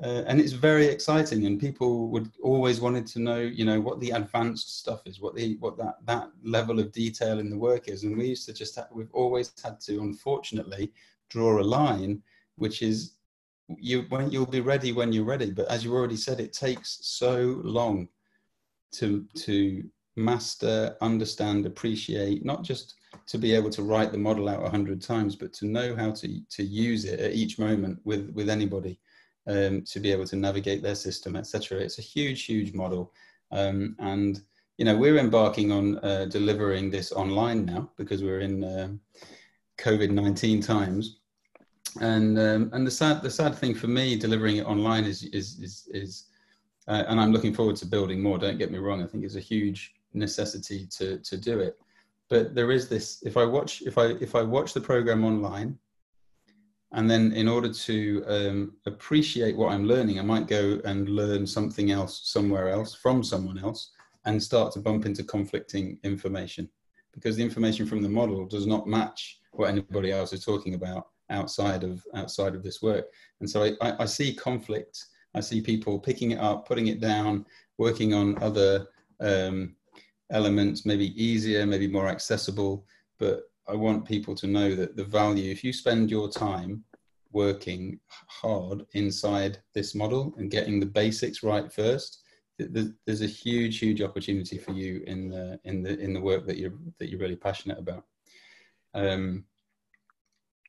Uh, 0.00 0.22
and 0.28 0.40
it's 0.40 0.52
very 0.52 0.86
exciting. 0.86 1.46
And 1.46 1.58
people 1.58 2.08
would 2.10 2.30
always 2.40 2.80
wanted 2.80 3.08
to 3.08 3.18
know, 3.18 3.40
you 3.40 3.64
know, 3.64 3.80
what 3.80 3.98
the 3.98 4.10
advanced 4.10 4.78
stuff 4.78 5.00
is, 5.04 5.20
what 5.20 5.34
the, 5.34 5.56
what 5.58 5.76
that, 5.78 5.96
that 6.04 6.30
level 6.44 6.78
of 6.78 6.92
detail 6.92 7.40
in 7.40 7.50
the 7.50 7.58
work 7.58 7.88
is. 7.88 8.04
And 8.04 8.16
we 8.16 8.26
used 8.26 8.46
to 8.46 8.52
just, 8.52 8.76
have, 8.76 8.86
we've 8.92 9.12
always 9.12 9.52
had 9.64 9.80
to, 9.80 9.98
unfortunately, 9.98 10.92
draw 11.28 11.60
a 11.60 11.64
line, 11.64 12.22
which 12.54 12.82
is 12.82 13.15
you 13.78 14.02
when 14.08 14.30
you'll 14.30 14.46
be 14.46 14.60
ready 14.60 14.92
when 14.92 15.12
you're 15.12 15.24
ready 15.24 15.50
but 15.50 15.68
as 15.68 15.84
you 15.84 15.92
already 15.92 16.16
said 16.16 16.40
it 16.40 16.52
takes 16.52 16.98
so 17.02 17.60
long 17.64 18.08
to 18.92 19.26
to 19.34 19.82
master 20.16 20.96
understand 21.00 21.66
appreciate 21.66 22.44
not 22.44 22.62
just 22.62 22.94
to 23.26 23.38
be 23.38 23.54
able 23.54 23.70
to 23.70 23.82
write 23.82 24.12
the 24.12 24.18
model 24.18 24.48
out 24.48 24.64
a 24.64 24.70
hundred 24.70 25.02
times 25.02 25.34
but 25.34 25.52
to 25.52 25.66
know 25.66 25.94
how 25.96 26.10
to 26.10 26.40
to 26.48 26.62
use 26.62 27.04
it 27.04 27.20
at 27.20 27.34
each 27.34 27.58
moment 27.58 27.98
with 28.04 28.30
with 28.34 28.48
anybody 28.48 28.98
um, 29.48 29.82
to 29.82 30.00
be 30.00 30.10
able 30.10 30.26
to 30.26 30.36
navigate 30.36 30.82
their 30.82 30.94
system 30.94 31.36
etc 31.36 31.78
it's 31.78 31.98
a 31.98 32.02
huge 32.02 32.44
huge 32.44 32.72
model. 32.72 33.12
Um, 33.52 33.94
and 34.00 34.40
you 34.76 34.84
know 34.84 34.96
we're 34.96 35.18
embarking 35.18 35.70
on 35.70 35.98
uh, 35.98 36.26
delivering 36.26 36.90
this 36.90 37.12
online 37.12 37.64
now 37.64 37.90
because 37.96 38.22
we're 38.22 38.40
in 38.40 38.64
uh, 38.64 38.88
covid-19 39.78 40.64
times 40.64 41.18
and 42.00 42.38
um, 42.38 42.70
and 42.72 42.86
the 42.86 42.90
sad 42.90 43.22
the 43.22 43.30
sad 43.30 43.54
thing 43.54 43.74
for 43.74 43.86
me 43.86 44.16
delivering 44.16 44.56
it 44.56 44.66
online 44.66 45.04
is 45.04 45.24
is 45.24 45.58
is, 45.60 45.88
is 45.92 46.24
uh, 46.88 47.04
and 47.08 47.20
I'm 47.20 47.32
looking 47.32 47.54
forward 47.54 47.76
to 47.76 47.86
building 47.86 48.22
more. 48.22 48.38
Don't 48.38 48.58
get 48.58 48.70
me 48.70 48.78
wrong; 48.78 49.02
I 49.02 49.06
think 49.06 49.24
it's 49.24 49.36
a 49.36 49.40
huge 49.40 49.94
necessity 50.14 50.86
to 50.98 51.18
to 51.18 51.36
do 51.36 51.60
it. 51.60 51.78
but 52.28 52.54
there 52.54 52.70
is 52.72 52.88
this. 52.88 53.22
If 53.24 53.36
I 53.36 53.44
watch, 53.44 53.82
if 53.82 53.98
I 53.98 54.06
if 54.20 54.34
I 54.34 54.42
watch 54.42 54.72
the 54.72 54.80
program 54.80 55.24
online, 55.24 55.78
and 56.92 57.10
then 57.10 57.32
in 57.32 57.48
order 57.48 57.72
to 57.72 58.24
um, 58.26 58.72
appreciate 58.86 59.56
what 59.56 59.72
I'm 59.72 59.86
learning, 59.86 60.18
I 60.18 60.22
might 60.22 60.46
go 60.46 60.80
and 60.84 61.08
learn 61.08 61.46
something 61.46 61.90
else 61.90 62.22
somewhere 62.24 62.68
else 62.68 62.94
from 62.94 63.22
someone 63.22 63.58
else, 63.58 63.90
and 64.24 64.42
start 64.42 64.72
to 64.72 64.80
bump 64.80 65.06
into 65.06 65.24
conflicting 65.24 65.98
information 66.04 66.68
because 67.12 67.36
the 67.36 67.42
information 67.42 67.86
from 67.86 68.02
the 68.02 68.08
model 68.08 68.46
does 68.46 68.66
not 68.66 68.86
match 68.86 69.40
what 69.52 69.70
anybody 69.70 70.12
else 70.12 70.34
is 70.34 70.44
talking 70.44 70.74
about 70.74 71.06
outside 71.30 71.84
of 71.84 72.04
outside 72.14 72.54
of 72.54 72.62
this 72.62 72.82
work. 72.82 73.06
And 73.40 73.48
so 73.48 73.74
I, 73.80 74.02
I 74.02 74.04
see 74.06 74.34
conflict. 74.34 75.04
I 75.34 75.40
see 75.40 75.60
people 75.60 75.98
picking 75.98 76.30
it 76.30 76.38
up, 76.38 76.66
putting 76.66 76.86
it 76.86 77.00
down, 77.00 77.44
working 77.78 78.14
on 78.14 78.42
other 78.42 78.86
um, 79.20 79.76
elements, 80.30 80.86
maybe 80.86 81.22
easier, 81.22 81.66
maybe 81.66 81.88
more 81.88 82.08
accessible. 82.08 82.86
But 83.18 83.42
I 83.68 83.74
want 83.74 84.06
people 84.06 84.34
to 84.36 84.46
know 84.46 84.74
that 84.74 84.96
the 84.96 85.04
value, 85.04 85.50
if 85.50 85.62
you 85.62 85.72
spend 85.72 86.10
your 86.10 86.30
time 86.30 86.84
working 87.32 88.00
hard 88.28 88.86
inside 88.92 89.58
this 89.74 89.94
model 89.94 90.34
and 90.38 90.50
getting 90.50 90.80
the 90.80 90.86
basics 90.86 91.42
right 91.42 91.70
first, 91.70 92.22
there's 92.58 93.20
a 93.20 93.26
huge, 93.26 93.78
huge 93.78 94.00
opportunity 94.00 94.56
for 94.56 94.72
you 94.72 95.02
in 95.06 95.28
the 95.28 95.60
in 95.64 95.82
the 95.82 95.98
in 95.98 96.14
the 96.14 96.20
work 96.20 96.46
that 96.46 96.56
you're 96.56 96.72
that 96.98 97.10
you're 97.10 97.20
really 97.20 97.36
passionate 97.36 97.78
about. 97.78 98.04
Um, 98.94 99.44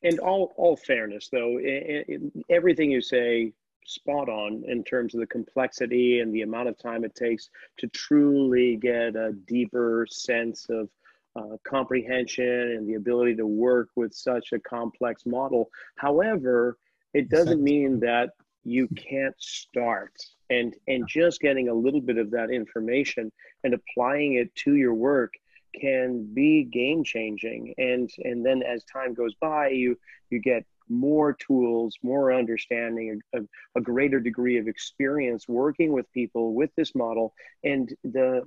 and 0.08 0.20
all 0.20 0.54
all 0.58 0.76
fairness, 0.76 1.30
though, 1.32 1.58
it, 1.58 2.06
it, 2.08 2.22
everything 2.50 2.92
you 2.92 3.02
say 3.02 3.54
spot 3.86 4.28
on 4.28 4.64
in 4.68 4.84
terms 4.84 5.14
of 5.14 5.22
the 5.22 5.28
complexity 5.28 6.20
and 6.20 6.34
the 6.34 6.42
amount 6.42 6.68
of 6.68 6.78
time 6.78 7.06
it 7.06 7.16
takes 7.16 7.50
to 7.78 7.88
truly 7.88 8.76
get 8.76 9.16
a 9.16 9.32
deeper 9.48 10.06
sense 10.10 10.68
of 10.70 10.90
uh, 11.38 11.56
comprehension 11.64 12.46
and 12.46 12.88
the 12.90 12.96
ability 12.96 13.36
to 13.36 13.48
work 13.48 13.90
with 13.96 14.14
such 14.14 14.52
a 14.52 14.60
complex 14.60 15.26
model. 15.26 15.70
However, 15.96 16.78
it 17.14 17.30
doesn't 17.30 17.64
mean 17.64 18.00
that 18.02 18.32
you 18.64 18.88
can't 18.96 19.36
start 19.38 20.14
and 20.50 20.76
and 20.88 21.08
just 21.08 21.40
getting 21.40 21.70
a 21.70 21.74
little 21.74 22.02
bit 22.02 22.18
of 22.18 22.32
that 22.32 22.50
information 22.50 23.32
and 23.64 23.74
applying 23.74 24.34
it 24.34 24.54
to 24.56 24.76
your 24.76 24.94
work 24.94 25.34
can 25.80 26.34
be 26.34 26.64
game 26.64 27.04
changing. 27.04 27.74
And 27.78 28.10
and 28.24 28.46
then 28.46 28.64
as 28.64 28.84
time 28.86 29.14
goes 29.14 29.36
by 29.36 29.70
you 29.70 29.98
you 30.30 30.40
get 30.40 30.66
more 30.90 31.34
tools 31.34 31.98
more 32.02 32.34
understanding 32.34 33.22
a, 33.34 33.40
a 33.76 33.82
greater 33.82 34.20
degree 34.20 34.58
of 34.58 34.68
experience 34.68 35.48
working 35.48 35.92
with 35.92 36.12
people 36.14 36.54
with 36.54 36.70
this 36.76 36.96
model. 36.96 37.34
And 37.64 37.94
the 38.04 38.44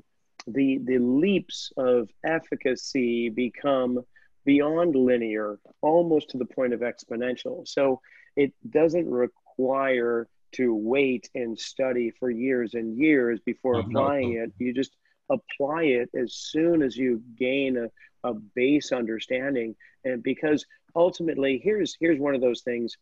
the 0.47 0.79
the 0.85 0.99
leaps 0.99 1.73
of 1.77 2.09
efficacy 2.25 3.29
become 3.29 4.01
beyond 4.45 4.97
linear 4.97 5.59
almost 5.83 6.31
to 6.31 6.39
the 6.39 6.47
point 6.47 6.73
of 6.73 6.81
exponential. 6.81 7.69
So 7.69 8.01
it 8.37 8.53
doesn't 8.69 9.09
require 9.09 10.29
to 10.53 10.75
wait 10.75 11.29
and 11.35 11.59
study 11.59 12.11
for 12.19 12.31
years 12.31 12.75
and 12.75 12.99
years 12.99 13.39
before 13.45 13.79
applying 13.79 14.33
it. 14.33 14.53
You 14.59 14.73
just 14.73 14.97
apply 15.31 15.85
it 15.85 16.11
as 16.15 16.35
soon 16.35 16.83
as 16.83 16.97
you 16.97 17.23
gain 17.39 17.77
a, 17.77 18.29
a 18.29 18.35
base 18.55 18.93
understanding. 18.93 19.75
And 20.05 20.23
because 20.23 20.65
ultimately 20.97 21.61
here's 21.63 21.97
here's 22.01 22.19
one 22.19 22.35
of 22.35 22.41
those 22.41 22.63
things. 22.63 22.97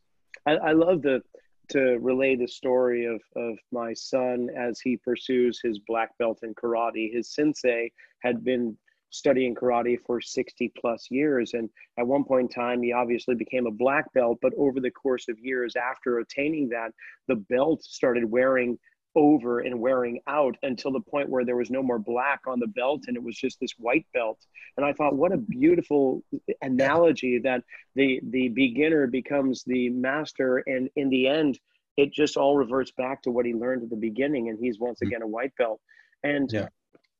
I, 0.46 0.52
I 0.56 0.72
love 0.72 1.02
the 1.02 1.22
to 1.70 1.98
relay 2.00 2.34
the 2.34 2.48
story 2.48 3.04
of, 3.04 3.20
of 3.36 3.58
my 3.72 3.92
son 3.92 4.48
as 4.56 4.80
he 4.80 4.96
pursues 4.96 5.60
his 5.62 5.78
black 5.86 6.16
belt 6.18 6.38
in 6.42 6.54
karate. 6.54 7.12
His 7.12 7.34
sensei 7.34 7.92
had 8.22 8.42
been 8.42 8.76
studying 9.10 9.54
karate 9.54 9.98
for 10.06 10.20
60 10.20 10.72
plus 10.78 11.08
years. 11.10 11.54
And 11.54 11.68
at 11.98 12.06
one 12.06 12.24
point 12.24 12.50
in 12.50 12.62
time 12.62 12.82
he 12.82 12.92
obviously 12.92 13.34
became 13.34 13.66
a 13.66 13.70
black 13.70 14.12
belt. 14.14 14.38
But 14.40 14.52
over 14.56 14.80
the 14.80 14.90
course 14.90 15.28
of 15.28 15.38
years 15.38 15.74
after 15.76 16.18
attaining 16.18 16.68
that 16.70 16.92
the 17.26 17.36
belt 17.36 17.82
started 17.82 18.24
wearing 18.24 18.78
over 19.18 19.58
and 19.58 19.80
wearing 19.80 20.20
out 20.28 20.56
until 20.62 20.92
the 20.92 21.00
point 21.00 21.28
where 21.28 21.44
there 21.44 21.56
was 21.56 21.70
no 21.70 21.82
more 21.82 21.98
black 21.98 22.40
on 22.46 22.60
the 22.60 22.68
belt 22.68 23.02
and 23.08 23.16
it 23.16 23.22
was 23.22 23.36
just 23.36 23.58
this 23.58 23.72
white 23.76 24.06
belt 24.14 24.38
and 24.76 24.86
i 24.86 24.92
thought 24.92 25.16
what 25.16 25.32
a 25.32 25.36
beautiful 25.36 26.22
analogy 26.62 27.40
that 27.40 27.64
the 27.96 28.20
the 28.30 28.48
beginner 28.50 29.08
becomes 29.08 29.64
the 29.66 29.88
master 29.90 30.58
and 30.68 30.88
in 30.94 31.10
the 31.10 31.26
end 31.26 31.58
it 31.96 32.12
just 32.12 32.36
all 32.36 32.56
reverts 32.56 32.92
back 32.92 33.20
to 33.20 33.32
what 33.32 33.44
he 33.44 33.52
learned 33.52 33.82
at 33.82 33.90
the 33.90 33.96
beginning 33.96 34.50
and 34.50 34.58
he's 34.60 34.78
once 34.78 35.00
mm-hmm. 35.00 35.08
again 35.08 35.22
a 35.22 35.26
white 35.26 35.52
belt 35.58 35.80
and 36.22 36.52
yeah. 36.52 36.68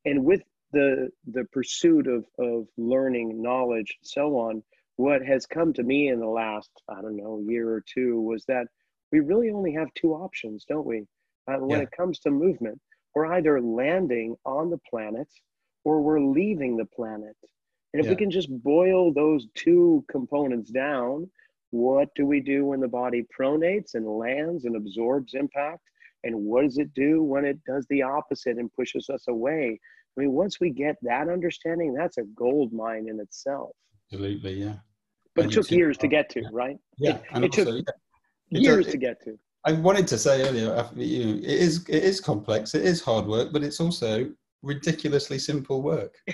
and 0.04 0.24
with 0.24 0.42
the 0.72 1.08
the 1.32 1.44
pursuit 1.52 2.06
of 2.06 2.24
of 2.38 2.68
learning 2.76 3.42
knowledge 3.42 3.98
and 4.00 4.08
so 4.08 4.38
on 4.38 4.62
what 4.94 5.20
has 5.20 5.46
come 5.46 5.72
to 5.72 5.82
me 5.82 6.08
in 6.08 6.20
the 6.20 6.26
last 6.26 6.70
i 6.88 7.02
don't 7.02 7.16
know 7.16 7.42
year 7.44 7.68
or 7.68 7.82
two 7.92 8.20
was 8.20 8.44
that 8.44 8.68
we 9.10 9.18
really 9.18 9.50
only 9.50 9.72
have 9.72 9.88
two 9.94 10.12
options 10.12 10.64
don't 10.68 10.86
we 10.86 11.02
uh, 11.48 11.56
when 11.58 11.78
yeah. 11.78 11.84
it 11.84 11.90
comes 11.96 12.18
to 12.20 12.30
movement. 12.30 12.80
We're 13.14 13.34
either 13.34 13.60
landing 13.60 14.36
on 14.44 14.70
the 14.70 14.78
planet 14.88 15.28
or 15.84 16.00
we're 16.02 16.20
leaving 16.20 16.76
the 16.76 16.84
planet. 16.84 17.36
And 17.92 18.00
if 18.00 18.04
yeah. 18.04 18.10
we 18.10 18.16
can 18.16 18.30
just 18.30 18.50
boil 18.62 19.12
those 19.12 19.46
two 19.54 20.04
components 20.10 20.70
down, 20.70 21.28
what 21.70 22.08
do 22.14 22.26
we 22.26 22.40
do 22.40 22.64
when 22.66 22.80
the 22.80 22.88
body 22.88 23.24
pronates 23.38 23.94
and 23.94 24.06
lands 24.06 24.64
and 24.66 24.76
absorbs 24.76 25.34
impact? 25.34 25.80
And 26.24 26.34
what 26.36 26.62
does 26.62 26.78
it 26.78 26.92
do 26.94 27.22
when 27.22 27.44
it 27.44 27.58
does 27.64 27.86
the 27.88 28.02
opposite 28.02 28.58
and 28.58 28.72
pushes 28.74 29.08
us 29.08 29.24
away? 29.28 29.78
I 30.16 30.20
mean, 30.20 30.32
once 30.32 30.60
we 30.60 30.70
get 30.70 30.96
that 31.02 31.28
understanding, 31.28 31.94
that's 31.94 32.18
a 32.18 32.24
gold 32.36 32.72
mine 32.72 33.06
in 33.08 33.20
itself. 33.20 33.70
Absolutely, 34.12 34.54
yeah. 34.54 34.76
But 35.34 35.44
and 35.44 35.52
it 35.52 35.54
took 35.54 35.70
years 35.70 35.96
to 35.98 36.08
get 36.08 36.28
to, 36.30 36.40
yeah. 36.40 36.48
right? 36.52 36.76
Yeah, 36.98 37.18
it, 37.34 37.44
it 37.44 37.52
took 37.52 37.68
yeah. 37.68 38.60
years 38.60 38.88
it, 38.88 38.92
to 38.92 38.96
get 38.96 39.22
to. 39.24 39.38
I 39.68 39.72
wanted 39.72 40.06
to 40.06 40.16
say 40.16 40.48
earlier, 40.48 40.88
you 40.96 41.26
know, 41.26 41.34
it 41.34 41.44
is 41.44 41.84
it 41.90 42.02
is 42.02 42.22
complex, 42.22 42.74
it 42.74 42.86
is 42.86 43.02
hard 43.02 43.26
work, 43.26 43.52
but 43.52 43.62
it's 43.62 43.80
also 43.80 44.30
ridiculously 44.62 45.38
simple 45.38 45.82
work. 45.82 46.14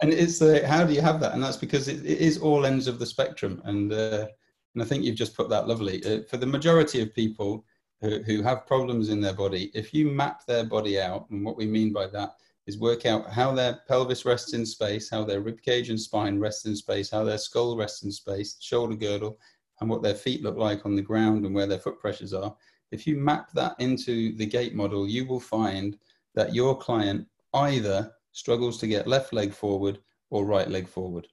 and 0.00 0.12
it's 0.12 0.40
uh, 0.40 0.64
how 0.64 0.84
do 0.84 0.92
you 0.92 1.00
have 1.00 1.18
that? 1.20 1.34
And 1.34 1.42
that's 1.42 1.56
because 1.56 1.88
it, 1.88 2.06
it 2.06 2.18
is 2.18 2.38
all 2.38 2.66
ends 2.66 2.86
of 2.86 3.00
the 3.00 3.06
spectrum. 3.06 3.60
And 3.64 3.92
uh, 3.92 4.28
and 4.74 4.80
I 4.80 4.84
think 4.86 5.02
you've 5.02 5.16
just 5.16 5.36
put 5.36 5.48
that 5.48 5.66
lovely. 5.66 6.04
Uh, 6.04 6.22
for 6.30 6.36
the 6.36 6.46
majority 6.46 7.02
of 7.02 7.12
people 7.12 7.64
who, 8.00 8.22
who 8.22 8.42
have 8.42 8.64
problems 8.64 9.08
in 9.08 9.20
their 9.20 9.34
body, 9.34 9.72
if 9.74 9.92
you 9.92 10.08
map 10.08 10.46
their 10.46 10.62
body 10.62 11.00
out, 11.00 11.28
and 11.30 11.44
what 11.44 11.56
we 11.56 11.66
mean 11.66 11.92
by 11.92 12.06
that 12.06 12.34
is 12.68 12.78
work 12.78 13.06
out 13.06 13.28
how 13.28 13.50
their 13.50 13.80
pelvis 13.88 14.24
rests 14.24 14.52
in 14.52 14.64
space, 14.64 15.10
how 15.10 15.24
their 15.24 15.40
rib 15.40 15.60
cage 15.62 15.90
and 15.90 16.00
spine 16.00 16.38
rests 16.38 16.64
in 16.64 16.76
space, 16.76 17.10
how 17.10 17.24
their 17.24 17.38
skull 17.38 17.76
rests 17.76 18.04
in 18.04 18.12
space, 18.12 18.56
shoulder 18.60 18.94
girdle, 18.94 19.36
and 19.80 19.88
what 19.88 20.02
their 20.02 20.14
feet 20.14 20.42
look 20.42 20.56
like 20.56 20.84
on 20.84 20.94
the 20.94 21.02
ground 21.02 21.44
and 21.44 21.54
where 21.54 21.66
their 21.66 21.78
foot 21.78 21.98
pressures 21.98 22.32
are, 22.34 22.54
if 22.92 23.06
you 23.06 23.16
map 23.16 23.50
that 23.52 23.74
into 23.78 24.36
the 24.36 24.46
gait 24.46 24.74
model, 24.74 25.08
you 25.08 25.26
will 25.26 25.40
find 25.40 25.96
that 26.34 26.54
your 26.54 26.76
client 26.76 27.26
either 27.54 28.12
struggles 28.32 28.78
to 28.78 28.86
get 28.86 29.06
left 29.06 29.32
leg 29.32 29.52
forward 29.52 29.98
or 30.30 30.44
right 30.44 30.68
leg 30.68 30.88
forward. 30.88 31.26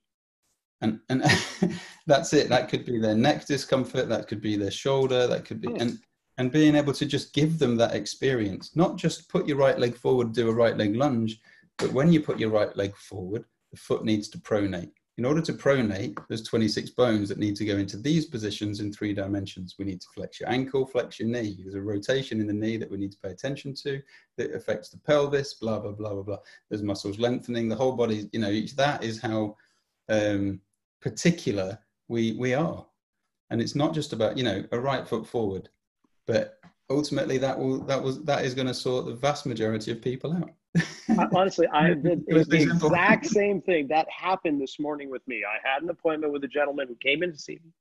And, 0.82 1.00
and 1.10 1.24
that's 2.08 2.34
it. 2.34 2.50
That 2.50 2.70
could 2.70 2.86
be 2.86 3.00
their 3.00 3.16
neck 3.16 3.46
discomfort, 3.46 4.10
that 4.10 4.28
could 4.28 4.42
be 4.42 4.56
their 4.56 4.72
shoulder, 4.72 5.28
that 5.28 5.46
could 5.46 5.62
be, 5.62 5.74
and, 5.76 6.00
and 6.38 6.52
being 6.52 6.76
able 6.76 6.94
to 6.94 7.06
just 7.06 7.34
give 7.34 7.58
them 7.58 7.76
that 7.78 7.96
experience, 7.96 8.76
not 8.76 8.96
just 8.98 9.30
put 9.30 9.48
your 9.48 9.58
right 9.58 9.80
leg 9.80 9.96
forward, 9.96 10.34
do 10.34 10.50
a 10.50 10.54
right 10.54 10.78
leg 10.78 10.96
lunge, 10.96 11.40
but 11.78 11.92
when 11.94 12.12
you 12.12 12.22
put 12.22 12.40
your 12.40 12.50
right 12.50 12.76
leg 12.76 12.96
forward, 12.96 13.46
the 13.72 13.78
foot 13.78 14.04
needs 14.04 14.30
to 14.30 14.38
pronate. 14.38 14.92
In 15.18 15.26
order 15.26 15.42
to 15.42 15.54
pronate, 15.54 16.16
there's 16.28 16.44
26 16.44 16.92
bones 16.92 17.28
that 17.30 17.40
need 17.40 17.56
to 17.56 17.66
go 17.66 17.78
into 17.78 17.98
these 17.98 18.26
positions 18.28 18.80
in 18.80 18.94
three 18.94 19.16
dimensions. 19.16 19.74
We 19.80 19.86
need 19.86 20.00
to 20.02 20.08
flex 20.14 20.40
your 20.40 20.50
ankle, 20.50 20.86
flex 20.86 21.20
your 21.20 21.28
knee. 21.28 21.58
There's 21.60 21.74
a 21.74 21.82
rotation 21.82 22.40
in 22.40 22.46
the 22.46 22.54
knee 22.54 22.78
that 22.78 22.90
we 22.90 22.98
need 22.98 23.12
to 23.14 23.18
pay 23.18 23.32
attention 23.32 23.74
to 23.82 24.00
that 24.38 24.54
affects 24.54 24.90
the 24.90 25.00
pelvis, 25.00 25.56
blah, 25.56 25.80
blah, 25.80 25.94
blah, 25.94 26.14
blah, 26.14 26.22
blah. 26.22 26.38
There's 26.70 26.84
muscles 26.84 27.18
lengthening, 27.18 27.68
the 27.68 27.76
whole 27.76 27.94
body, 27.94 28.30
you 28.32 28.40
know, 28.40 28.52
each 28.52 28.76
that 28.76 29.04
is 29.04 29.20
how 29.20 29.58
um, 30.08 30.62
particular 31.02 31.80
we, 32.08 32.34
we 32.34 32.54
are. 32.54 32.86
And 33.50 33.60
it's 33.60 33.76
not 33.76 33.96
just 33.96 34.14
about, 34.14 34.38
you 34.38 34.44
know, 34.44 34.66
a 34.72 34.80
right 34.80 35.08
foot 35.08 35.26
forward, 35.26 35.70
but 36.28 36.60
ultimately 36.92 37.40
that 37.40 37.58
will, 37.58 37.80
that 37.86 38.04
was, 38.04 38.24
that 38.26 38.46
is 38.46 38.54
going 38.54 38.68
to 38.68 38.74
sort 38.74 39.08
the 39.08 39.16
vast 39.16 39.48
majority 39.48 39.92
of 39.92 40.00
people 40.00 40.32
out. 40.32 40.52
Honestly, 41.34 41.68
I 41.68 41.94
did 41.94 42.26
the 42.28 42.62
exact 42.62 43.28
same 43.28 43.62
thing. 43.62 43.88
That 43.88 44.08
happened 44.10 44.62
this 44.62 44.80
morning 44.80 45.10
with 45.10 45.28
me. 45.28 45.44
I 45.44 45.58
had 45.68 45.84
an 45.84 45.90
appointment 45.90 46.34
with 46.34 46.44
a 46.44 46.48
gentleman 46.48 46.88
who 46.88 46.96
came 46.96 47.24
in 47.24 47.32
to 47.32 47.38
see 47.38 47.60
me. 47.64 47.72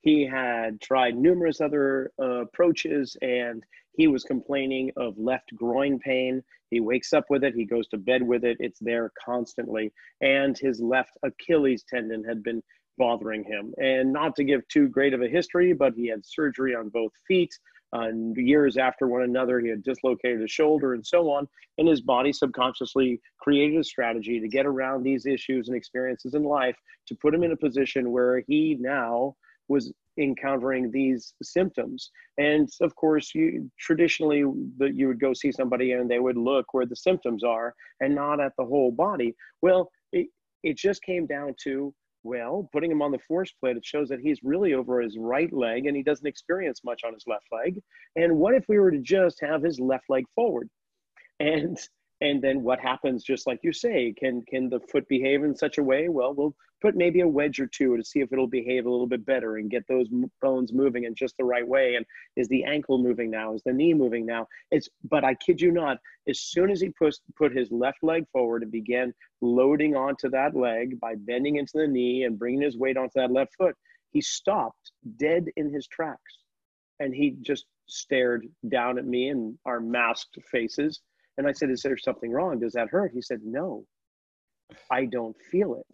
He 0.00 0.26
had 0.26 0.80
tried 0.82 1.16
numerous 1.16 1.60
other 1.60 2.12
uh, 2.20 2.42
approaches 2.42 3.16
and 3.22 3.64
he 3.96 4.06
was 4.06 4.22
complaining 4.24 4.90
of 4.96 5.18
left 5.18 5.54
groin 5.56 5.98
pain. 5.98 6.42
He 6.70 6.80
wakes 6.80 7.12
up 7.12 7.24
with 7.30 7.42
it, 7.42 7.54
he 7.54 7.64
goes 7.64 7.88
to 7.88 7.96
bed 7.96 8.22
with 8.22 8.44
it, 8.44 8.58
it's 8.60 8.80
there 8.80 9.10
constantly. 9.24 9.92
And 10.20 10.58
his 10.58 10.80
left 10.80 11.16
Achilles 11.22 11.84
tendon 11.88 12.22
had 12.24 12.42
been 12.42 12.62
bothering 12.98 13.44
him. 13.44 13.72
And 13.78 14.12
not 14.12 14.36
to 14.36 14.44
give 14.44 14.66
too 14.68 14.88
great 14.88 15.14
of 15.14 15.22
a 15.22 15.28
history, 15.28 15.72
but 15.72 15.94
he 15.94 16.08
had 16.08 16.26
surgery 16.26 16.74
on 16.74 16.90
both 16.90 17.12
feet 17.26 17.56
uh, 17.94 18.08
years 18.34 18.76
after 18.76 19.06
one 19.06 19.22
another. 19.22 19.60
He 19.60 19.68
had 19.68 19.82
dislocated 19.82 20.40
his 20.40 20.50
shoulder 20.50 20.94
and 20.94 21.06
so 21.06 21.30
on. 21.30 21.48
And 21.78 21.88
his 21.88 22.00
body 22.00 22.32
subconsciously 22.32 23.20
created 23.38 23.78
a 23.78 23.84
strategy 23.84 24.40
to 24.40 24.48
get 24.48 24.66
around 24.66 25.02
these 25.02 25.26
issues 25.26 25.68
and 25.68 25.76
experiences 25.76 26.34
in 26.34 26.42
life 26.42 26.76
to 27.08 27.14
put 27.14 27.34
him 27.34 27.44
in 27.44 27.52
a 27.52 27.56
position 27.56 28.10
where 28.10 28.42
he 28.46 28.76
now 28.80 29.36
was 29.68 29.92
encountering 30.18 30.90
these 30.90 31.34
symptoms. 31.42 32.10
And 32.38 32.68
of 32.80 32.94
course, 32.94 33.34
you 33.34 33.70
traditionally 33.78 34.44
that 34.78 34.94
you 34.94 35.08
would 35.08 35.20
go 35.20 35.34
see 35.34 35.50
somebody 35.50 35.92
and 35.92 36.08
they 36.08 36.20
would 36.20 36.36
look 36.36 36.72
where 36.72 36.86
the 36.86 36.96
symptoms 36.96 37.42
are 37.42 37.74
and 38.00 38.14
not 38.14 38.40
at 38.40 38.52
the 38.56 38.64
whole 38.64 38.92
body. 38.92 39.34
Well, 39.62 39.90
it, 40.12 40.28
it 40.62 40.76
just 40.76 41.02
came 41.02 41.26
down 41.26 41.54
to 41.64 41.94
well, 42.24 42.68
putting 42.72 42.90
him 42.90 43.02
on 43.02 43.12
the 43.12 43.18
force 43.28 43.52
plate, 43.60 43.76
it 43.76 43.84
shows 43.84 44.08
that 44.08 44.20
he's 44.20 44.40
really 44.42 44.74
over 44.74 45.00
his 45.00 45.16
right 45.18 45.52
leg 45.52 45.86
and 45.86 45.96
he 45.96 46.02
doesn't 46.02 46.26
experience 46.26 46.80
much 46.84 47.02
on 47.04 47.12
his 47.12 47.24
left 47.26 47.46
leg. 47.52 47.80
And 48.16 48.38
what 48.38 48.54
if 48.54 48.64
we 48.68 48.78
were 48.78 48.90
to 48.90 48.98
just 48.98 49.40
have 49.42 49.62
his 49.62 49.78
left 49.78 50.04
leg 50.08 50.24
forward? 50.34 50.68
And 51.38 51.78
and 52.20 52.42
then 52.42 52.62
what 52.62 52.78
happens 52.78 53.24
just 53.24 53.46
like 53.46 53.60
you 53.62 53.72
say 53.72 54.14
can 54.16 54.42
can 54.42 54.68
the 54.68 54.80
foot 54.80 55.06
behave 55.08 55.44
in 55.44 55.54
such 55.54 55.78
a 55.78 55.82
way? 55.82 56.08
Well 56.08 56.34
we'll 56.34 56.54
put 56.80 56.96
maybe 56.96 57.20
a 57.20 57.28
wedge 57.28 57.60
or 57.60 57.66
two 57.66 57.96
to 57.96 58.04
see 58.04 58.20
if 58.20 58.32
it'll 58.32 58.46
behave 58.46 58.84
a 58.84 58.90
little 58.90 59.06
bit 59.06 59.24
better 59.24 59.56
and 59.56 59.70
get 59.70 59.86
those 59.88 60.06
bones 60.42 60.72
moving 60.72 61.04
in 61.04 61.14
just 61.14 61.34
the 61.38 61.44
right 61.44 61.66
way. 61.66 61.94
And 61.94 62.04
is 62.36 62.46
the 62.48 62.64
ankle 62.64 62.98
moving 62.98 63.30
now? 63.30 63.54
Is 63.54 63.62
the 63.64 63.72
knee 63.72 63.94
moving 63.94 64.26
now? 64.26 64.46
It's 64.70 64.88
but 65.10 65.24
i 65.24 65.34
kid 65.34 65.60
you 65.60 65.72
not 65.72 65.98
as 66.28 66.40
soon 66.40 66.70
as 66.70 66.80
he 66.80 66.90
put 66.90 67.16
put 67.36 67.56
his 67.56 67.70
left 67.70 68.02
leg 68.02 68.26
forward 68.32 68.62
and 68.62 68.72
began 68.72 69.14
loading 69.40 69.96
onto 69.96 70.28
that 70.30 70.54
leg 70.54 71.00
by 71.00 71.14
bending 71.14 71.56
into 71.56 71.72
the 71.74 71.86
knee 71.86 72.24
and 72.24 72.38
bringing 72.38 72.62
his 72.62 72.76
weight 72.76 72.96
onto 72.96 73.12
that 73.16 73.32
left 73.32 73.54
foot 73.56 73.76
he 74.14 74.20
stopped 74.20 74.92
dead 75.16 75.48
in 75.56 75.74
his 75.74 75.86
tracks. 75.88 76.38
And 77.00 77.12
he 77.12 77.36
just 77.42 77.66
stared 77.86 78.46
down 78.68 78.96
at 78.96 79.04
me 79.04 79.28
and 79.28 79.58
our 79.66 79.80
masked 79.80 80.38
faces 80.50 81.00
and 81.36 81.46
I 81.46 81.52
said, 81.52 81.70
Is 81.70 81.82
there 81.82 81.96
something 81.96 82.30
wrong? 82.30 82.60
Does 82.60 82.72
that 82.74 82.88
hurt? 82.90 83.12
He 83.12 83.22
said, 83.22 83.40
No, 83.44 83.84
I 84.90 85.06
don't 85.06 85.36
feel 85.50 85.74
it. 85.74 85.86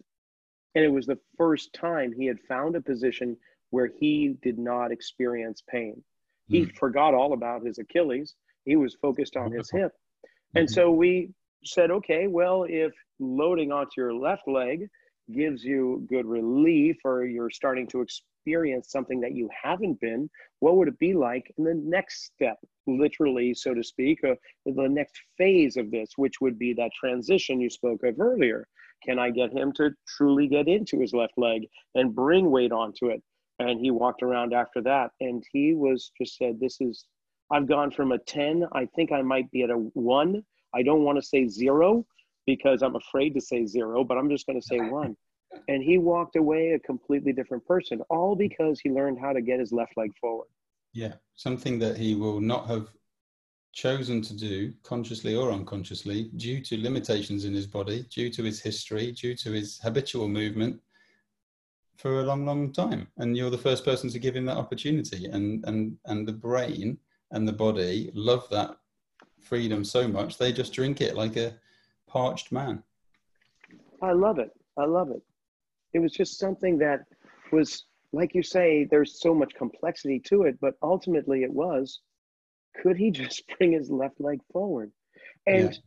And 0.75 0.85
it 0.85 0.91
was 0.91 1.05
the 1.05 1.19
first 1.37 1.73
time 1.73 2.13
he 2.13 2.25
had 2.25 2.39
found 2.47 2.75
a 2.75 2.81
position 2.81 3.37
where 3.71 3.91
he 3.99 4.35
did 4.41 4.57
not 4.57 4.91
experience 4.91 5.61
pain. 5.67 6.03
He 6.47 6.65
mm. 6.65 6.75
forgot 6.75 7.13
all 7.13 7.33
about 7.33 7.65
his 7.65 7.77
Achilles, 7.77 8.35
he 8.65 8.75
was 8.75 8.95
focused 9.01 9.37
on 9.37 9.51
his 9.51 9.69
hip. 9.71 9.91
And 10.55 10.67
mm-hmm. 10.67 10.73
so 10.73 10.91
we 10.91 11.31
said, 11.63 11.91
okay, 11.91 12.27
well, 12.27 12.65
if 12.67 12.93
loading 13.19 13.71
onto 13.71 13.91
your 13.97 14.13
left 14.13 14.47
leg 14.47 14.87
gives 15.33 15.63
you 15.63 16.05
good 16.09 16.25
relief 16.25 16.97
or 17.05 17.25
you're 17.25 17.49
starting 17.49 17.87
to 17.87 18.01
experience 18.41 18.91
something 18.91 19.21
that 19.21 19.35
you 19.35 19.49
haven't 19.63 19.99
been, 19.99 20.29
what 20.59 20.75
would 20.75 20.87
it 20.87 20.99
be 20.99 21.13
like 21.13 21.51
in 21.57 21.63
the 21.63 21.73
next 21.73 22.25
step, 22.25 22.57
literally, 22.87 23.53
so 23.53 23.73
to 23.73 23.83
speak, 23.83 24.19
uh, 24.23 24.35
the 24.65 24.89
next 24.89 25.19
phase 25.37 25.77
of 25.77 25.91
this, 25.91 26.09
which 26.15 26.41
would 26.41 26.57
be 26.57 26.73
that 26.73 26.91
transition 26.99 27.61
you 27.61 27.69
spoke 27.69 28.03
of 28.03 28.19
earlier? 28.19 28.67
Can 29.03 29.19
I 29.19 29.29
get 29.29 29.51
him 29.51 29.71
to 29.73 29.91
truly 30.07 30.47
get 30.47 30.67
into 30.67 30.99
his 30.99 31.13
left 31.13 31.33
leg 31.37 31.63
and 31.95 32.15
bring 32.15 32.49
weight 32.49 32.71
onto 32.71 33.07
it? 33.07 33.21
And 33.59 33.79
he 33.79 33.91
walked 33.91 34.23
around 34.23 34.53
after 34.53 34.81
that 34.81 35.11
and 35.19 35.43
he 35.51 35.73
was 35.73 36.11
just 36.19 36.37
said, 36.37 36.59
This 36.59 36.77
is, 36.81 37.05
I've 37.51 37.67
gone 37.67 37.91
from 37.91 38.11
a 38.11 38.17
10, 38.17 38.65
I 38.73 38.87
think 38.95 39.11
I 39.11 39.21
might 39.21 39.49
be 39.51 39.63
at 39.63 39.69
a 39.69 39.75
one. 39.93 40.43
I 40.73 40.83
don't 40.83 41.03
want 41.03 41.17
to 41.17 41.21
say 41.21 41.47
zero 41.47 42.05
because 42.47 42.81
I'm 42.81 42.95
afraid 42.95 43.33
to 43.35 43.41
say 43.41 43.65
zero, 43.65 44.03
but 44.03 44.17
I'm 44.17 44.29
just 44.29 44.47
going 44.47 44.59
to 44.59 44.65
say 44.65 44.79
one. 44.89 45.15
And 45.67 45.83
he 45.83 45.97
walked 45.97 46.35
away 46.35 46.71
a 46.71 46.79
completely 46.79 47.33
different 47.33 47.65
person, 47.65 48.01
all 48.09 48.35
because 48.35 48.79
he 48.79 48.89
learned 48.89 49.19
how 49.19 49.33
to 49.33 49.41
get 49.41 49.59
his 49.59 49.71
left 49.71 49.93
leg 49.97 50.11
forward. 50.19 50.47
Yeah, 50.93 51.13
something 51.35 51.79
that 51.79 51.97
he 51.97 52.15
will 52.15 52.39
not 52.39 52.67
have 52.67 52.89
chosen 53.73 54.21
to 54.21 54.33
do 54.33 54.73
consciously 54.83 55.35
or 55.35 55.51
unconsciously 55.51 56.29
due 56.35 56.61
to 56.61 56.81
limitations 56.81 57.45
in 57.45 57.53
his 57.53 57.67
body, 57.67 58.05
due 58.09 58.29
to 58.29 58.43
his 58.43 58.61
history, 58.61 59.11
due 59.11 59.35
to 59.35 59.51
his 59.51 59.79
habitual 59.79 60.27
movement 60.27 60.79
for 61.95 62.19
a 62.19 62.23
long, 62.23 62.45
long 62.45 62.73
time. 62.73 63.07
And 63.17 63.37
you're 63.37 63.49
the 63.49 63.57
first 63.57 63.85
person 63.85 64.09
to 64.09 64.19
give 64.19 64.35
him 64.35 64.45
that 64.45 64.57
opportunity. 64.57 65.25
And 65.25 65.63
and 65.65 65.97
and 66.05 66.27
the 66.27 66.33
brain 66.33 66.97
and 67.31 67.47
the 67.47 67.53
body 67.53 68.11
love 68.13 68.47
that 68.49 68.77
freedom 69.39 69.83
so 69.83 70.07
much 70.07 70.37
they 70.37 70.51
just 70.51 70.71
drink 70.73 71.01
it 71.01 71.15
like 71.15 71.35
a 71.35 71.53
parched 72.07 72.51
man. 72.51 72.83
I 74.01 74.11
love 74.13 74.39
it. 74.39 74.51
I 74.77 74.85
love 74.85 75.11
it. 75.11 75.21
It 75.93 75.99
was 75.99 76.13
just 76.13 76.39
something 76.39 76.77
that 76.79 77.01
was, 77.51 77.85
like 78.13 78.33
you 78.33 78.43
say, 78.43 78.85
there's 78.89 79.19
so 79.19 79.33
much 79.33 79.53
complexity 79.55 80.19
to 80.27 80.43
it, 80.43 80.57
but 80.59 80.75
ultimately 80.81 81.43
it 81.43 81.51
was, 81.51 82.01
could 82.81 82.97
he 82.97 83.11
just 83.21 83.43
bring 83.57 83.73
his 83.73 83.89
left 83.89 84.19
leg 84.19 84.39
forward? 84.51 84.91
And 85.47 85.77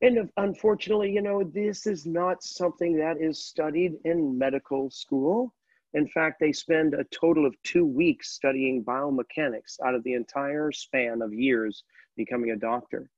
yeah. 0.00 0.08
and 0.08 0.30
unfortunately, 0.36 1.12
you 1.12 1.22
know, 1.22 1.44
this 1.44 1.86
is 1.86 2.06
not 2.06 2.42
something 2.42 2.96
that 2.96 3.20
is 3.20 3.44
studied 3.44 3.94
in 4.04 4.38
medical 4.38 4.90
school. 4.90 5.54
In 5.92 6.08
fact, 6.08 6.40
they 6.40 6.52
spend 6.52 6.94
a 6.94 7.04
total 7.04 7.46
of 7.46 7.54
two 7.62 7.86
weeks 7.86 8.32
studying 8.32 8.84
biomechanics 8.84 9.78
out 9.84 9.94
of 9.94 10.02
the 10.02 10.14
entire 10.14 10.72
span 10.72 11.22
of 11.22 11.32
years 11.32 11.84
becoming 12.16 12.50
a 12.50 12.56
doctor 12.56 13.10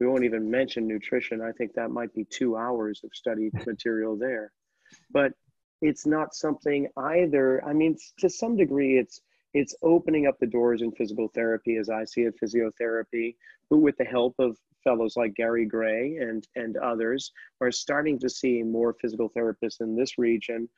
we 0.00 0.06
won't 0.06 0.24
even 0.24 0.50
mention 0.50 0.86
nutrition. 0.86 1.40
I 1.40 1.52
think 1.52 1.74
that 1.74 1.90
might 1.90 2.14
be 2.14 2.24
two 2.24 2.56
hours 2.56 3.00
of 3.04 3.10
studied 3.14 3.52
material 3.66 4.16
there. 4.16 4.52
But 5.10 5.32
it's 5.80 6.06
not 6.06 6.34
something 6.34 6.88
either. 6.96 7.64
I 7.64 7.72
mean, 7.72 7.96
to 8.18 8.28
some 8.28 8.56
degree, 8.56 8.98
it's 8.98 9.20
it's 9.54 9.74
opening 9.82 10.26
up 10.26 10.38
the 10.38 10.46
doors 10.46 10.82
in 10.82 10.92
physical 10.92 11.28
therapy, 11.28 11.76
as 11.76 11.88
I 11.88 12.04
see 12.04 12.22
it, 12.22 12.34
physiotherapy, 12.38 13.34
but 13.70 13.78
with 13.78 13.96
the 13.96 14.04
help 14.04 14.34
of 14.38 14.58
fellows 14.84 15.16
like 15.16 15.34
Gary 15.34 15.64
Gray 15.64 16.16
and 16.16 16.46
and 16.56 16.76
others, 16.76 17.32
are 17.60 17.72
starting 17.72 18.18
to 18.20 18.28
see 18.28 18.62
more 18.62 18.94
physical 18.94 19.30
therapists 19.30 19.80
in 19.80 19.96
this 19.96 20.18
region 20.18 20.68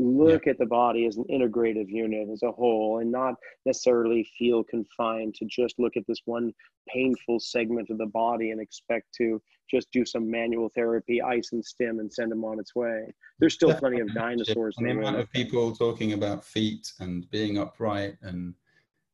look 0.00 0.46
yeah. 0.46 0.52
at 0.52 0.58
the 0.58 0.66
body 0.66 1.06
as 1.06 1.16
an 1.16 1.24
integrative 1.30 1.88
unit 1.88 2.28
as 2.32 2.42
a 2.42 2.50
whole 2.50 3.00
and 3.00 3.12
not 3.12 3.34
necessarily 3.66 4.26
feel 4.38 4.64
confined 4.64 5.34
to 5.34 5.44
just 5.44 5.74
look 5.78 5.96
at 5.96 6.04
this 6.08 6.20
one 6.24 6.52
painful 6.88 7.38
segment 7.38 7.90
of 7.90 7.98
the 7.98 8.06
body 8.06 8.50
and 8.50 8.60
expect 8.60 9.06
to 9.14 9.40
just 9.70 9.88
do 9.92 10.04
some 10.04 10.28
manual 10.28 10.70
therapy 10.74 11.20
ice 11.20 11.50
and 11.52 11.64
stim 11.64 12.00
and 12.00 12.12
send 12.12 12.32
them 12.32 12.44
on 12.44 12.58
its 12.58 12.74
way. 12.74 13.12
There's 13.38 13.54
still 13.54 13.74
plenty 13.74 14.00
of 14.00 14.12
dinosaurs 14.14 14.74
the 14.78 14.90
amount 14.90 15.16
of 15.16 15.30
people 15.30 15.74
talking 15.76 16.14
about 16.14 16.44
feet 16.44 16.92
and 17.00 17.30
being 17.30 17.58
upright 17.58 18.16
and 18.22 18.54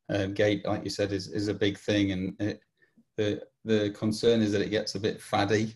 uh, 0.08 0.26
gait 0.26 0.64
like 0.64 0.84
you 0.84 0.90
said 0.90 1.12
is, 1.12 1.28
is 1.28 1.48
a 1.48 1.54
big 1.54 1.76
thing. 1.78 2.12
And 2.12 2.40
it, 2.40 2.60
the 3.16 3.42
the 3.64 3.90
concern 3.90 4.40
is 4.40 4.52
that 4.52 4.62
it 4.62 4.70
gets 4.70 4.94
a 4.94 5.00
bit 5.00 5.20
faddy. 5.20 5.74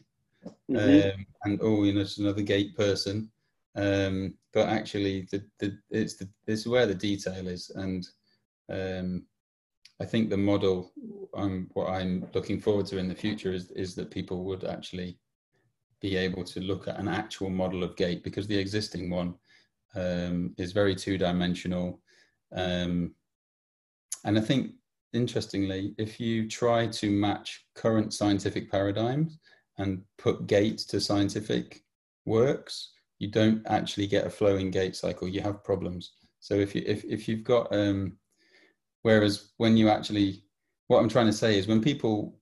Mm-hmm. 0.70 1.20
um, 1.20 1.26
and 1.44 1.58
oh 1.62 1.84
you 1.84 1.92
know 1.92 2.00
it's 2.00 2.18
another 2.18 2.42
gait 2.42 2.76
person. 2.76 3.30
Um, 3.76 4.34
but 4.52 4.68
actually 4.68 5.28
the, 5.30 5.42
the 5.58 5.78
it's 5.90 6.16
the 6.16 6.28
this 6.46 6.60
is 6.60 6.68
where 6.68 6.86
the 6.86 6.94
detail 6.94 7.46
is. 7.46 7.70
And 7.74 8.06
um, 8.70 9.24
I 10.00 10.04
think 10.04 10.30
the 10.30 10.36
model 10.36 10.92
um, 11.34 11.68
what 11.74 11.90
I'm 11.90 12.26
looking 12.34 12.60
forward 12.60 12.86
to 12.86 12.98
in 12.98 13.08
the 13.08 13.14
future 13.14 13.52
is 13.52 13.70
is 13.72 13.94
that 13.96 14.10
people 14.10 14.44
would 14.44 14.64
actually 14.64 15.18
be 16.00 16.16
able 16.16 16.44
to 16.44 16.60
look 16.60 16.88
at 16.88 16.98
an 16.98 17.08
actual 17.08 17.50
model 17.50 17.84
of 17.84 17.96
gait 17.96 18.24
because 18.24 18.46
the 18.46 18.58
existing 18.58 19.10
one 19.10 19.34
um, 19.94 20.54
is 20.56 20.72
very 20.72 20.94
two 20.94 21.18
dimensional 21.18 22.00
um, 22.52 23.14
and 24.24 24.38
I 24.38 24.40
think 24.40 24.72
interestingly 25.12 25.94
if 25.98 26.18
you 26.18 26.48
try 26.48 26.86
to 26.86 27.10
match 27.10 27.66
current 27.74 28.14
scientific 28.14 28.70
paradigms 28.70 29.38
and 29.78 30.02
put 30.18 30.46
gait 30.46 30.78
to 30.78 31.00
scientific 31.00 31.82
works 32.24 32.92
you 33.20 33.28
don't 33.28 33.64
actually 33.66 34.08
get 34.08 34.26
a 34.26 34.30
flowing 34.30 34.70
gait 34.72 34.96
cycle. 34.96 35.28
You 35.28 35.42
have 35.42 35.62
problems. 35.62 36.14
So 36.40 36.54
if 36.54 36.74
you 36.74 36.82
if 36.86 37.04
if 37.04 37.28
you've 37.28 37.44
got 37.44 37.72
um, 37.72 38.16
whereas 39.02 39.52
when 39.58 39.76
you 39.76 39.88
actually 39.88 40.42
what 40.88 40.98
I'm 40.98 41.08
trying 41.08 41.26
to 41.26 41.32
say 41.32 41.56
is 41.56 41.68
when 41.68 41.80
people 41.80 42.40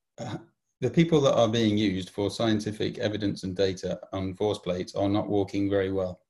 the 0.81 0.91
people 0.91 1.21
that 1.21 1.35
are 1.35 1.49
being 1.49 1.77
used 1.77 2.11
for 2.11 2.31
scientific 2.31 2.99
evidence 2.99 3.43
and 3.43 3.57
data 3.57 3.99
on 4.13 4.35
force 4.35 4.59
plates 4.59 4.95
are 4.95 5.09
not 5.09 5.29
walking 5.29 5.69
very 5.69 5.93
well 5.93 6.21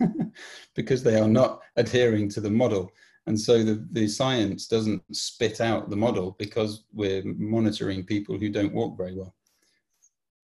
because 0.74 1.02
they 1.02 1.20
are 1.20 1.28
not 1.28 1.60
adhering 1.76 2.28
to 2.30 2.40
the 2.40 2.50
model 2.50 2.90
and 3.26 3.38
so 3.38 3.62
the, 3.62 3.86
the 3.92 4.08
science 4.08 4.66
doesn't 4.66 5.02
spit 5.14 5.60
out 5.60 5.88
the 5.88 5.96
model 5.96 6.34
because 6.38 6.84
we're 6.92 7.22
monitoring 7.24 8.02
people 8.02 8.38
who 8.38 8.48
don't 8.48 8.72
walk 8.72 8.96
very 8.96 9.14
well 9.14 9.34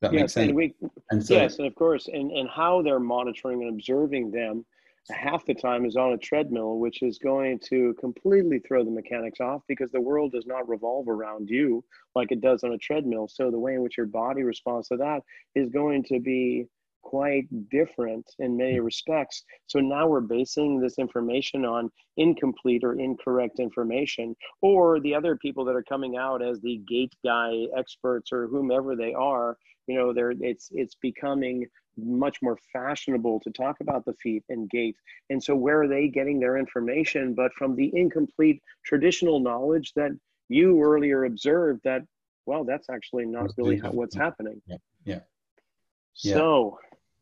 that 0.01 0.13
yes, 0.13 0.21
makes 0.21 0.33
sense. 0.35 0.49
And 0.49 0.57
we, 0.57 0.75
and 1.11 1.25
so, 1.25 1.35
yes, 1.35 1.59
and 1.59 1.67
of 1.67 1.75
course, 1.75 2.09
and, 2.09 2.31
and 2.31 2.49
how 2.49 2.83
they're 2.83 3.01
monitoring 3.01 3.63
and 3.63 3.71
observing 3.71 4.31
them 4.31 4.65
half 5.11 5.45
the 5.47 5.55
time 5.55 5.85
is 5.85 5.97
on 5.97 6.13
a 6.13 6.19
treadmill, 6.19 6.79
which 6.79 7.03
is 7.03 7.19
going 7.19 7.59
to 7.71 7.95
completely 7.99 8.59
throw 8.59 8.85
the 8.85 8.91
mechanics 8.91 9.41
off 9.41 9.63
because 9.67 9.91
the 9.91 10.01
world 10.01 10.33
does 10.33 10.47
not 10.47 10.69
revolve 10.69 11.09
around 11.09 11.49
you 11.49 11.83
like 12.15 12.31
it 12.31 12.41
does 12.41 12.63
on 12.63 12.73
a 12.73 12.79
treadmill. 12.79 13.29
So 13.29 13.51
the 13.51 13.59
way 13.59 13.75
in 13.75 13.83
which 13.83 13.97
your 13.97 14.07
body 14.07 14.43
responds 14.43 14.89
to 14.89 14.97
that 14.99 15.23
is 15.55 15.71
going 15.71 16.05
to 16.05 16.21
be 16.21 16.67
quite 17.03 17.47
different 17.71 18.27
in 18.39 18.57
many 18.57 18.77
mm. 18.77 18.85
respects. 18.85 19.45
So 19.67 19.79
now 19.79 20.07
we're 20.07 20.21
basing 20.21 20.79
this 20.79 20.99
information 20.99 21.65
on 21.65 21.91
incomplete 22.17 22.85
or 22.85 22.99
incorrect 22.99 23.61
information, 23.61 24.37
or 24.61 25.01
the 25.01 25.15
other 25.15 25.37
people 25.37 25.65
that 25.65 25.77
are 25.77 25.85
coming 25.85 26.17
out 26.17 26.43
as 26.43 26.61
the 26.61 26.83
gait 26.87 27.15
guy 27.25 27.67
experts 27.77 28.31
or 28.33 28.47
whomever 28.49 28.95
they 28.95 29.15
are. 29.15 29.57
You 29.89 29.97
know, 29.97 30.13
they're 30.13 30.35
it's 30.39 30.69
it's 30.73 30.95
becoming 30.95 31.67
much 31.97 32.41
more 32.43 32.59
fashionable 32.73 33.41
to 33.41 33.51
talk 33.51 33.77
about 33.81 34.05
the 34.05 34.13
feet 34.15 34.45
and 34.49 34.71
gait. 34.71 34.97
And 35.31 35.43
so 35.43 35.57
where 35.57 35.83
are 35.83 35.89
they 35.89 36.09
getting 36.09 36.39
their 36.39 36.57
information? 36.57 37.35
But 37.35 37.53
from 37.55 37.75
the 37.75 37.91
incomplete 37.93 38.63
traditional 38.85 39.41
knowledge 39.41 39.93
that 39.95 40.13
you 40.49 40.81
earlier 40.81 41.25
observed 41.25 41.81
that, 41.85 42.03
well, 42.47 42.65
that's 42.65 42.89
actually 42.89 43.27
not 43.27 43.51
really 43.57 43.79
how, 43.79 43.91
what's 43.91 44.15
happening. 44.15 44.63
Yeah. 44.67 44.77
yeah. 45.05 46.35
So, 46.35 46.79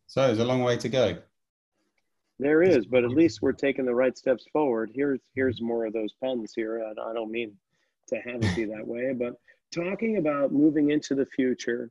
so 0.06 0.26
there's 0.26 0.38
a 0.38 0.44
long 0.44 0.62
way 0.62 0.76
to 0.76 0.88
go. 0.88 1.16
There 2.38 2.62
is, 2.62 2.86
but 2.86 3.02
at 3.02 3.10
least 3.10 3.40
we're 3.40 3.52
taking 3.66 3.86
the 3.86 3.94
right 3.94 4.16
steps 4.16 4.44
forward. 4.52 4.90
Here's 4.94 5.20
here's 5.34 5.62
more 5.62 5.86
of 5.86 5.92
those 5.92 6.12
puns 6.22 6.52
here. 6.54 6.84
I, 6.84 7.10
I 7.10 7.14
don't 7.14 7.30
mean 7.30 7.52
to 8.08 8.16
have 8.16 8.42
it 8.42 8.54
be 8.54 8.64
that 8.66 8.86
way, 8.86 9.12
but 9.14 9.34
talking 9.72 10.18
about 10.18 10.52
moving 10.52 10.90
into 10.90 11.14
the 11.14 11.26
future, 11.26 11.90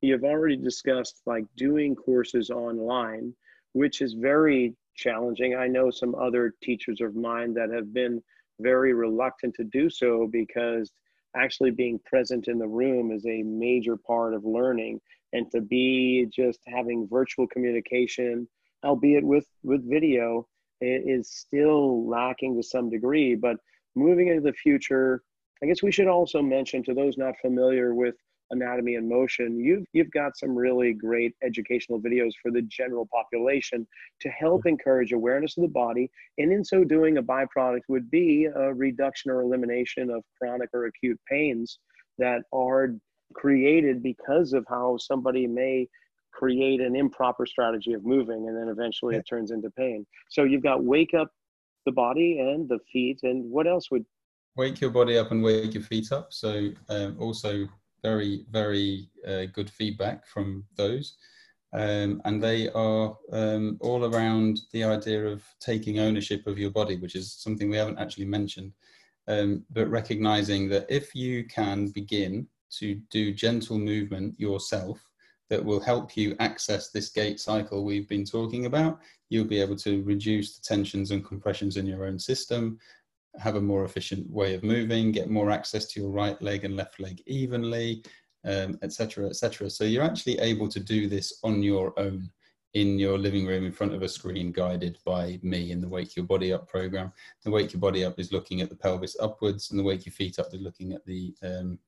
you've 0.00 0.24
already 0.24 0.56
discussed 0.56 1.22
like 1.26 1.44
doing 1.56 1.94
courses 1.94 2.50
online, 2.50 3.34
which 3.72 4.00
is 4.00 4.14
very 4.14 4.74
challenging. 4.94 5.54
I 5.54 5.66
know 5.66 5.90
some 5.90 6.14
other 6.14 6.54
teachers 6.62 7.00
of 7.00 7.14
mine 7.14 7.54
that 7.54 7.70
have 7.70 7.92
been 7.92 8.22
very 8.60 8.92
reluctant 8.92 9.54
to 9.54 9.64
do 9.64 9.88
so 9.88 10.28
because 10.30 10.92
actually 11.36 11.70
being 11.70 11.98
present 12.04 12.48
in 12.48 12.58
the 12.58 12.68
room 12.68 13.10
is 13.12 13.24
a 13.26 13.42
major 13.42 13.96
part 13.96 14.34
of 14.34 14.44
learning 14.44 15.00
and 15.32 15.50
to 15.52 15.60
be 15.60 16.26
just 16.34 16.60
having 16.66 17.08
virtual 17.08 17.46
communication 17.46 18.48
albeit 18.84 19.24
with 19.24 19.46
with 19.62 19.88
video 19.88 20.46
it 20.80 21.04
is 21.06 21.30
still 21.30 22.08
lacking 22.08 22.56
to 22.56 22.62
some 22.62 22.90
degree 22.90 23.34
but 23.34 23.56
moving 23.94 24.28
into 24.28 24.40
the 24.40 24.52
future 24.52 25.22
i 25.62 25.66
guess 25.66 25.82
we 25.82 25.92
should 25.92 26.08
also 26.08 26.42
mention 26.42 26.82
to 26.82 26.94
those 26.94 27.16
not 27.16 27.34
familiar 27.40 27.94
with 27.94 28.16
Anatomy 28.50 28.94
in 28.94 29.08
Motion 29.08 29.58
you've 29.58 29.84
you've 29.92 30.10
got 30.10 30.36
some 30.36 30.54
really 30.54 30.92
great 30.92 31.34
educational 31.42 32.00
videos 32.00 32.32
for 32.42 32.50
the 32.50 32.62
general 32.62 33.08
population 33.12 33.86
to 34.20 34.28
help 34.28 34.66
encourage 34.66 35.12
awareness 35.12 35.56
of 35.56 35.62
the 35.62 35.68
body 35.68 36.10
and 36.38 36.52
in 36.52 36.64
so 36.64 36.84
doing 36.84 37.18
a 37.18 37.22
byproduct 37.22 37.82
would 37.88 38.10
be 38.10 38.46
a 38.46 38.74
reduction 38.74 39.30
or 39.30 39.42
elimination 39.42 40.10
of 40.10 40.22
chronic 40.38 40.68
or 40.74 40.86
acute 40.86 41.20
pains 41.28 41.78
that 42.18 42.42
are 42.52 42.94
created 43.34 44.02
because 44.02 44.52
of 44.52 44.64
how 44.68 44.96
somebody 44.98 45.46
may 45.46 45.86
create 46.32 46.80
an 46.80 46.96
improper 46.96 47.46
strategy 47.46 47.92
of 47.92 48.04
moving 48.04 48.48
and 48.48 48.56
then 48.56 48.68
eventually 48.68 49.16
it 49.16 49.24
turns 49.28 49.50
into 49.50 49.70
pain. 49.70 50.06
So 50.28 50.44
you've 50.44 50.62
got 50.62 50.84
wake 50.84 51.14
up 51.14 51.28
the 51.86 51.92
body 51.92 52.38
and 52.38 52.68
the 52.68 52.78
feet 52.92 53.20
and 53.22 53.50
what 53.50 53.66
else 53.66 53.90
would 53.90 54.04
wake 54.56 54.80
your 54.80 54.90
body 54.90 55.16
up 55.16 55.30
and 55.30 55.42
wake 55.42 55.74
your 55.74 55.82
feet 55.82 56.12
up. 56.12 56.32
So 56.32 56.70
um, 56.88 57.16
also 57.18 57.68
very, 58.02 58.44
very 58.50 59.08
uh, 59.26 59.44
good 59.52 59.70
feedback 59.70 60.26
from 60.26 60.64
those. 60.76 61.14
Um, 61.72 62.20
and 62.24 62.42
they 62.42 62.68
are 62.70 63.16
um, 63.32 63.78
all 63.80 64.04
around 64.04 64.60
the 64.72 64.84
idea 64.84 65.24
of 65.24 65.44
taking 65.60 66.00
ownership 66.00 66.46
of 66.46 66.58
your 66.58 66.70
body, 66.70 66.96
which 66.96 67.14
is 67.14 67.32
something 67.32 67.70
we 67.70 67.76
haven't 67.76 67.98
actually 67.98 68.26
mentioned. 68.26 68.72
Um, 69.28 69.64
but 69.70 69.88
recognizing 69.88 70.68
that 70.70 70.86
if 70.88 71.14
you 71.14 71.44
can 71.44 71.88
begin 71.88 72.48
to 72.78 72.96
do 73.10 73.32
gentle 73.32 73.78
movement 73.78 74.38
yourself, 74.40 75.00
that 75.50 75.64
will 75.64 75.80
help 75.80 76.16
you 76.16 76.36
access 76.38 76.90
this 76.90 77.10
gait 77.10 77.40
cycle 77.40 77.84
we've 77.84 78.08
been 78.08 78.24
talking 78.24 78.66
about, 78.66 79.00
you'll 79.28 79.44
be 79.44 79.60
able 79.60 79.76
to 79.76 80.02
reduce 80.04 80.56
the 80.56 80.62
tensions 80.62 81.10
and 81.10 81.24
compressions 81.24 81.76
in 81.76 81.86
your 81.86 82.04
own 82.04 82.18
system, 82.18 82.78
have 83.38 83.56
a 83.56 83.60
more 83.60 83.84
efficient 83.84 84.28
way 84.30 84.54
of 84.54 84.62
moving, 84.62 85.12
get 85.12 85.30
more 85.30 85.50
access 85.50 85.86
to 85.86 86.00
your 86.00 86.10
right 86.10 86.40
leg 86.42 86.64
and 86.64 86.76
left 86.76 87.00
leg 87.00 87.22
evenly, 87.26 88.02
etc., 88.44 89.24
um, 89.24 89.30
etc. 89.30 89.66
Et 89.66 89.70
so 89.70 89.84
you're 89.84 90.02
actually 90.02 90.38
able 90.38 90.68
to 90.68 90.80
do 90.80 91.08
this 91.08 91.38
on 91.42 91.62
your 91.62 91.98
own 91.98 92.30
in 92.74 92.98
your 92.98 93.18
living 93.18 93.46
room 93.46 93.64
in 93.64 93.72
front 93.72 93.92
of 93.92 94.02
a 94.02 94.08
screen 94.08 94.52
guided 94.52 94.96
by 95.04 95.40
me 95.42 95.72
in 95.72 95.80
the 95.80 95.88
Wake 95.88 96.14
Your 96.14 96.24
Body 96.24 96.52
Up 96.52 96.68
program. 96.68 97.12
The 97.44 97.50
Wake 97.50 97.72
Your 97.72 97.80
Body 97.80 98.04
Up 98.04 98.18
is 98.18 98.32
looking 98.32 98.60
at 98.60 98.68
the 98.68 98.76
pelvis 98.76 99.16
upwards 99.20 99.70
and 99.70 99.78
the 99.80 99.84
Wake 99.84 100.06
Your 100.06 100.12
Feet 100.12 100.38
Up 100.38 100.54
is 100.54 100.60
looking 100.60 100.92
at 100.92 101.04
the 101.04 101.34
um, 101.42 101.78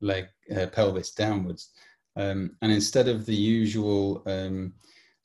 leg 0.00 0.26
uh, 0.54 0.66
pelvis 0.66 1.12
downwards. 1.12 1.70
Um, 2.16 2.56
and 2.60 2.70
instead 2.70 3.08
of 3.08 3.24
the 3.24 3.34
usual 3.34 4.22
um, 4.26 4.74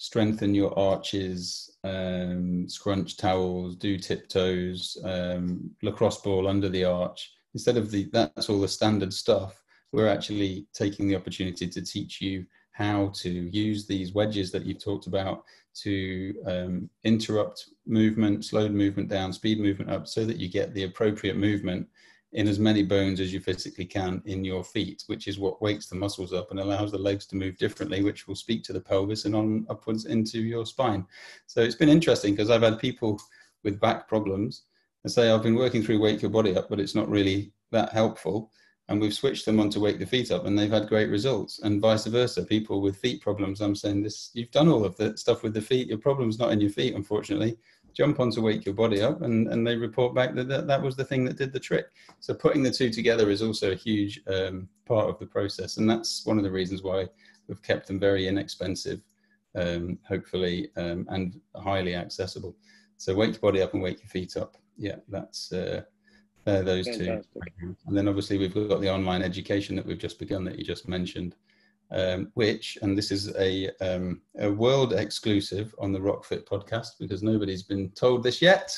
strengthen 0.01 0.55
your 0.55 0.77
arches, 0.79 1.77
um, 1.83 2.67
scrunch 2.67 3.17
towels, 3.17 3.75
do 3.75 3.99
tiptoes, 3.99 4.97
um, 5.03 5.69
lacrosse 5.83 6.21
ball 6.21 6.47
under 6.47 6.67
the 6.69 6.83
arch. 6.83 7.31
Instead 7.53 7.77
of 7.77 7.91
the 7.91 8.09
that's 8.11 8.49
all 8.49 8.59
the 8.59 8.67
standard 8.67 9.13
stuff. 9.13 9.61
We're 9.91 10.07
actually 10.07 10.65
taking 10.73 11.07
the 11.07 11.15
opportunity 11.15 11.67
to 11.67 11.81
teach 11.83 12.19
you 12.19 12.47
how 12.71 13.11
to 13.17 13.29
use 13.29 13.85
these 13.85 14.11
wedges 14.11 14.51
that 14.51 14.65
you've 14.65 14.83
talked 14.83 15.05
about 15.05 15.43
to 15.83 16.33
um, 16.47 16.89
interrupt 17.03 17.69
movement, 17.85 18.43
slow 18.43 18.69
movement 18.69 19.07
down, 19.07 19.31
speed 19.31 19.59
movement 19.59 19.91
up, 19.91 20.07
so 20.07 20.25
that 20.25 20.37
you 20.37 20.49
get 20.49 20.73
the 20.73 20.85
appropriate 20.85 21.37
movement 21.37 21.87
in 22.33 22.47
as 22.47 22.59
many 22.59 22.81
bones 22.81 23.19
as 23.19 23.33
you 23.33 23.39
physically 23.39 23.85
can 23.85 24.21
in 24.25 24.45
your 24.45 24.63
feet, 24.63 25.03
which 25.07 25.27
is 25.27 25.37
what 25.37 25.61
wakes 25.61 25.87
the 25.87 25.95
muscles 25.95 26.31
up 26.31 26.51
and 26.51 26.59
allows 26.59 26.91
the 26.91 26.97
legs 26.97 27.25
to 27.25 27.35
move 27.35 27.57
differently, 27.57 28.03
which 28.03 28.27
will 28.27 28.35
speak 28.35 28.63
to 28.63 28.73
the 28.73 28.79
pelvis 28.79 29.25
and 29.25 29.35
on 29.35 29.65
upwards 29.69 30.05
into 30.05 30.39
your 30.39 30.65
spine. 30.65 31.05
So 31.47 31.61
it's 31.61 31.75
been 31.75 31.89
interesting 31.89 32.33
because 32.33 32.49
I've 32.49 32.61
had 32.61 32.79
people 32.79 33.19
with 33.63 33.81
back 33.81 34.07
problems 34.07 34.63
and 35.03 35.11
say, 35.11 35.29
I've 35.29 35.43
been 35.43 35.55
working 35.55 35.83
through 35.83 35.99
Wake 35.99 36.21
Your 36.21 36.31
Body 36.31 36.55
Up, 36.55 36.69
but 36.69 36.79
it's 36.79 36.95
not 36.95 37.09
really 37.09 37.51
that 37.71 37.91
helpful. 37.91 38.51
And 38.87 38.99
we've 38.99 39.13
switched 39.13 39.45
them 39.45 39.59
on 39.59 39.69
to 39.71 39.79
Wake 39.79 39.99
the 39.99 40.05
Feet 40.05 40.31
Up 40.31 40.45
and 40.45 40.57
they've 40.57 40.71
had 40.71 40.89
great 40.89 41.09
results. 41.09 41.59
And 41.59 41.81
vice 41.81 42.05
versa, 42.05 42.43
people 42.43 42.81
with 42.81 42.97
feet 42.97 43.21
problems, 43.21 43.61
I'm 43.61 43.75
saying 43.75 44.03
this, 44.03 44.31
you've 44.33 44.51
done 44.51 44.67
all 44.67 44.85
of 44.85 44.95
the 44.97 45.17
stuff 45.17 45.43
with 45.43 45.53
the 45.53 45.61
feet. 45.61 45.87
Your 45.87 45.97
problem's 45.97 46.39
not 46.39 46.51
in 46.51 46.61
your 46.61 46.69
feet, 46.69 46.95
unfortunately 46.95 47.57
jump 47.93 48.19
on 48.19 48.31
to 48.31 48.41
wake 48.41 48.65
your 48.65 48.75
body 48.75 49.01
up 49.01 49.21
and, 49.21 49.47
and 49.47 49.65
they 49.65 49.75
report 49.75 50.13
back 50.13 50.33
that, 50.35 50.47
that 50.47 50.67
that 50.67 50.81
was 50.81 50.95
the 50.95 51.03
thing 51.03 51.23
that 51.25 51.37
did 51.37 51.53
the 51.53 51.59
trick. 51.59 51.87
So 52.19 52.33
putting 52.33 52.63
the 52.63 52.71
two 52.71 52.89
together 52.89 53.29
is 53.29 53.41
also 53.41 53.71
a 53.71 53.75
huge 53.75 54.21
um, 54.27 54.67
part 54.85 55.09
of 55.09 55.19
the 55.19 55.25
process 55.25 55.77
and 55.77 55.89
that's 55.89 56.25
one 56.25 56.37
of 56.37 56.43
the 56.43 56.51
reasons 56.51 56.83
why 56.83 57.07
we've 57.47 57.61
kept 57.61 57.87
them 57.87 57.99
very 57.99 58.27
inexpensive 58.27 59.01
um, 59.55 59.97
hopefully 60.07 60.69
um, 60.77 61.05
and 61.09 61.39
highly 61.55 61.95
accessible. 61.95 62.55
So 62.97 63.15
wake 63.15 63.31
your 63.31 63.41
body 63.41 63.61
up 63.61 63.73
and 63.73 63.81
wake 63.81 63.99
your 63.99 64.09
feet 64.09 64.37
up. 64.37 64.57
Yeah 64.77 64.97
that's 65.09 65.51
uh, 65.51 65.81
those 66.45 66.87
Fantastic. 66.87 67.25
two 67.59 67.75
and 67.85 67.97
then 67.97 68.07
obviously 68.07 68.37
we've 68.37 68.53
got 68.53 68.81
the 68.81 68.91
online 68.91 69.21
education 69.21 69.75
that 69.75 69.85
we've 69.85 69.99
just 69.99 70.17
begun 70.17 70.43
that 70.45 70.57
you 70.57 70.65
just 70.65 70.87
mentioned 70.87 71.35
um, 71.91 72.31
which, 72.35 72.77
and 72.81 72.97
this 72.97 73.11
is 73.11 73.35
a, 73.35 73.69
um, 73.81 74.21
a 74.39 74.51
world 74.51 74.93
exclusive 74.93 75.73
on 75.79 75.91
the 75.91 75.99
RockFit 75.99 76.45
podcast 76.45 76.91
because 76.99 77.21
nobody's 77.21 77.63
been 77.63 77.89
told 77.91 78.23
this 78.23 78.41
yet, 78.41 78.77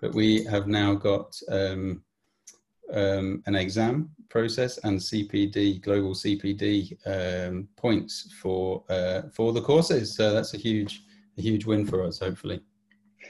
but 0.00 0.14
we 0.14 0.44
have 0.44 0.66
now 0.66 0.94
got 0.94 1.38
um, 1.48 2.02
um 2.92 3.42
an 3.46 3.56
exam 3.56 4.08
process 4.28 4.78
and 4.78 4.98
CPD, 4.98 5.82
global 5.82 6.14
CPD 6.14 6.96
um, 7.06 7.68
points 7.76 8.32
for, 8.40 8.84
uh, 8.88 9.22
for 9.32 9.52
the 9.52 9.62
courses. 9.62 10.14
So 10.14 10.32
that's 10.32 10.54
a 10.54 10.58
huge, 10.58 11.02
a 11.38 11.42
huge 11.42 11.64
win 11.64 11.86
for 11.86 12.04
us, 12.04 12.18
hopefully. 12.18 12.60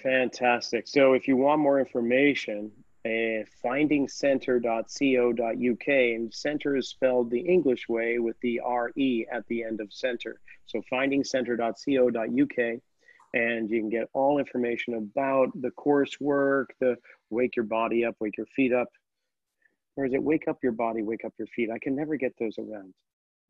Fantastic. 0.03 0.88
So 0.88 1.14
if 1.14 1.26
you 1.26 1.36
want 1.36 1.61
more 1.61 1.80
information, 1.80 2.70
uh, 3.07 3.44
findingcentre.co.uk, 3.64 5.88
and 5.88 6.34
center 6.34 6.76
is 6.76 6.88
spelled 6.88 7.30
the 7.30 7.40
English 7.40 7.88
way 7.88 8.18
with 8.18 8.36
the 8.40 8.61
RE 8.66 9.26
at 9.30 9.46
the 9.46 9.62
end 9.62 9.80
of 9.80 9.92
center. 9.92 10.40
So 10.66 10.82
findingcentre.co.uk, 10.92 12.80
and 13.34 13.70
you 13.70 13.80
can 13.80 13.90
get 13.90 14.09
all 14.12 14.40
information 14.40 14.94
about 14.94 15.52
the 15.61 15.70
coursework, 15.70 16.66
the 16.80 16.96
wake 17.30 17.54
your 17.54 17.66
body 17.66 18.04
up, 18.04 18.16
wake 18.18 18.36
your 18.36 18.46
feet 18.57 18.72
up. 18.72 18.88
Or 19.96 20.07
is 20.07 20.12
it 20.12 20.22
wake 20.22 20.48
up 20.48 20.59
your 20.62 20.72
body, 20.72 21.02
wake 21.02 21.24
up 21.24 21.34
your 21.38 21.48
feet? 21.48 21.70
I 21.70 21.78
can 21.78 21.94
never 21.94 22.16
get 22.16 22.34
those 22.40 22.59
around. 22.59 22.92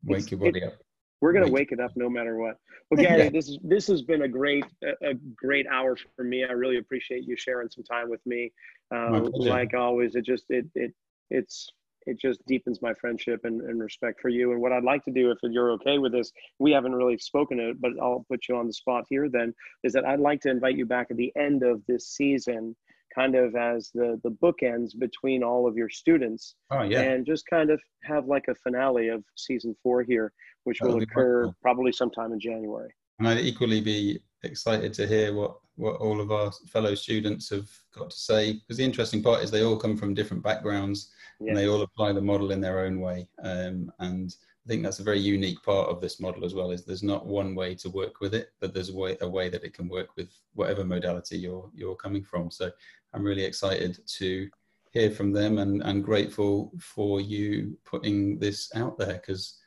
Wake 0.03 0.19
it's, 0.19 0.31
your 0.31 0.39
body 0.39 0.59
it, 0.59 0.65
up. 0.65 0.73
We're 1.21 1.33
gonna 1.33 1.49
wake 1.49 1.71
it 1.71 1.79
up 1.79 1.91
no 1.95 2.09
matter 2.09 2.37
what. 2.37 2.57
Well, 2.89 3.01
Gary, 3.03 3.23
yeah. 3.23 3.29
this 3.29 3.49
is 3.49 3.59
this 3.63 3.87
has 3.87 4.01
been 4.01 4.23
a 4.23 4.27
great 4.27 4.65
a, 4.83 5.09
a, 5.09 5.13
great 5.35 5.67
hour 5.67 5.97
for 6.15 6.23
me. 6.23 6.43
I 6.43 6.51
really 6.51 6.77
appreciate 6.77 7.23
you 7.23 7.35
sharing 7.35 7.69
some 7.69 7.83
time 7.83 8.09
with 8.09 8.25
me. 8.25 8.51
Uh, 8.93 9.21
like 9.33 9.73
always, 9.73 10.15
it 10.15 10.25
just 10.25 10.45
it 10.49 10.65
it 10.75 10.93
it's 11.29 11.71
it 12.07 12.19
just 12.19 12.45
deepens 12.47 12.81
my 12.81 12.93
friendship 12.93 13.41
and, 13.43 13.61
and 13.61 13.81
respect 13.81 14.21
for 14.21 14.29
you. 14.29 14.53
And 14.53 14.61
what 14.61 14.71
I'd 14.71 14.83
like 14.83 15.03
to 15.05 15.11
do, 15.11 15.29
if 15.29 15.37
you're 15.43 15.71
okay 15.71 15.97
with 15.97 16.13
this, 16.13 16.31
we 16.57 16.71
haven't 16.71 16.95
really 16.95 17.17
spoken 17.17 17.59
it, 17.59 17.81
but 17.81 17.91
I'll 18.01 18.25
put 18.29 18.47
you 18.47 18.55
on 18.55 18.67
the 18.67 18.73
spot 18.73 19.03
here. 19.09 19.27
Then 19.29 19.53
is 19.83 19.93
that 19.93 20.05
I'd 20.05 20.21
like 20.21 20.39
to 20.41 20.49
invite 20.49 20.77
you 20.77 20.85
back 20.85 21.07
at 21.11 21.17
the 21.17 21.33
end 21.37 21.63
of 21.63 21.81
this 21.85 22.07
season 22.07 22.75
kind 23.17 23.35
of 23.35 23.55
as 23.55 23.89
the 23.93 24.19
the 24.23 24.29
bookends 24.29 24.97
between 24.97 25.43
all 25.43 25.67
of 25.67 25.75
your 25.75 25.89
students 25.89 26.55
oh, 26.71 26.83
yeah. 26.83 27.01
and 27.01 27.25
just 27.25 27.43
kind 27.49 27.69
of 27.69 27.81
have 28.03 28.25
like 28.27 28.45
a 28.49 28.55
finale 28.55 29.07
of 29.09 29.23
season 29.35 29.75
four 29.81 30.03
here 30.03 30.31
which 30.65 30.79
That'll 30.79 30.95
will 30.95 31.03
occur 31.03 31.51
probably 31.61 31.91
sometime 31.91 32.31
in 32.33 32.39
january 32.39 32.93
And 33.19 33.27
I'd 33.27 33.39
equally 33.39 33.81
be 33.81 34.19
excited 34.43 34.93
to 34.93 35.07
hear 35.07 35.33
what, 35.33 35.57
what 35.75 35.95
all 35.97 36.21
of 36.21 36.31
our 36.31 36.51
fellow 36.67 36.95
students 36.95 37.49
have 37.49 37.67
got 37.95 38.09
to 38.11 38.17
say. 38.17 38.53
Because 38.53 38.77
the 38.77 38.83
interesting 38.83 39.23
part 39.23 39.43
is 39.43 39.51
they 39.51 39.63
all 39.63 39.77
come 39.77 39.97
from 39.97 40.13
different 40.13 40.43
backgrounds 40.43 41.11
and 41.39 41.55
they 41.55 41.67
all 41.67 41.81
apply 41.81 42.13
the 42.13 42.21
model 42.21 42.51
in 42.51 42.61
their 42.61 42.79
own 42.79 42.99
way. 42.99 43.27
Um, 43.43 43.91
and 43.99 44.35
I 44.67 44.69
think 44.69 44.83
that's 44.83 44.99
a 44.99 45.03
very 45.03 45.19
unique 45.19 45.63
part 45.63 45.87
of 45.87 46.01
this 46.01 46.19
model 46.19 46.43
as 46.43 46.53
well. 46.53 46.71
Is 46.71 46.83
there's 46.83 47.01
not 47.01 47.25
one 47.25 47.55
way 47.55 47.73
to 47.75 47.89
work 47.89 48.19
with 48.19 48.33
it, 48.33 48.49
but 48.59 48.73
there's 48.73 48.89
a 48.89 48.95
way 48.95 49.15
a 49.21 49.29
way 49.29 49.47
that 49.47 49.63
it 49.63 49.73
can 49.73 49.87
work 49.87 50.17
with 50.17 50.29
whatever 50.55 50.83
modality 50.83 51.37
you're 51.37 51.71
you're 51.73 51.95
coming 51.95 52.21
from. 52.21 52.51
So 52.51 52.69
I'm 53.13 53.23
really 53.23 53.45
excited 53.45 53.97
to 54.05 54.49
hear 54.91 55.09
from 55.09 55.31
them 55.31 55.59
and, 55.59 55.81
and 55.83 56.03
grateful 56.03 56.73
for 56.79 57.21
you 57.21 57.77
putting 57.85 58.39
this 58.39 58.69
out 58.75 58.97
there 58.97 59.13
because 59.13 59.57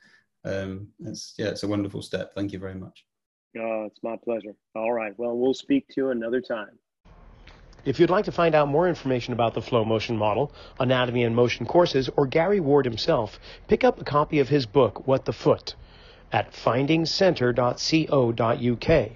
um, 0.45 0.87
it's 1.03 1.33
yeah 1.35 1.47
it's 1.47 1.63
a 1.63 1.67
wonderful 1.67 2.03
step. 2.03 2.35
Thank 2.35 2.53
you 2.53 2.59
very 2.59 2.75
much. 2.75 3.03
Oh, 3.57 3.85
it's 3.87 4.03
my 4.03 4.17
pleasure. 4.23 4.53
All 4.75 4.93
right. 4.93 5.17
Well, 5.17 5.35
we'll 5.35 5.55
speak 5.55 5.87
to 5.87 5.93
you 5.97 6.09
another 6.11 6.41
time. 6.41 6.77
If 7.83 7.99
you'd 7.99 8.11
like 8.11 8.25
to 8.25 8.31
find 8.31 8.53
out 8.53 8.67
more 8.67 8.87
information 8.87 9.33
about 9.33 9.55
the 9.55 9.61
flow 9.61 9.83
motion 9.83 10.15
model, 10.15 10.51
Anatomy 10.79 11.23
in 11.23 11.33
Motion 11.33 11.65
courses, 11.65 12.11
or 12.15 12.27
Gary 12.27 12.59
Ward 12.59 12.85
himself, 12.85 13.39
pick 13.67 13.83
up 13.83 13.99
a 13.99 14.03
copy 14.03 14.37
of 14.39 14.49
his 14.49 14.67
book, 14.67 15.07
What 15.07 15.25
the 15.25 15.33
Foot, 15.33 15.73
at 16.31 16.53
findingcentre.co.uk. 16.53 19.11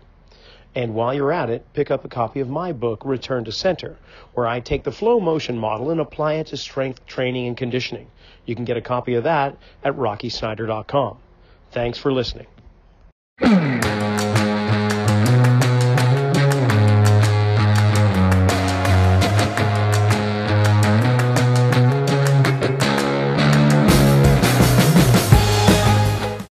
And 0.74 0.94
while 0.94 1.14
you're 1.14 1.32
at 1.32 1.52
it, 1.52 1.66
pick 1.74 1.92
up 1.92 2.04
a 2.04 2.10
copy 2.10 2.40
of 2.40 2.50
my 2.50 2.74
book, 2.74 3.04
Return 3.06 3.46
to 3.46 3.52
Center, 3.52 3.98
where 4.34 4.48
I 4.48 4.60
take 4.60 4.84
the 4.84 4.92
flow 4.92 5.20
motion 5.20 5.58
model 5.58 5.92
and 5.92 6.02
apply 6.02 6.34
it 6.34 6.48
to 6.48 6.58
strength 6.58 7.06
training 7.06 7.48
and 7.48 7.56
conditioning. 7.56 8.08
You 8.46 8.56
can 8.56 8.66
get 8.66 8.78
a 8.78 8.82
copy 8.82 9.14
of 9.14 9.26
that 9.26 9.58
at 9.84 9.96
rockysnyder.com. 9.96 11.20
Thanks 11.72 11.98
for 11.98 12.12
listening. 12.12 12.48